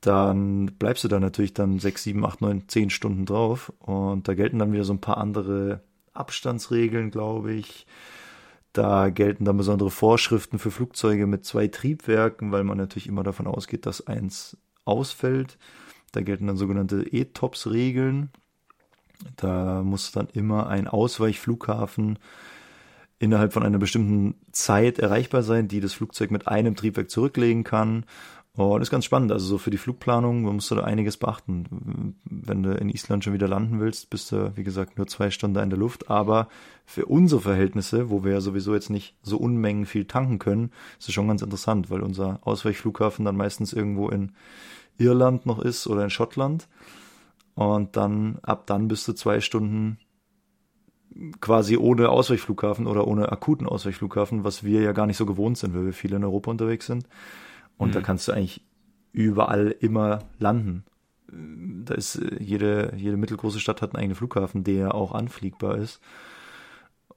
dann 0.02 0.68
bleibst 0.78 1.04
du 1.04 1.08
da 1.08 1.20
natürlich 1.20 1.54
dann 1.54 1.80
sechs, 1.80 2.04
sieben, 2.04 2.26
acht, 2.26 2.42
neun, 2.42 2.68
zehn 2.68 2.90
Stunden 2.90 3.26
drauf. 3.26 3.74
Und 3.80 4.28
da 4.28 4.34
gelten 4.34 4.60
dann 4.60 4.74
wieder 4.74 4.84
so 4.84 4.94
ein 4.94 5.02
paar 5.02 5.18
andere 5.18 5.82
Abstandsregeln, 6.14 7.12
glaube 7.12 7.54
ich. 7.54 7.88
Da 8.74 9.10
gelten 9.10 9.46
dann 9.46 9.58
besondere 9.58 9.90
Vorschriften 9.90 10.60
für 10.60 10.72
Flugzeuge 10.72 11.26
mit 11.26 11.46
zwei 11.46 11.68
Triebwerken, 11.68 12.52
weil 12.52 12.64
man 12.64 12.78
natürlich 12.78 13.08
immer 13.08 13.24
davon 13.24 13.48
ausgeht, 13.48 13.86
dass 13.86 14.06
eins 14.06 14.58
ausfällt. 14.86 15.58
Da 16.12 16.22
gelten 16.22 16.48
dann 16.48 16.58
sogenannte 16.58 17.12
ETOPS-Regeln. 17.12 18.30
Da 19.36 19.82
muss 19.84 20.12
dann 20.12 20.28
immer 20.28 20.68
ein 20.68 20.88
Ausweichflughafen 20.88 22.20
innerhalb 23.20 23.54
von 23.54 23.64
einer 23.64 23.80
bestimmten 23.80 24.36
Zeit 24.52 25.00
erreichbar 25.00 25.44
sein, 25.44 25.68
die 25.68 25.80
das 25.80 25.94
Flugzeug 25.94 26.32
mit 26.32 26.48
einem 26.48 26.76
Triebwerk 26.76 27.10
zurücklegen 27.10 27.64
kann. 27.64 28.06
Und 28.54 28.82
ist 28.82 28.90
ganz 28.90 29.06
spannend, 29.06 29.32
also 29.32 29.46
so 29.46 29.58
für 29.60 29.70
die 29.70 29.78
Flugplanung, 29.78 30.42
man 30.42 30.56
muss 30.56 30.70
da 30.70 30.84
einiges 30.84 31.18
beachten. 31.18 32.16
Wenn 32.26 32.64
du 32.64 32.72
in 32.72 32.90
Island 32.90 33.24
schon 33.24 33.34
wieder 33.34 33.48
landen 33.48 33.80
willst, 33.80 34.10
bist 34.10 34.32
du, 34.32 34.52
wie 34.56 34.64
gesagt, 34.64 34.98
nur 34.98 35.06
zwei 35.06 35.30
Stunden 35.30 35.60
in 35.60 35.70
der 35.70 35.78
Luft. 35.78 36.10
Aber 36.10 36.48
für 36.84 37.06
unsere 37.06 37.42
Verhältnisse, 37.42 38.10
wo 38.10 38.24
wir 38.24 38.32
ja 38.32 38.42
sowieso 38.42 38.74
jetzt 38.74 38.90
nicht 38.90 39.16
so 39.22 39.38
Unmengen 39.38 39.86
viel 39.86 40.06
tanken 40.06 40.40
können, 40.40 40.72
ist 40.98 41.08
es 41.08 41.14
schon 41.14 41.28
ganz 41.28 41.44
interessant, 41.44 41.92
weil 41.92 42.02
unser 42.02 42.40
Ausweichflughafen 42.42 43.26
dann 43.26 43.38
meistens 43.38 43.74
irgendwo 43.74 44.10
in 44.10 44.32
Irland 44.98 45.46
noch 45.46 45.60
ist 45.60 45.86
oder 45.86 46.04
in 46.04 46.10
Schottland. 46.10 46.68
Und 47.54 47.96
dann, 47.96 48.40
ab 48.42 48.66
dann 48.66 48.88
bist 48.88 49.08
du 49.08 49.14
zwei 49.14 49.40
Stunden 49.40 50.00
quasi 51.42 51.78
ohne 51.78 52.10
Ausweichflughafen 52.10 52.88
oder 52.88 53.08
ohne 53.08 53.32
akuten 53.32 53.68
Ausweichflughafen, 53.68 54.44
was 54.44 54.64
wir 54.64 54.82
ja 54.82 54.92
gar 54.92 55.08
nicht 55.08 55.18
so 55.18 55.26
gewohnt 55.26 55.58
sind, 55.58 55.74
weil 55.74 55.86
wir 55.86 55.94
viel 55.94 56.14
in 56.14 56.24
Europa 56.24 56.52
unterwegs 56.52 56.86
sind. 56.86 57.08
Und 57.78 57.90
Mhm. 57.90 57.94
da 57.94 58.02
kannst 58.02 58.28
du 58.28 58.34
eigentlich 58.34 58.62
überall 59.14 59.76
immer 59.80 60.20
landen. 60.40 60.84
Da 61.86 61.94
ist 61.96 62.16
äh, 62.16 62.42
jede, 62.42 62.94
jede 62.96 63.18
mittelgroße 63.18 63.60
Stadt 63.60 63.82
hat 63.82 63.94
einen 63.94 64.02
eigenen 64.02 64.16
Flughafen, 64.16 64.64
der 64.64 64.96
auch 64.96 65.14
anfliegbar 65.14 65.78
ist. 65.78 66.00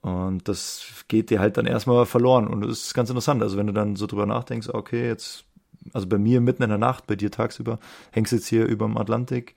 Und 0.03 0.49
das 0.49 1.05
geht 1.09 1.31
dir 1.31 1.41
halt 1.41 1.57
dann 1.57 1.67
erstmal 1.67 2.07
verloren. 2.07 2.47
Und 2.49 2.63
das 2.63 2.87
ist 2.87 2.95
ganz 2.95 3.11
interessant. 3.11 3.43
Also 3.43 3.57
wenn 3.59 3.67
du 3.67 3.73
dann 3.73 3.97
so 3.97 4.07
drüber 4.07 4.27
nachdenkst, 4.27 4.69
okay, 4.71 5.07
jetzt, 5.07 5.45
also 5.93 6.07
bei 6.07 6.19
mir 6.19 6.41
mitten 6.41 6.63
in 6.63 6.71
der 6.71 6.79
Nacht, 6.79 7.07
bei 7.07 7.17
dir 7.17 7.31
tagsüber, 7.31 7.79
hängst 8.11 8.33
jetzt 8.33 8.47
hier 8.47 8.67
über 8.67 8.87
dem 8.87 8.97
Atlantik. 8.97 9.57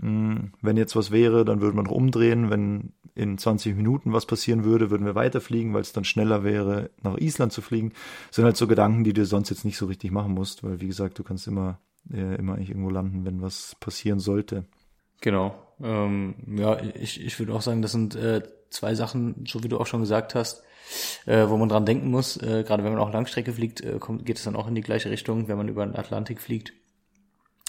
Hm, 0.00 0.52
Wenn 0.60 0.76
jetzt 0.76 0.96
was 0.96 1.10
wäre, 1.10 1.44
dann 1.44 1.60
würde 1.60 1.76
man 1.76 1.86
noch 1.86 1.92
umdrehen. 1.92 2.50
Wenn 2.50 2.92
in 3.14 3.38
20 3.38 3.76
Minuten 3.76 4.12
was 4.12 4.26
passieren 4.26 4.64
würde, 4.64 4.90
würden 4.90 5.06
wir 5.06 5.14
weiterfliegen, 5.14 5.72
weil 5.72 5.82
es 5.82 5.92
dann 5.92 6.04
schneller 6.04 6.42
wäre, 6.42 6.90
nach 7.02 7.16
Island 7.16 7.52
zu 7.52 7.62
fliegen. 7.62 7.92
Das 8.28 8.36
sind 8.36 8.44
halt 8.44 8.56
so 8.56 8.66
Gedanken, 8.66 9.04
die 9.04 9.12
du 9.12 9.24
sonst 9.24 9.50
jetzt 9.50 9.64
nicht 9.64 9.76
so 9.76 9.86
richtig 9.86 10.10
machen 10.10 10.34
musst, 10.34 10.64
weil 10.64 10.80
wie 10.80 10.88
gesagt, 10.88 11.18
du 11.18 11.22
kannst 11.22 11.46
immer, 11.46 11.78
äh, 12.12 12.34
immer 12.36 12.54
eigentlich 12.54 12.70
irgendwo 12.70 12.90
landen, 12.90 13.24
wenn 13.24 13.40
was 13.40 13.76
passieren 13.78 14.18
sollte. 14.18 14.64
Genau. 15.20 15.54
Ähm, 15.80 16.34
ja, 16.56 16.76
ich, 17.00 17.24
ich 17.24 17.38
würde 17.38 17.54
auch 17.54 17.62
sagen, 17.62 17.82
das 17.82 17.92
sind 17.92 18.16
äh, 18.16 18.42
zwei 18.70 18.94
Sachen, 18.94 19.44
so 19.46 19.62
wie 19.62 19.68
du 19.68 19.78
auch 19.78 19.86
schon 19.86 20.00
gesagt 20.00 20.34
hast, 20.34 20.62
äh, 21.26 21.48
wo 21.48 21.56
man 21.56 21.68
dran 21.68 21.86
denken 21.86 22.10
muss. 22.10 22.36
Äh, 22.36 22.64
gerade 22.66 22.84
wenn 22.84 22.92
man 22.92 23.00
auch 23.00 23.12
Langstrecke 23.12 23.52
fliegt, 23.52 23.80
äh, 23.80 23.98
kommt, 24.00 24.26
geht 24.26 24.38
es 24.38 24.44
dann 24.44 24.56
auch 24.56 24.66
in 24.66 24.74
die 24.74 24.82
gleiche 24.82 25.10
Richtung, 25.10 25.48
wenn 25.48 25.56
man 25.56 25.68
über 25.68 25.86
den 25.86 25.96
Atlantik 25.96 26.40
fliegt. 26.40 26.72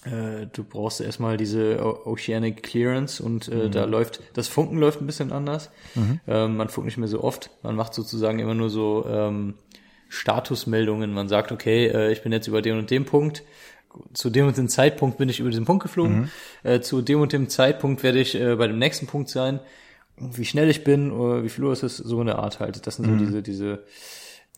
Äh, 0.05 0.47
du 0.53 0.63
brauchst 0.63 1.01
erstmal 1.01 1.37
diese 1.37 1.83
Oceanic 2.05 2.63
Clearance 2.63 3.21
und 3.21 3.47
äh, 3.47 3.69
da 3.69 3.85
läuft, 3.85 4.21
das 4.33 4.47
Funken 4.47 4.77
läuft 4.77 5.01
ein 5.01 5.07
bisschen 5.07 5.31
anders. 5.31 5.71
Ähm, 6.27 6.57
man 6.57 6.69
funkt 6.69 6.85
nicht 6.85 6.97
mehr 6.97 7.07
so 7.07 7.23
oft. 7.23 7.49
Man 7.63 7.75
macht 7.75 7.93
sozusagen 7.93 8.39
immer 8.39 8.53
nur 8.53 8.69
so 8.69 9.05
ähm, 9.09 9.55
Statusmeldungen. 10.09 11.13
Man 11.13 11.27
sagt, 11.27 11.51
okay, 11.51 11.87
äh, 11.87 12.11
ich 12.11 12.21
bin 12.21 12.31
jetzt 12.31 12.47
über 12.47 12.61
den 12.61 12.77
und 12.77 12.91
dem 12.91 13.05
Punkt. 13.05 13.43
Zu 14.13 14.29
dem 14.29 14.47
und 14.47 14.57
dem 14.57 14.67
Zeitpunkt 14.67 15.17
bin 15.17 15.29
ich 15.29 15.39
über 15.39 15.49
diesen 15.49 15.65
Punkt 15.65 15.83
geflogen. 15.83 16.29
Äh, 16.63 16.81
zu 16.81 17.01
dem 17.01 17.21
und 17.21 17.31
dem 17.33 17.49
Zeitpunkt 17.49 18.03
werde 18.03 18.19
ich 18.19 18.35
äh, 18.35 18.55
bei 18.55 18.67
dem 18.67 18.77
nächsten 18.77 19.07
Punkt 19.07 19.29
sein. 19.29 19.59
Wie 20.17 20.45
schnell 20.45 20.69
ich 20.69 20.83
bin, 20.83 21.11
oder 21.11 21.43
wie 21.43 21.49
viel 21.49 21.63
Uhr 21.63 21.73
ist 21.73 21.83
es, 21.83 21.97
so 21.97 22.19
eine 22.19 22.37
Art 22.37 22.59
halt. 22.59 22.85
Das 22.87 22.97
sind 22.97 23.05
so 23.05 23.11
diese, 23.25 23.41
diese, 23.41 23.83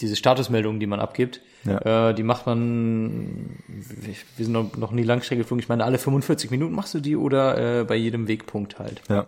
diese 0.02 0.16
Statusmeldungen, 0.16 0.80
die 0.80 0.88
man 0.88 1.00
abgibt. 1.00 1.42
Ja. 1.66 2.10
Äh, 2.10 2.14
die 2.14 2.24
macht 2.24 2.46
man, 2.46 3.58
wir 3.68 4.46
sind 4.46 4.54
noch, 4.54 4.76
noch 4.78 4.92
nie 4.92 5.04
Langstrecke 5.04 5.42
geflogen. 5.42 5.62
Ich 5.62 5.70
meine, 5.70 5.84
alle 5.84 5.98
45 5.98 6.52
Minuten 6.52 6.74
machst 6.76 6.94
du 6.94 7.00
die 7.00 7.16
oder 7.16 7.82
äh, 7.82 7.84
bei 7.84 7.96
jedem 7.96 8.28
Wegpunkt 8.28 8.80
halt. 8.80 9.02
Ja. 9.10 9.28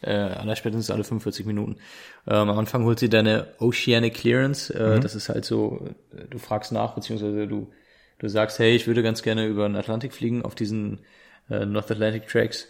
Äh, 0.00 0.12
allerspätestens 0.12 0.90
alle 0.90 1.04
45 1.04 1.46
Minuten. 1.46 1.76
Ähm, 2.26 2.48
am 2.48 2.58
Anfang 2.58 2.84
holt 2.84 2.98
sie 2.98 3.08
deine 3.08 3.48
Oceanic 3.58 4.14
Clearance. 4.14 4.72
Äh, 4.72 5.00
Das 5.00 5.14
ist 5.14 5.28
halt 5.28 5.44
so, 5.44 5.88
äh, 6.16 6.24
du 6.28 6.38
fragst 6.38 6.72
nach, 6.72 6.94
beziehungsweise 6.94 7.46
du, 7.46 7.70
du 8.18 8.28
sagst, 8.28 8.58
hey, 8.58 8.74
ich 8.76 8.86
würde 8.86 9.02
ganz 9.02 9.22
gerne 9.22 9.46
über 9.46 9.68
den 9.68 9.76
Atlantik 9.76 10.12
fliegen 10.12 10.42
auf 10.44 10.54
diesen 10.54 11.00
äh, 11.50 11.64
North 11.66 11.90
Atlantic 11.90 12.28
Tracks 12.28 12.68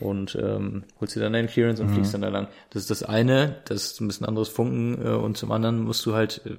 und 0.00 0.36
ähm, 0.40 0.84
holst 1.00 1.16
dir 1.16 1.20
dann 1.20 1.32
deine 1.32 1.48
Clearance 1.48 1.82
und 1.82 1.90
fliegst 1.90 2.14
dann 2.14 2.22
da 2.22 2.28
lang. 2.28 2.48
Das 2.70 2.82
ist 2.82 2.90
das 2.90 3.02
eine, 3.02 3.56
das 3.66 3.84
ist 3.84 4.00
ein 4.00 4.06
bisschen 4.08 4.26
anderes 4.26 4.48
Funken 4.48 5.04
äh, 5.04 5.08
und 5.10 5.36
zum 5.36 5.52
anderen 5.52 5.82
musst 5.82 6.04
du 6.06 6.14
halt, 6.14 6.42
äh, 6.44 6.56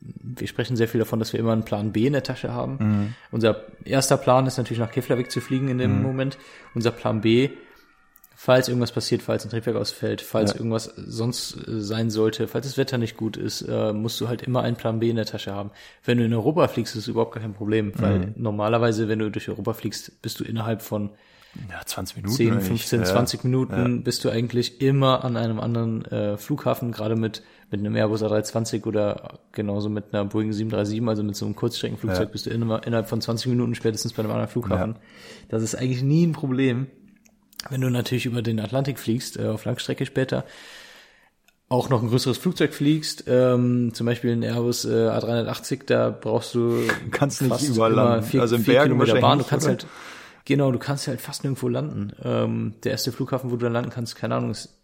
wir 0.00 0.46
sprechen 0.48 0.76
sehr 0.76 0.88
viel 0.88 1.00
davon, 1.00 1.18
dass 1.18 1.32
wir 1.32 1.40
immer 1.40 1.52
einen 1.52 1.64
Plan 1.64 1.92
B 1.92 2.06
in 2.06 2.12
der 2.14 2.22
Tasche 2.22 2.52
haben. 2.52 3.14
Unser 3.30 3.64
erster 3.84 4.16
Plan 4.16 4.46
ist 4.46 4.56
natürlich 4.56 4.80
nach 4.80 4.90
Keflavik 4.92 5.30
zu 5.30 5.40
fliegen 5.40 5.68
in 5.68 5.78
dem 5.78 6.02
Moment. 6.02 6.38
Unser 6.74 6.90
Plan 6.90 7.20
B 7.20 7.50
falls 8.42 8.68
irgendwas 8.68 8.92
passiert, 8.92 9.20
falls 9.20 9.44
ein 9.44 9.50
Triebwerk 9.50 9.76
ausfällt, 9.76 10.22
falls 10.22 10.52
Ja. 10.52 10.56
irgendwas 10.56 10.86
sonst 10.96 11.56
äh, 11.68 11.78
sein 11.82 12.08
sollte, 12.08 12.48
falls 12.48 12.66
das 12.66 12.78
Wetter 12.78 12.96
nicht 12.96 13.18
gut 13.18 13.36
ist, 13.36 13.60
äh, 13.60 13.92
musst 13.92 14.18
du 14.18 14.28
halt 14.28 14.40
immer 14.40 14.62
einen 14.62 14.76
Plan 14.76 14.98
B 14.98 15.10
in 15.10 15.16
der 15.16 15.26
Tasche 15.26 15.52
haben. 15.52 15.70
Wenn 16.06 16.16
du 16.16 16.24
in 16.24 16.32
Europa 16.32 16.66
fliegst, 16.68 16.94
ist 16.96 17.02
es 17.02 17.08
überhaupt 17.08 17.34
gar 17.34 17.42
kein 17.42 17.52
Problem, 17.52 17.92
weil 18.00 18.32
normalerweise, 18.36 19.08
wenn 19.08 19.18
du 19.18 19.30
durch 19.30 19.50
Europa 19.50 19.74
fliegst, 19.74 20.22
bist 20.22 20.40
du 20.40 20.44
innerhalb 20.44 20.80
von 20.80 21.10
Ja, 21.68 21.84
20 21.84 22.16
Minuten. 22.16 22.34
10, 22.36 22.52
eigentlich. 22.52 22.66
15, 22.68 23.00
ja. 23.00 23.06
20 23.06 23.44
Minuten 23.44 24.02
bist 24.04 24.24
du 24.24 24.30
eigentlich 24.30 24.80
immer 24.80 25.24
an 25.24 25.36
einem 25.36 25.58
anderen 25.58 26.04
äh, 26.04 26.36
Flughafen, 26.36 26.92
gerade 26.92 27.16
mit, 27.16 27.42
mit 27.70 27.80
einem 27.80 27.96
Airbus 27.96 28.22
A320 28.22 28.84
oder 28.86 29.40
genauso 29.52 29.88
mit 29.88 30.12
einer 30.12 30.24
Boeing 30.24 30.52
737, 30.52 31.08
also 31.08 31.22
mit 31.24 31.34
so 31.36 31.46
einem 31.46 31.56
Kurzstreckenflugzeug, 31.56 32.26
Ja. 32.28 32.32
bist 32.32 32.46
du 32.46 32.50
immer, 32.50 32.86
innerhalb 32.86 33.08
von 33.08 33.20
20 33.20 33.48
Minuten 33.48 33.74
spätestens 33.74 34.12
bei 34.12 34.22
einem 34.22 34.30
anderen 34.30 34.48
Flughafen. 34.50 34.96
Das 35.48 35.62
ist 35.62 35.74
eigentlich 35.74 36.02
nie 36.02 36.24
ein 36.26 36.32
Problem. 36.32 36.86
Wenn 37.68 37.80
du 37.80 37.90
natürlich 37.90 38.26
über 38.26 38.42
den 38.42 38.60
Atlantik 38.60 38.98
fliegst, 38.98 39.36
äh, 39.38 39.48
auf 39.48 39.64
Langstrecke 39.64 40.06
später, 40.06 40.44
auch 41.68 41.88
noch 41.88 42.02
ein 42.02 42.08
größeres 42.08 42.38
Flugzeug 42.38 42.74
fliegst, 42.74 43.24
ähm, 43.28 43.92
zum 43.94 44.06
Beispiel 44.06 44.32
ein 44.32 44.42
Airbus 44.42 44.84
äh, 44.84 44.88
A380, 45.08 45.82
da 45.86 46.10
brauchst 46.10 46.54
du 46.54 46.82
kannst 47.10 47.42
nicht 47.42 47.50
fast 47.50 47.68
überall 47.68 47.98
Also 47.98 48.58
vier 48.58 48.72
Bergen 48.74 48.98
Bahn. 49.20 49.38
Du 49.38 49.44
kannst 49.44 49.66
oder? 49.66 49.72
halt, 49.76 49.86
genau, 50.44 50.72
du 50.72 50.78
kannst 50.78 51.08
halt 51.08 51.20
fast 51.20 51.44
nirgendwo 51.44 51.68
landen. 51.68 52.12
Ähm, 52.22 52.74
der 52.84 52.92
erste 52.92 53.12
Flughafen, 53.12 53.50
wo 53.50 53.56
du 53.56 53.64
dann 53.64 53.72
landen 53.72 53.90
kannst, 53.90 54.16
keine 54.16 54.36
Ahnung, 54.36 54.50
ist 54.50 54.76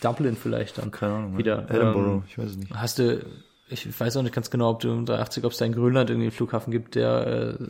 Dublin 0.00 0.36
vielleicht 0.36 0.78
dann. 0.78 0.90
Keine 0.90 1.14
Ahnung. 1.14 1.38
Wieder. 1.38 1.66
Edinburgh, 1.68 2.10
Ähm, 2.10 2.22
ich 2.28 2.38
weiß 2.38 2.50
es 2.50 2.56
nicht. 2.56 2.74
Hast 2.74 2.98
du, 2.98 3.24
ich 3.68 3.98
weiß 3.98 4.16
auch 4.16 4.22
nicht 4.22 4.34
ganz 4.34 4.50
genau, 4.50 4.70
ob 4.70 4.80
du 4.80 4.90
im 4.90 5.06
380, 5.06 5.44
ob 5.44 5.52
es 5.52 5.58
da 5.58 5.64
in 5.64 5.72
Grönland 5.72 6.10
irgendwie 6.10 6.26
einen 6.26 6.32
Flughafen 6.32 6.70
gibt, 6.70 6.94
der 6.94 7.58
äh, 7.60 7.66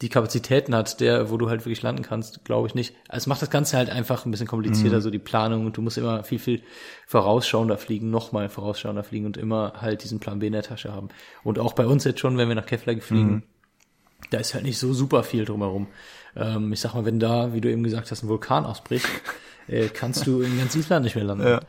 die 0.00 0.08
Kapazitäten 0.08 0.74
hat, 0.74 1.00
der, 1.00 1.30
wo 1.30 1.36
du 1.36 1.48
halt 1.48 1.60
wirklich 1.60 1.82
landen 1.82 2.02
kannst, 2.02 2.44
glaube 2.44 2.66
ich 2.66 2.74
nicht. 2.74 2.94
Also 3.08 3.24
es 3.24 3.26
macht 3.26 3.40
das 3.40 3.50
Ganze 3.50 3.76
halt 3.76 3.88
einfach 3.88 4.26
ein 4.26 4.30
bisschen 4.30 4.46
komplizierter, 4.46 5.00
so 5.00 5.10
die 5.10 5.18
Planung 5.18 5.64
und 5.64 5.76
du 5.76 5.82
musst 5.82 5.96
immer 5.96 6.24
viel, 6.24 6.38
viel 6.38 6.62
vorausschauender 7.06 7.78
fliegen, 7.78 8.10
nochmal 8.10 8.48
vorausschauender 8.48 9.04
fliegen 9.04 9.26
und 9.26 9.36
immer 9.36 9.74
halt 9.80 10.02
diesen 10.04 10.20
Plan 10.20 10.40
B 10.40 10.48
in 10.48 10.52
der 10.52 10.62
Tasche 10.62 10.92
haben. 10.92 11.08
Und 11.42 11.58
auch 11.58 11.72
bei 11.72 11.86
uns 11.86 12.04
jetzt 12.04 12.20
schon, 12.20 12.36
wenn 12.36 12.48
wir 12.48 12.54
nach 12.54 12.66
Keflavik 12.66 13.02
fliegen, 13.02 13.44
da 14.30 14.38
ist 14.38 14.54
halt 14.54 14.64
nicht 14.64 14.78
so 14.78 14.92
super 14.94 15.22
viel 15.22 15.44
drumherum. 15.44 15.88
Ähm, 16.36 16.72
ich 16.72 16.80
sag 16.80 16.94
mal, 16.94 17.04
wenn 17.04 17.20
da, 17.20 17.52
wie 17.52 17.60
du 17.60 17.70
eben 17.70 17.82
gesagt 17.82 18.10
hast, 18.10 18.22
ein 18.22 18.28
Vulkan 18.28 18.64
ausbricht, 18.64 19.06
äh, 19.68 19.88
kannst 19.88 20.26
du 20.26 20.40
in 20.42 20.58
ganz 20.58 20.74
Island 20.74 21.04
nicht 21.04 21.14
mehr 21.16 21.24
landen. 21.24 21.46
Ja. 21.46 21.60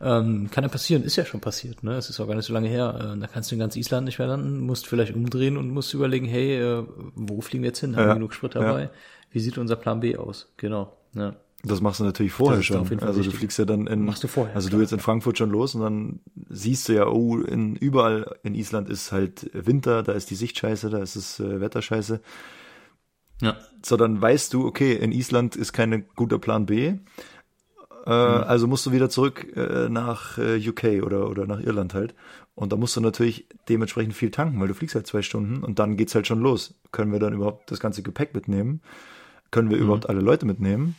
Ähm, 0.00 0.48
kann 0.52 0.62
ja 0.62 0.68
passieren, 0.68 1.02
ist 1.02 1.16
ja 1.16 1.24
schon 1.24 1.40
passiert, 1.40 1.82
ne? 1.82 1.96
Es 1.96 2.08
ist 2.08 2.20
auch 2.20 2.28
gar 2.28 2.36
nicht 2.36 2.44
so 2.46 2.52
lange 2.52 2.68
her. 2.68 3.14
Äh, 3.16 3.18
da 3.20 3.26
kannst 3.26 3.50
du 3.50 3.56
in 3.56 3.58
ganz 3.58 3.74
Island 3.74 4.04
nicht 4.04 4.18
mehr 4.20 4.28
landen, 4.28 4.60
musst 4.60 4.86
vielleicht 4.86 5.12
umdrehen 5.14 5.56
und 5.56 5.70
musst 5.70 5.92
überlegen, 5.92 6.26
hey, 6.26 6.56
äh, 6.60 6.84
wo 7.16 7.40
fliegen 7.40 7.64
wir 7.64 7.70
jetzt 7.70 7.80
hin? 7.80 7.96
Haben 7.96 8.02
Ja. 8.02 8.08
wir 8.10 8.14
genug 8.14 8.32
Sprit 8.34 8.54
dabei? 8.54 8.82
Ja. 8.82 8.90
Wie 9.32 9.40
sieht 9.40 9.58
unser 9.58 9.74
Plan 9.76 9.98
B 10.00 10.16
aus? 10.16 10.52
Genau. 10.56 10.96
Ja. 11.14 11.34
Das 11.64 11.80
machst 11.80 11.98
du 11.98 12.04
natürlich 12.04 12.32
vorher 12.32 12.62
schon. 12.62 12.86
Also 13.00 13.18
du 13.20 13.26
wichtig. 13.26 13.34
fliegst 13.34 13.58
ja 13.58 13.64
dann 13.64 13.86
in, 13.88 14.04
Machst 14.04 14.22
du 14.22 14.28
vorher, 14.28 14.54
also 14.54 14.68
klar. 14.68 14.78
du 14.78 14.82
jetzt 14.82 14.92
in 14.92 15.00
Frankfurt 15.00 15.38
schon 15.38 15.50
los 15.50 15.74
und 15.74 15.80
dann 15.80 16.20
siehst 16.48 16.88
du 16.88 16.92
ja, 16.94 17.06
oh, 17.08 17.38
in, 17.38 17.74
überall 17.76 18.36
in 18.44 18.54
Island 18.54 18.88
ist 18.88 19.10
halt 19.10 19.50
Winter, 19.52 20.02
da 20.04 20.12
ist 20.12 20.30
die 20.30 20.36
Sicht 20.36 20.56
scheiße, 20.56 20.88
da 20.88 20.98
ist 20.98 21.16
das 21.16 21.40
äh, 21.40 21.60
Wetter 21.60 21.82
scheiße. 21.82 22.20
ja. 23.42 23.56
So, 23.84 23.96
dann 23.96 24.20
weißt 24.22 24.54
du, 24.54 24.66
okay, 24.66 24.92
in 24.94 25.10
Island 25.12 25.56
ist 25.56 25.72
kein 25.72 26.04
guter 26.14 26.38
Plan 26.38 26.66
B. 26.66 26.94
Äh, 28.06 28.10
Also 28.10 28.66
musst 28.68 28.86
du 28.86 28.92
wieder 28.92 29.10
zurück 29.10 29.46
äh, 29.56 29.88
nach 29.88 30.38
äh, 30.38 30.56
UK 30.68 31.04
oder, 31.04 31.28
oder 31.28 31.46
nach 31.46 31.60
Irland 31.60 31.92
halt. 31.94 32.14
Und 32.54 32.72
da 32.72 32.76
musst 32.76 32.96
du 32.96 33.00
natürlich 33.00 33.46
dementsprechend 33.68 34.14
viel 34.14 34.30
tanken, 34.30 34.60
weil 34.60 34.68
du 34.68 34.74
fliegst 34.74 34.94
halt 34.96 35.06
zwei 35.06 35.22
Stunden 35.22 35.62
und 35.62 35.78
dann 35.78 35.96
geht's 35.96 36.14
halt 36.14 36.26
schon 36.26 36.40
los. 36.40 36.74
Können 36.92 37.12
wir 37.12 37.20
dann 37.20 37.32
überhaupt 37.32 37.70
das 37.70 37.78
ganze 37.80 38.02
Gepäck 38.02 38.34
mitnehmen? 38.34 38.80
Können 39.50 39.70
wir 39.70 39.76
überhaupt 39.76 40.08
alle 40.08 40.20
Leute 40.20 40.44
mitnehmen? 40.46 40.96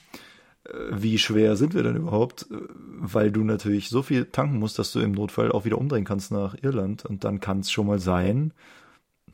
Wie 0.92 1.18
schwer 1.18 1.56
sind 1.56 1.74
wir 1.74 1.84
denn 1.84 1.96
überhaupt? 1.96 2.48
Äh, 2.52 2.58
Weil 3.00 3.32
du 3.32 3.44
natürlich 3.44 3.90
so 3.90 4.02
viel 4.02 4.26
tanken 4.26 4.60
musst, 4.60 4.80
dass 4.80 4.92
du 4.92 5.00
im 5.00 5.12
Notfall 5.12 5.52
auch 5.52 5.66
wieder 5.66 5.78
umdrehen 5.78 6.06
kannst 6.06 6.32
nach 6.32 6.56
Irland. 6.62 7.06
Und 7.06 7.24
dann 7.24 7.40
kann 7.40 7.62
es 7.62 7.72
schon 7.72 7.88
mal 7.88 8.00
sein, 8.00 8.54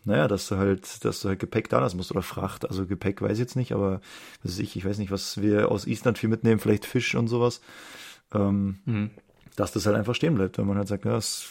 naja, 0.04 0.28
dass 0.28 0.48
du 0.48 0.58
halt, 0.58 1.04
dass 1.04 1.22
du 1.22 1.30
halt 1.30 1.40
Gepäck 1.40 1.70
da 1.70 1.80
lassen 1.80 1.98
musst 1.98 2.12
oder 2.12 2.22
Fracht. 2.22 2.70
Also 2.70 2.86
Gepäck 2.86 3.22
weiß 3.22 3.34
ich 3.34 3.40
jetzt 3.40 3.56
nicht, 3.56 3.72
aber 3.72 4.02
was 4.44 4.54
weiß 4.54 4.60
ich, 4.60 4.76
ich 4.76 4.86
weiß 4.86 5.00
nicht, 5.00 5.12
was 5.12 5.42
wir 5.42 5.72
aus 5.72 5.88
Island 5.88 6.20
viel 6.20 6.30
mitnehmen, 6.30 6.60
vielleicht 6.60 6.86
Fisch 6.86 7.16
und 7.16 7.28
sowas. 7.28 7.62
Ähm, 8.34 8.80
Dass 9.56 9.72
das 9.72 9.86
halt 9.86 9.96
einfach 9.96 10.16
stehen 10.16 10.36
bleibt, 10.36 10.58
wenn 10.58 10.68
man 10.68 10.78
halt 10.78 10.88
sagt, 10.88 11.06
ja, 11.06 11.14
das 11.14 11.48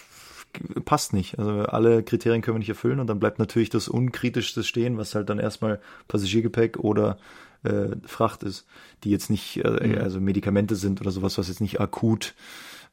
passt 0.85 1.13
nicht. 1.13 1.39
Also 1.39 1.63
alle 1.63 2.03
Kriterien 2.05 2.43
können 2.43 2.57
wir 2.57 2.61
nicht 2.61 2.69
erfüllen 2.69 3.01
und 3.01 3.09
dann 3.09 3.19
bleibt 3.19 3.39
natürlich 3.41 3.71
das 3.71 3.89
Unkritischste 3.89 4.63
stehen, 4.63 4.99
was 4.99 5.15
halt 5.15 5.29
dann 5.31 5.41
erstmal 5.41 5.81
Passagiergepäck 6.07 6.79
oder 6.79 7.19
äh, 7.65 7.97
Fracht 8.07 8.43
ist, 8.43 8.67
die 9.03 9.11
jetzt 9.11 9.31
nicht, 9.31 9.59
äh, 9.65 9.99
also 9.99 10.21
Medikamente 10.21 10.77
sind 10.77 11.01
oder 11.01 11.11
sowas, 11.11 11.39
was 11.39 11.49
jetzt 11.49 11.61
nicht 11.61 11.81
akut 11.81 12.35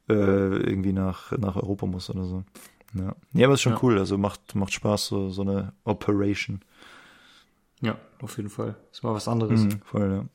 äh, 0.10 0.14
irgendwie 0.14 0.94
nach, 0.94 1.32
nach 1.38 1.56
Europa 1.56 1.86
muss 1.86 2.10
oder 2.10 2.26
so. 2.26 2.44
Ja, 2.94 3.16
ja 3.34 3.46
aber 3.48 3.54
ist 3.54 3.62
schon 3.62 3.74
Ja. 3.74 3.80
cool. 3.84 4.00
Also 4.00 4.18
macht, 4.18 4.56
macht 4.56 4.74
Spaß, 4.74 5.08
so, 5.08 5.30
so 5.30 5.42
eine 5.44 5.74
Operation. 5.84 6.62
Ja, 7.82 7.98
auf 8.22 8.38
jeden 8.38 8.50
Fall. 8.50 8.76
Ist 8.92 9.04
mal 9.04 9.14
was 9.14 9.28
anderes. 9.28 9.62
Mhm, 9.62 9.82
voll, 9.84 10.12
ja. 10.12 10.26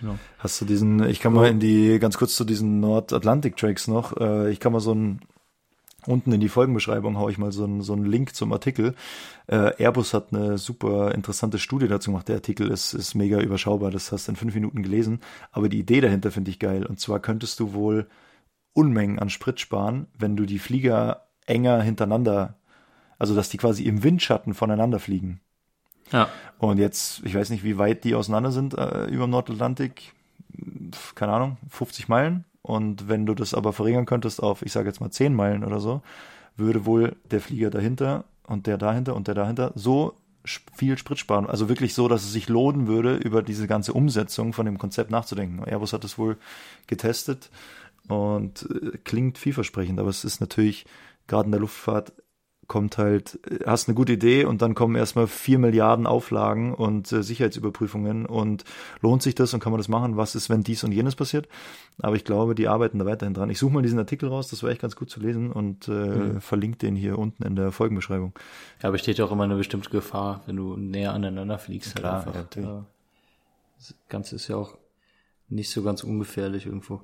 Genau. 0.00 0.18
Hast 0.38 0.60
du 0.60 0.64
diesen, 0.64 1.04
ich 1.04 1.20
kann 1.20 1.34
mal 1.34 1.48
in 1.48 1.60
die, 1.60 1.98
ganz 1.98 2.16
kurz 2.16 2.34
zu 2.34 2.44
diesen 2.44 2.80
Nordatlantic-Tracks 2.80 3.86
noch, 3.86 4.16
äh, 4.16 4.50
ich 4.50 4.58
kann 4.58 4.72
mal 4.72 4.80
so 4.80 4.94
ein, 4.94 5.20
unten 6.06 6.32
in 6.32 6.40
die 6.40 6.48
Folgenbeschreibung 6.48 7.18
hau 7.18 7.28
ich 7.28 7.38
mal 7.38 7.52
so 7.52 7.64
einen 7.64 7.82
so 7.82 7.92
einen 7.92 8.06
Link 8.06 8.34
zum 8.34 8.52
Artikel. 8.52 8.94
Äh, 9.46 9.82
Airbus 9.82 10.14
hat 10.14 10.32
eine 10.32 10.58
super 10.58 11.14
interessante 11.14 11.58
Studie 11.58 11.88
dazu 11.88 12.10
gemacht. 12.10 12.28
Der 12.28 12.36
Artikel 12.36 12.70
ist, 12.70 12.94
ist 12.94 13.14
mega 13.14 13.40
überschaubar, 13.40 13.90
das 13.90 14.12
hast 14.12 14.28
du 14.28 14.32
in 14.32 14.36
fünf 14.36 14.54
Minuten 14.54 14.82
gelesen. 14.82 15.20
Aber 15.52 15.68
die 15.68 15.78
Idee 15.78 16.00
dahinter 16.00 16.30
finde 16.30 16.50
ich 16.50 16.58
geil. 16.58 16.86
Und 16.86 17.00
zwar 17.00 17.20
könntest 17.20 17.60
du 17.60 17.72
wohl 17.72 18.08
Unmengen 18.72 19.18
an 19.18 19.30
Sprit 19.30 19.60
sparen, 19.60 20.06
wenn 20.16 20.36
du 20.36 20.46
die 20.46 20.58
Flieger 20.58 21.26
enger 21.46 21.82
hintereinander, 21.82 22.56
also 23.18 23.34
dass 23.34 23.48
die 23.48 23.58
quasi 23.58 23.84
im 23.84 24.02
Windschatten 24.02 24.54
voneinander 24.54 25.00
fliegen. 25.00 25.40
Ja. 26.12 26.28
Und 26.58 26.78
jetzt, 26.78 27.22
ich 27.24 27.34
weiß 27.34 27.50
nicht, 27.50 27.64
wie 27.64 27.78
weit 27.78 28.04
die 28.04 28.14
auseinander 28.14 28.52
sind 28.52 28.74
äh, 28.74 29.06
über 29.06 29.26
dem 29.26 29.30
Nordatlantik. 29.30 30.12
Keine 31.14 31.32
Ahnung, 31.32 31.56
50 31.68 32.08
Meilen. 32.08 32.44
Und 32.62 33.08
wenn 33.08 33.26
du 33.26 33.34
das 33.34 33.54
aber 33.54 33.72
verringern 33.72 34.06
könntest 34.06 34.42
auf, 34.42 34.62
ich 34.62 34.72
sage 34.72 34.88
jetzt 34.88 35.00
mal 35.00 35.10
10 35.10 35.34
Meilen 35.34 35.64
oder 35.64 35.80
so, 35.80 36.02
würde 36.56 36.84
wohl 36.84 37.16
der 37.30 37.40
Flieger 37.40 37.70
dahinter 37.70 38.24
und 38.46 38.66
der 38.66 38.78
dahinter 38.78 39.16
und 39.16 39.28
der 39.28 39.34
dahinter 39.34 39.72
so 39.74 40.14
viel 40.44 40.96
Sprit 40.98 41.18
sparen. 41.18 41.46
Also 41.46 41.68
wirklich 41.68 41.94
so, 41.94 42.08
dass 42.08 42.24
es 42.24 42.32
sich 42.32 42.48
lohnen 42.48 42.86
würde, 42.86 43.16
über 43.16 43.42
diese 43.42 43.66
ganze 43.66 43.92
Umsetzung 43.92 44.52
von 44.52 44.66
dem 44.66 44.78
Konzept 44.78 45.10
nachzudenken. 45.10 45.64
Airbus 45.64 45.92
hat 45.92 46.04
es 46.04 46.18
wohl 46.18 46.38
getestet 46.86 47.50
und 48.08 48.66
äh, 48.70 48.98
klingt 49.04 49.38
vielversprechend, 49.38 49.98
aber 49.98 50.08
es 50.08 50.24
ist 50.24 50.40
natürlich 50.40 50.86
gerade 51.26 51.46
in 51.46 51.52
der 51.52 51.60
Luftfahrt 51.60 52.12
kommt 52.70 52.98
halt, 52.98 53.38
äh, 53.50 53.66
hast 53.66 53.88
eine 53.88 53.96
gute 53.96 54.12
Idee 54.12 54.44
und 54.44 54.62
dann 54.62 54.74
kommen 54.74 54.94
erstmal 54.94 55.26
vier 55.26 55.58
Milliarden 55.58 56.06
Auflagen 56.06 56.72
und 56.72 57.10
äh, 57.12 57.22
Sicherheitsüberprüfungen 57.22 58.26
und 58.26 58.64
lohnt 59.00 59.22
sich 59.22 59.34
das 59.34 59.52
und 59.52 59.60
kann 59.60 59.72
man 59.72 59.80
das 59.80 59.88
machen? 59.88 60.16
Was 60.16 60.36
ist, 60.36 60.48
wenn 60.48 60.62
dies 60.62 60.84
und 60.84 60.92
jenes 60.92 61.16
passiert? 61.16 61.48
Aber 62.00 62.14
ich 62.14 62.24
glaube, 62.24 62.54
die 62.54 62.68
arbeiten 62.68 63.00
da 63.00 63.06
weiterhin 63.06 63.34
dran. 63.34 63.50
Ich 63.50 63.58
suche 63.58 63.74
mal 63.74 63.82
diesen 63.82 63.98
Artikel 63.98 64.28
raus, 64.28 64.48
das 64.48 64.62
war 64.62 64.70
echt 64.70 64.80
ganz 64.80 64.94
gut 64.94 65.10
zu 65.10 65.18
lesen 65.20 65.50
und 65.50 65.88
äh, 65.88 66.40
verlinke 66.40 66.78
den 66.78 66.94
hier 66.94 67.18
unten 67.18 67.42
in 67.42 67.56
der 67.56 67.72
Folgenbeschreibung. 67.72 68.32
Ja, 68.82 68.90
besteht 68.90 69.18
ja 69.18 69.24
auch 69.24 69.32
immer 69.32 69.44
eine 69.44 69.56
bestimmte 69.56 69.90
Gefahr, 69.90 70.42
wenn 70.46 70.56
du 70.56 70.76
näher 70.76 71.12
aneinander 71.12 71.58
fliegst. 71.58 71.96
Halt 71.96 72.04
Klar, 72.04 72.26
einfach. 72.26 72.56
ja. 72.56 72.62
Ja. 72.62 72.84
Das 73.78 73.94
Ganze 74.08 74.36
ist 74.36 74.46
ja 74.46 74.56
auch 74.56 74.78
nicht 75.48 75.70
so 75.70 75.82
ganz 75.82 76.04
ungefährlich 76.04 76.66
irgendwo. 76.66 77.02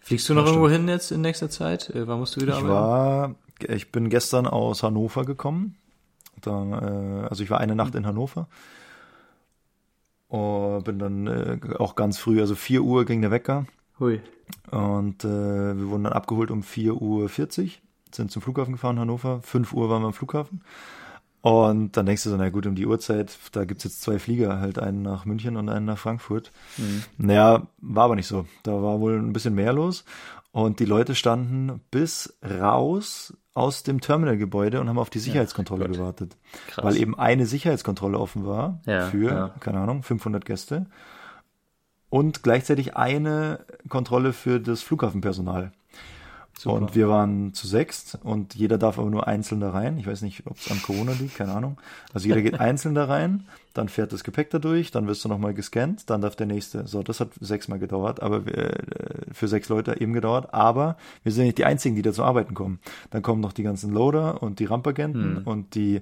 Fliegst 0.00 0.28
du 0.28 0.34
noch 0.34 0.46
irgendwo 0.46 0.68
hin 0.68 0.86
jetzt 0.88 1.10
in 1.10 1.20
nächster 1.20 1.50
Zeit? 1.50 1.90
Äh, 1.90 2.06
wann 2.06 2.20
musst 2.20 2.36
du 2.36 2.40
wieder 2.40 2.52
Ich 2.52 2.58
arbeiten? 2.64 2.72
war, 2.72 3.34
ich 3.60 3.92
bin 3.92 4.08
gestern 4.08 4.46
aus 4.46 4.82
Hannover 4.82 5.24
gekommen. 5.24 5.76
Dann, 6.40 6.72
äh, 6.72 7.26
also 7.28 7.42
ich 7.42 7.50
war 7.50 7.60
eine 7.60 7.74
Nacht 7.74 7.94
in 7.94 8.06
Hannover. 8.06 8.48
Und 10.28 10.84
bin 10.84 10.98
dann 10.98 11.26
äh, 11.26 11.58
auch 11.78 11.94
ganz 11.94 12.18
früh, 12.18 12.40
also 12.40 12.54
4 12.54 12.82
Uhr 12.82 13.04
ging 13.04 13.22
der 13.22 13.30
Wecker. 13.30 13.66
Hui. 13.98 14.20
Und 14.70 15.24
äh, 15.24 15.28
wir 15.76 15.88
wurden 15.88 16.04
dann 16.04 16.12
abgeholt 16.12 16.50
um 16.50 16.62
4.40 16.62 16.92
Uhr, 16.92 17.70
sind 18.14 18.30
zum 18.30 18.42
Flughafen 18.42 18.72
gefahren, 18.72 18.98
Hannover. 18.98 19.40
5 19.42 19.72
Uhr 19.72 19.88
waren 19.88 20.02
wir 20.02 20.08
am 20.08 20.12
Flughafen. 20.12 20.62
Und 21.40 21.96
dann 21.96 22.06
denkst 22.06 22.24
du 22.24 22.30
so, 22.30 22.36
na 22.36 22.50
gut, 22.50 22.66
um 22.66 22.74
die 22.74 22.86
Uhrzeit, 22.86 23.38
da 23.52 23.64
gibt's 23.64 23.84
jetzt 23.84 24.02
zwei 24.02 24.18
Flieger, 24.18 24.60
halt 24.60 24.78
einen 24.78 25.02
nach 25.02 25.24
München 25.24 25.56
und 25.56 25.68
einen 25.68 25.86
nach 25.86 25.98
Frankfurt. 25.98 26.50
Naja, 27.16 27.66
war 27.80 28.04
aber 28.04 28.16
nicht 28.16 28.26
so. 28.26 28.46
Da 28.64 28.72
war 28.82 29.00
wohl 29.00 29.18
ein 29.18 29.32
bisschen 29.32 29.54
mehr 29.54 29.72
los. 29.72 30.04
Und 30.50 30.80
die 30.80 30.84
Leute 30.86 31.14
standen 31.14 31.80
bis 31.90 32.38
raus 32.42 33.34
aus 33.54 33.82
dem 33.82 34.00
Terminalgebäude 34.00 34.80
und 34.80 34.88
haben 34.88 34.98
auf 34.98 35.10
die 35.10 35.18
Sicherheitskontrolle 35.18 35.86
Gott. 35.86 35.96
gewartet. 35.96 36.36
Krass. 36.68 36.84
Weil 36.84 36.96
eben 36.96 37.18
eine 37.18 37.46
Sicherheitskontrolle 37.46 38.18
offen 38.18 38.46
war 38.46 38.80
Ja, 38.86 39.06
für, 39.06 39.30
ja. 39.30 39.48
keine 39.60 39.80
Ahnung, 39.80 40.02
500 40.02 40.44
Gäste. 40.44 40.86
Und 42.10 42.42
gleichzeitig 42.42 42.96
eine 42.96 43.66
Kontrolle 43.88 44.32
für 44.32 44.60
das 44.60 44.82
Flughafenpersonal. 44.82 45.72
Super. 46.60 46.74
Und 46.74 46.96
wir 46.96 47.08
waren 47.08 47.54
zu 47.54 47.68
sechst 47.68 48.18
und 48.24 48.56
jeder 48.56 48.78
darf 48.78 48.98
aber 48.98 49.08
nur 49.10 49.28
einzeln 49.28 49.60
da 49.60 49.70
rein. 49.70 49.96
Ich 49.96 50.08
weiß 50.08 50.22
nicht, 50.22 50.42
ob 50.46 50.56
es 50.58 50.68
an 50.72 50.82
Corona 50.82 51.12
liegt, 51.12 51.36
keine 51.36 51.52
Ahnung. 51.52 51.78
Also 52.12 52.26
jeder 52.26 52.42
geht 52.42 52.58
einzeln 52.60 52.96
da 52.96 53.04
rein, 53.04 53.44
dann 53.74 53.88
fährt 53.88 54.12
das 54.12 54.24
Gepäck 54.24 54.50
da 54.50 54.58
durch, 54.58 54.90
dann 54.90 55.06
wirst 55.06 55.24
du 55.24 55.28
nochmal 55.28 55.54
gescannt, 55.54 56.10
dann 56.10 56.20
darf 56.20 56.34
der 56.34 56.46
nächste. 56.46 56.84
So, 56.88 57.04
das 57.04 57.20
hat 57.20 57.28
sechsmal 57.40 57.78
gedauert, 57.78 58.20
aber 58.22 58.44
äh, 58.48 58.72
für 59.30 59.46
sechs 59.46 59.68
Leute 59.68 60.00
eben 60.00 60.12
gedauert. 60.12 60.52
Aber 60.52 60.96
wir 61.22 61.30
sind 61.30 61.44
nicht 61.44 61.58
die 61.58 61.64
einzigen, 61.64 61.94
die 61.94 62.02
da 62.02 62.12
zum 62.12 62.24
Arbeiten 62.24 62.54
kommen. 62.54 62.80
Dann 63.10 63.22
kommen 63.22 63.40
noch 63.40 63.52
die 63.52 63.62
ganzen 63.62 63.92
Loader 63.92 64.42
und 64.42 64.58
die 64.58 64.64
Rampagenten 64.64 65.38
und 65.44 65.76
die 65.76 66.00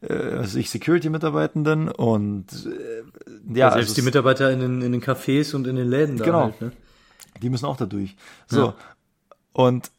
äh, 0.00 0.38
weiß 0.38 0.56
ich, 0.56 0.68
Security-Mitarbeitenden 0.70 1.88
und 1.92 2.46
äh, 2.66 3.54
ja, 3.56 3.68
Ja, 3.68 3.70
selbst 3.72 3.90
also 3.90 3.94
die 3.94 4.02
Mitarbeiter 4.02 4.50
in 4.50 4.58
den, 4.58 4.82
in 4.82 4.90
den 4.90 5.00
Cafés 5.00 5.54
und 5.54 5.68
in 5.68 5.76
den 5.76 5.88
Läden 5.88 6.16
da 6.16 6.24
Genau. 6.24 6.42
halt, 6.42 6.60
ne? 6.60 6.72
Die 7.40 7.50
müssen 7.50 7.66
auch 7.66 7.76
da 7.76 7.86
durch. 7.86 8.16
So. 8.48 8.66
Ja. 8.66 8.74
Und 9.56 9.90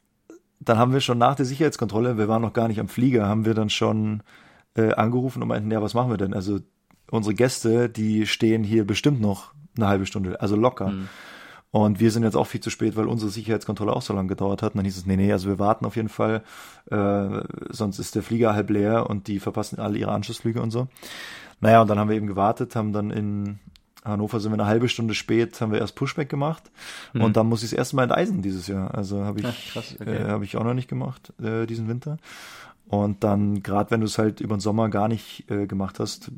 dann 0.60 0.78
haben 0.78 0.92
wir 0.92 1.00
schon 1.00 1.18
nach 1.18 1.34
der 1.34 1.44
Sicherheitskontrolle, 1.44 2.16
wir 2.16 2.28
waren 2.28 2.42
noch 2.42 2.52
gar 2.52 2.68
nicht 2.68 2.78
am 2.78 2.86
Flieger, 2.86 3.26
haben 3.26 3.44
wir 3.44 3.54
dann 3.54 3.70
schon 3.70 4.22
äh, 4.76 4.92
angerufen 4.92 5.42
und 5.42 5.48
meinten, 5.48 5.68
ja, 5.72 5.82
was 5.82 5.94
machen 5.94 6.10
wir 6.10 6.16
denn? 6.16 6.32
Also 6.32 6.60
unsere 7.10 7.34
Gäste, 7.34 7.88
die 7.88 8.28
stehen 8.28 8.62
hier 8.62 8.86
bestimmt 8.86 9.20
noch 9.20 9.52
eine 9.76 9.88
halbe 9.88 10.06
Stunde, 10.06 10.40
also 10.40 10.54
locker. 10.54 10.92
Und 11.72 11.98
wir 11.98 12.12
sind 12.12 12.22
jetzt 12.22 12.36
auch 12.36 12.46
viel 12.46 12.60
zu 12.60 12.70
spät, 12.70 12.94
weil 12.94 13.08
unsere 13.08 13.32
Sicherheitskontrolle 13.32 13.92
auch 13.92 14.02
so 14.02 14.14
lange 14.14 14.28
gedauert 14.28 14.62
hat. 14.62 14.74
Und 14.74 14.78
dann 14.78 14.84
hieß 14.84 14.96
es, 14.96 15.06
nee, 15.06 15.16
nee, 15.16 15.32
also 15.32 15.48
wir 15.48 15.58
warten 15.58 15.86
auf 15.86 15.96
jeden 15.96 16.08
Fall, 16.08 16.44
äh, 16.92 17.40
sonst 17.70 17.98
ist 17.98 18.14
der 18.14 18.22
Flieger 18.22 18.54
halb 18.54 18.70
leer 18.70 19.10
und 19.10 19.26
die 19.26 19.40
verpassen 19.40 19.80
alle 19.80 19.98
ihre 19.98 20.12
Anschlussflüge 20.12 20.62
und 20.62 20.70
so. 20.70 20.86
Naja, 21.58 21.82
und 21.82 21.88
dann 21.88 21.98
haben 21.98 22.10
wir 22.10 22.16
eben 22.16 22.28
gewartet, 22.28 22.76
haben 22.76 22.92
dann 22.92 23.10
in 23.10 23.58
Hannover 24.08 24.40
sind 24.40 24.52
wir 24.52 24.54
eine 24.54 24.66
halbe 24.66 24.88
Stunde 24.88 25.14
spät, 25.14 25.60
haben 25.60 25.72
wir 25.72 25.78
erst 25.78 25.94
Pushback 25.94 26.28
gemacht 26.28 26.70
und 27.14 27.36
dann 27.36 27.48
muss 27.48 27.62
ich 27.62 27.70
das 27.70 27.78
erste 27.78 27.96
Mal 27.96 28.04
enteisen 28.04 28.42
dieses 28.42 28.66
Jahr. 28.66 28.94
Also 28.94 29.24
habe 29.24 29.40
ich, 29.40 29.46
Ach, 29.46 29.72
krass, 29.72 29.96
okay. 30.00 30.16
äh, 30.16 30.24
habe 30.28 30.44
ich 30.44 30.56
auch 30.56 30.64
noch 30.64 30.74
nicht 30.74 30.88
gemacht 30.88 31.32
äh, 31.42 31.66
diesen 31.66 31.88
Winter. 31.88 32.18
Und 32.88 33.22
dann, 33.22 33.62
gerade 33.62 33.90
wenn 33.90 34.00
du 34.00 34.06
es 34.06 34.16
halt 34.16 34.40
über 34.40 34.56
den 34.56 34.60
Sommer 34.60 34.88
gar 34.88 35.08
nicht 35.08 35.50
äh, 35.50 35.66
gemacht 35.66 36.00
hast, 36.00 36.30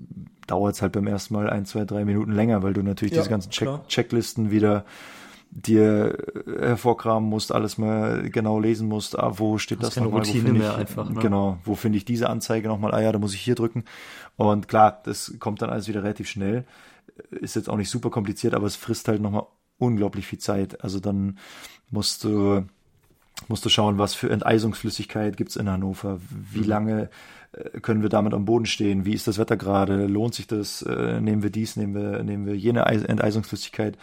dauert 0.48 0.74
es 0.74 0.82
halt 0.82 0.92
beim 0.92 1.06
ersten 1.06 1.34
Mal 1.34 1.48
ein, 1.48 1.64
zwei, 1.64 1.84
drei 1.84 2.04
Minuten 2.04 2.32
länger, 2.32 2.62
weil 2.64 2.72
du 2.72 2.82
natürlich 2.82 3.14
Ja, 3.14 3.20
diese 3.20 3.30
ganzen 3.30 3.50
Check 3.50 3.68
klar. 3.68 3.84
Checklisten 3.86 4.50
wieder 4.50 4.84
dir 5.52 6.16
äh, 6.46 6.66
hervorkramen 6.66 7.28
musst, 7.28 7.52
alles 7.52 7.78
mal 7.78 8.28
genau 8.30 8.58
lesen 8.58 8.88
musst, 8.88 9.18
ah, 9.18 9.32
wo 9.36 9.58
steht 9.58 9.82
das 9.82 9.96
nochmal, 9.96 10.12
wo 10.12 10.16
Routine 10.18 10.44
finde 10.44 10.60
mehr 10.60 10.72
ich, 10.72 10.76
einfach, 10.78 11.10
ne? 11.10 11.20
genau, 11.20 11.58
wo 11.64 11.74
finde 11.74 11.98
ich 11.98 12.04
diese 12.04 12.28
Anzeige 12.28 12.68
nochmal, 12.68 12.92
ah 12.94 13.00
ja, 13.00 13.12
da 13.12 13.18
muss 13.18 13.34
ich 13.34 13.40
hier 13.40 13.54
drücken. 13.54 13.84
Und 14.36 14.68
klar, 14.68 15.00
das 15.04 15.34
kommt 15.38 15.62
dann 15.62 15.70
alles 15.70 15.88
wieder 15.88 16.02
relativ 16.02 16.28
schnell. 16.28 16.64
Ist 17.30 17.56
jetzt 17.56 17.68
auch 17.68 17.76
nicht 17.76 17.90
super 17.90 18.10
kompliziert, 18.10 18.54
aber 18.54 18.66
es 18.66 18.76
frisst 18.76 19.08
halt 19.08 19.20
nochmal 19.20 19.46
unglaublich 19.78 20.26
viel 20.26 20.38
Zeit. 20.38 20.82
Also 20.82 21.00
dann 21.00 21.38
musst 21.90 22.24
du 22.24 22.64
musst 23.48 23.64
du 23.64 23.68
schauen, 23.68 23.98
was 23.98 24.14
für 24.14 24.30
Enteisungsflüssigkeit 24.30 25.36
gibt's 25.36 25.56
in 25.56 25.70
Hannover, 25.70 26.20
wie 26.30 26.62
lange 26.62 27.08
äh, 27.52 27.80
können 27.80 28.02
wir 28.02 28.10
damit 28.10 28.34
am 28.34 28.44
Boden 28.44 28.66
stehen, 28.66 29.04
wie 29.04 29.14
ist 29.14 29.26
das 29.26 29.38
Wetter 29.38 29.56
gerade, 29.56 30.06
lohnt 30.06 30.34
sich 30.34 30.46
das, 30.46 30.82
äh, 30.82 31.20
nehmen 31.20 31.42
wir 31.42 31.50
dies, 31.50 31.76
nehmen 31.76 31.94
wir, 31.94 32.22
nehmen 32.22 32.46
wir 32.46 32.56
jene 32.56 32.86
Eis 32.86 33.02
Enteisungsflüssigkeit? 33.02 33.96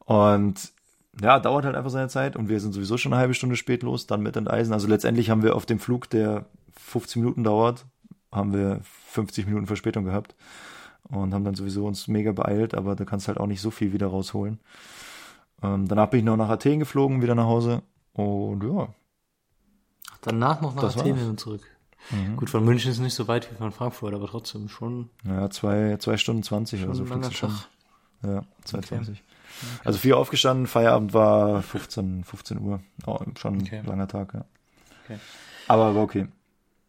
Und 0.00 0.72
ja, 1.20 1.38
dauert 1.38 1.64
halt 1.64 1.76
einfach 1.76 1.90
seine 1.90 2.08
Zeit 2.08 2.36
und 2.36 2.48
wir 2.48 2.60
sind 2.60 2.72
sowieso 2.72 2.98
schon 2.98 3.12
eine 3.12 3.20
halbe 3.20 3.34
Stunde 3.34 3.56
spät 3.56 3.82
los, 3.82 4.06
dann 4.06 4.22
mit 4.22 4.36
Enteisen. 4.36 4.72
Also 4.72 4.88
letztendlich 4.88 5.30
haben 5.30 5.42
wir 5.42 5.54
auf 5.54 5.64
dem 5.64 5.78
Flug, 5.78 6.10
der 6.10 6.46
15 6.76 7.22
Minuten 7.22 7.44
dauert, 7.44 7.86
haben 8.32 8.52
wir 8.52 8.80
50 9.06 9.46
Minuten 9.46 9.66
Verspätung 9.66 10.04
gehabt 10.04 10.34
und 11.10 11.34
haben 11.34 11.44
dann 11.44 11.54
sowieso 11.54 11.86
uns 11.86 12.08
mega 12.08 12.32
beeilt, 12.32 12.74
aber 12.74 12.96
da 12.96 13.04
kannst 13.04 13.28
halt 13.28 13.38
auch 13.38 13.46
nicht 13.46 13.60
so 13.60 13.70
viel 13.70 13.92
wieder 13.92 14.06
rausholen. 14.08 14.60
Ähm, 15.62 15.86
danach 15.88 16.08
bin 16.10 16.20
ich 16.20 16.24
noch 16.26 16.36
nach 16.36 16.48
Athen 16.48 16.78
geflogen, 16.80 17.22
wieder 17.22 17.34
nach 17.34 17.46
Hause 17.46 17.82
und 18.12 18.62
ja, 18.64 18.88
Danach 20.22 20.60
noch 20.62 20.74
nach 20.74 20.82
Das 20.84 20.96
Athen 20.96 21.16
hin 21.16 21.28
und 21.30 21.40
zurück. 21.40 21.62
Gut, 22.36 22.50
von 22.50 22.64
München 22.64 22.90
ist 22.90 22.98
nicht 22.98 23.14
so 23.14 23.28
weit 23.28 23.50
wie 23.50 23.56
von 23.56 23.72
Frankfurt, 23.72 24.12
aber 24.14 24.26
trotzdem 24.26 24.68
schon, 24.68 25.08
Ja, 25.26 25.48
zwei, 25.50 25.96
zwei 25.98 26.18
Stunden 26.18 26.42
zwanzig 26.42 26.80
schon 26.80 26.90
oder 26.90 26.98
so. 26.98 27.04
langer 27.04 27.30
fliegst 27.30 27.42
du 27.42 27.46
Tag. 27.46 27.68
Ja, 28.22 28.44
2,20. 28.66 29.16
Also 29.84 29.98
vier 29.98 30.16
aufgestanden, 30.18 30.66
Feierabend 30.66 31.14
war 31.14 31.62
15, 31.62 32.24
15 32.24 32.58
Uhr. 32.60 32.80
Oh, 33.06 33.18
schon 33.38 33.60
Okay. 33.62 33.78
ein 33.78 33.86
langer 33.86 34.08
Tag, 34.08 34.34
ja. 34.34 34.44
Okay. 35.04 35.18
Aber 35.68 35.94
war 35.94 36.02
okay. 36.02 36.28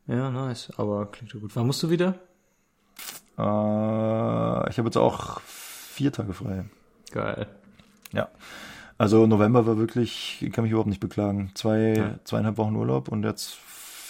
Ja, 0.07 0.29
nice, 0.31 0.71
aber 0.77 1.05
klingt 1.07 1.33
ja 1.33 1.39
gut. 1.39 1.55
Wann 1.55 1.65
musst 1.67 1.81
du 1.83 1.89
wieder? 1.89 2.15
Äh, 3.37 3.41
ich 4.69 4.77
habe 4.77 4.85
jetzt 4.87 4.97
auch 4.97 5.41
vier 5.41 6.11
Tage 6.11 6.33
frei. 6.33 6.65
Geil. 7.11 7.47
Ja. 8.11 8.29
Also 8.97 9.27
November 9.27 9.65
war 9.67 9.77
wirklich, 9.77 10.41
ich 10.41 10.51
kann 10.53 10.63
mich 10.63 10.71
überhaupt 10.71 10.89
nicht 10.89 11.01
beklagen. 11.01 11.51
Zwei, 11.53 11.93
Ja. 11.97 12.15
zweieinhalb 12.23 12.57
Wochen 12.57 12.75
Urlaub 12.75 13.09
und 13.09 13.23
jetzt 13.23 13.57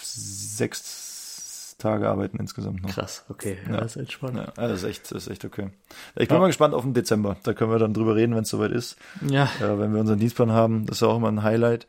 sechs 0.02 1.74
Tage 1.78 2.08
arbeiten 2.08 2.38
insgesamt 2.38 2.82
noch. 2.82 2.90
Krass, 2.90 3.24
okay. 3.28 3.58
Ja, 3.66 3.74
Ja. 3.74 3.80
das 3.80 3.96
ist 3.96 4.02
echt 4.02 4.12
spannend. 4.12 4.52
Ja, 4.56 4.68
das 4.68 4.82
ist 4.82 4.88
echt, 4.88 5.10
das 5.10 5.26
ist 5.26 5.28
echt 5.28 5.44
okay. 5.44 5.70
Ich 6.14 6.28
bin 6.28 6.38
mal 6.38 6.46
gespannt 6.46 6.72
auf 6.72 6.82
den 6.84 6.94
Dezember. 6.94 7.36
Da 7.42 7.52
können 7.52 7.70
wir 7.70 7.78
dann 7.78 7.92
drüber 7.94 8.14
reden, 8.16 8.34
wenn 8.34 8.44
es 8.44 8.48
soweit 8.48 8.70
ist. 8.70 8.96
Ja. 9.28 9.48
Ja, 9.60 9.78
wenn 9.78 9.92
wir 9.92 10.00
unseren 10.00 10.18
Dienstplan 10.18 10.52
haben, 10.52 10.86
das 10.86 10.98
ist 10.98 11.00
ja 11.02 11.08
auch 11.08 11.16
immer 11.16 11.28
ein 11.28 11.42
Highlight. 11.42 11.86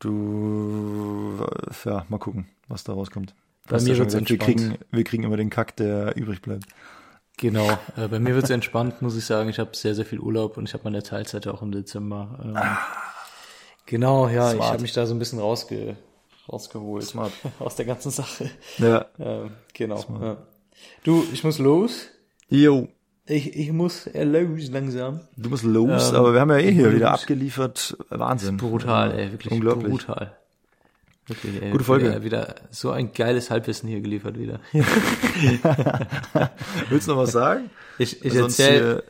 Du, 0.00 1.44
ja, 1.84 2.04
mal 2.08 2.18
gucken, 2.18 2.48
was 2.68 2.82
da 2.84 2.92
rauskommt. 2.94 3.34
Bei 3.68 3.80
mir 3.80 3.98
wird's 3.98 4.14
gesagt, 4.14 4.28
wir 4.30 4.36
entspannt. 4.36 4.40
kriegen, 4.58 4.78
wir 4.90 5.04
kriegen 5.04 5.22
immer 5.24 5.36
den 5.36 5.50
Kack, 5.50 5.76
der 5.76 6.16
übrig 6.16 6.40
bleibt. 6.42 6.64
Genau, 7.36 7.68
äh, 7.96 8.08
bei 8.08 8.18
mir 8.18 8.34
wird's 8.34 8.50
entspannt, 8.50 9.00
muss 9.00 9.16
ich 9.16 9.24
sagen. 9.24 9.48
Ich 9.48 9.58
habe 9.60 9.70
sehr, 9.76 9.94
sehr 9.94 10.04
viel 10.04 10.18
Urlaub 10.18 10.56
und 10.56 10.68
ich 10.68 10.74
habe 10.74 10.84
meine 10.84 11.02
Teilzeit 11.02 11.46
auch 11.46 11.62
im 11.62 11.70
Dezember. 11.70 12.38
Ähm, 12.44 12.56
genau, 13.86 14.28
ja, 14.28 14.48
ich 14.50 14.56
Smart. 14.56 14.72
habe 14.72 14.82
mich 14.82 14.92
da 14.92 15.06
so 15.06 15.14
ein 15.14 15.18
bisschen 15.18 15.38
rausge 15.38 15.96
rausgeholt 16.50 17.04
Smart. 17.04 17.32
aus 17.58 17.76
der 17.76 17.84
ganzen 17.84 18.10
Sache. 18.10 18.50
Ja. 18.78 19.06
Ähm, 19.18 19.50
genau. 19.74 20.04
Ja. 20.20 20.36
Du, 21.04 21.24
ich 21.32 21.44
muss 21.44 21.58
los. 21.58 22.06
Jo, 22.48 22.88
Ich, 23.26 23.54
ich 23.54 23.70
muss 23.72 24.06
äh, 24.06 24.24
los 24.24 24.68
langsam. 24.70 25.20
du 25.36 25.50
musst 25.50 25.64
los, 25.64 26.08
Ähm, 26.10 26.16
aber 26.16 26.32
wir 26.32 26.40
haben 26.40 26.50
ja 26.50 26.56
eh 26.58 26.72
hier 26.72 26.94
wieder 26.94 27.12
abgeliefert. 27.12 27.96
Wahnsinn. 28.08 28.56
Brutal, 28.56 29.12
ey, 29.18 29.32
wirklich 29.32 29.52
Unglaublich. 29.52 29.90
brutal. 29.90 30.34
Wirklich, 31.28 31.62
ey, 31.62 31.70
Gute 31.70 31.84
Folge. 31.84 32.06
Wieder, 32.06 32.24
wieder 32.24 32.54
so 32.70 32.90
ein 32.90 33.12
geiles 33.12 33.50
Halbwissen 33.50 33.88
hier 33.88 34.00
geliefert 34.00 34.38
wieder. 34.38 34.60
Willst 36.88 37.06
du 37.06 37.12
noch 37.12 37.18
was 37.18 37.32
sagen? 37.32 37.70
Ich, 37.98 38.24
ich 38.24 38.32
Sonst 38.32 38.58
erzähl, 38.58 39.02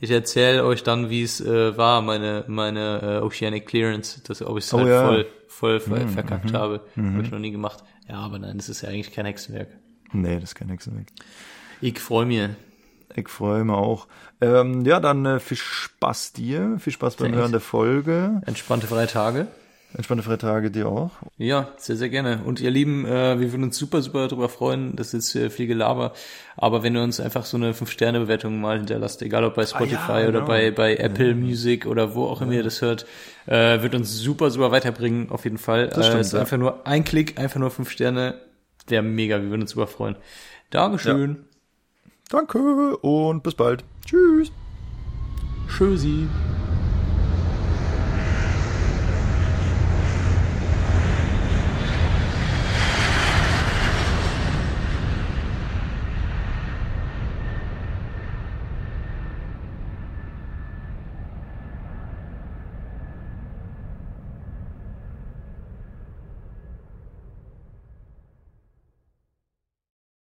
ich 0.00 0.10
erzähl 0.10 0.60
euch 0.60 0.82
dann, 0.82 1.10
wie 1.10 1.22
es 1.22 1.40
äh, 1.40 1.76
war, 1.76 2.00
meine 2.00 2.44
meine 2.48 3.20
äh, 3.20 3.24
Oceanic 3.24 3.66
Clearance, 3.66 4.22
dass 4.24 4.40
ob 4.42 4.56
ich 4.58 4.64
es 4.64 4.72
Oh 4.72 4.78
halt 4.78 4.88
ja. 4.88 5.02
Mhm, 5.02 5.06
voll 5.06 5.26
voll 5.48 5.80
ver 5.80 6.08
verkackt 6.08 6.52
habe, 6.52 6.80
habe 6.96 7.22
ich 7.22 7.30
noch 7.30 7.38
nie 7.38 7.50
gemacht. 7.50 7.84
Ja, 8.08 8.16
aber 8.16 8.38
nein, 8.38 8.56
das 8.56 8.68
ist 8.68 8.82
ja 8.82 8.88
eigentlich 8.88 9.12
kein 9.12 9.26
Hexenwerk. 9.26 9.68
Nee, 10.12 10.34
das 10.36 10.50
ist 10.50 10.54
kein 10.54 10.68
Hexenwerk. 10.68 11.08
Ich 11.80 11.98
freue 11.98 12.26
mich. 12.26 12.48
Ich 13.14 13.28
freue 13.28 13.64
mich 13.64 13.74
auch. 13.74 14.06
Ähm, 14.40 14.84
ja, 14.84 15.00
dann 15.00 15.24
äh, 15.24 15.40
viel 15.40 15.56
Spaß 15.56 16.32
dir, 16.32 16.76
viel 16.78 16.92
Spaß 16.92 17.16
beim. 17.16 17.34
Hören 17.34 17.52
der 17.52 17.60
Folge. 17.60 18.42
Entspannte 18.44 18.86
freie 18.86 19.06
Tage. 19.06 19.48
Entspannte 19.96 20.22
Freitage 20.22 20.70
dir 20.70 20.88
auch. 20.88 21.10
Ja, 21.38 21.68
sehr, 21.78 21.96
sehr 21.96 22.10
gerne. 22.10 22.40
Und 22.44 22.60
ihr 22.60 22.70
Lieben, 22.70 23.06
äh, 23.06 23.40
wir 23.40 23.50
würden 23.50 23.62
uns 23.64 23.78
super, 23.78 24.02
super 24.02 24.28
darüber 24.28 24.50
freuen. 24.50 24.94
Das 24.94 25.14
ist 25.14 25.34
äh, 25.34 25.48
viel 25.48 25.66
Gelaber. 25.66 26.12
Aber 26.58 26.82
wenn 26.82 26.94
ihr 26.94 27.02
uns 27.02 27.18
einfach 27.18 27.46
so 27.46 27.56
eine 27.56 27.72
5-Sterne-Bewertung 27.72 28.60
mal 28.60 28.76
hinterlasst, 28.76 29.22
egal 29.22 29.44
ob 29.44 29.54
bei 29.54 29.64
Spotify 29.64 29.96
Ah, 30.12 30.20
ja, 30.20 30.28
oder 30.28 30.40
genau. 30.40 30.46
bei, 30.48 30.70
bei 30.70 30.96
Apple 30.96 31.34
Music 31.34 31.86
oder 31.86 32.14
wo 32.14 32.26
auch 32.26 32.42
immer 32.42 32.52
ihr 32.52 32.62
das 32.62 32.82
hört, 32.82 33.06
äh, 33.46 33.80
wird 33.80 33.94
uns 33.94 34.18
super, 34.18 34.50
super 34.50 34.70
weiterbringen, 34.70 35.30
auf 35.30 35.44
jeden 35.44 35.58
Fall. 35.58 35.88
Das 35.88 36.06
stimmt, 36.06 36.18
äh, 36.18 36.20
ist 36.20 36.32
ja. 36.34 36.40
einfach 36.40 36.58
nur 36.58 36.86
ein 36.86 37.02
Klick, 37.04 37.38
einfach 37.38 37.58
nur 37.58 37.70
5 37.70 37.90
Sterne. 37.90 38.34
Wäre 38.88 39.02
mega, 39.02 39.40
wir 39.40 39.48
würden 39.48 39.62
uns 39.62 39.70
super 39.70 39.86
freuen. 39.86 40.16
Dankeschön. 40.68 41.46
Danke 42.28 42.98
und 42.98 43.42
bis 43.42 43.54
bald. 43.54 43.82
Tschüss. 44.04 44.52
Tschüssi. 45.68 46.28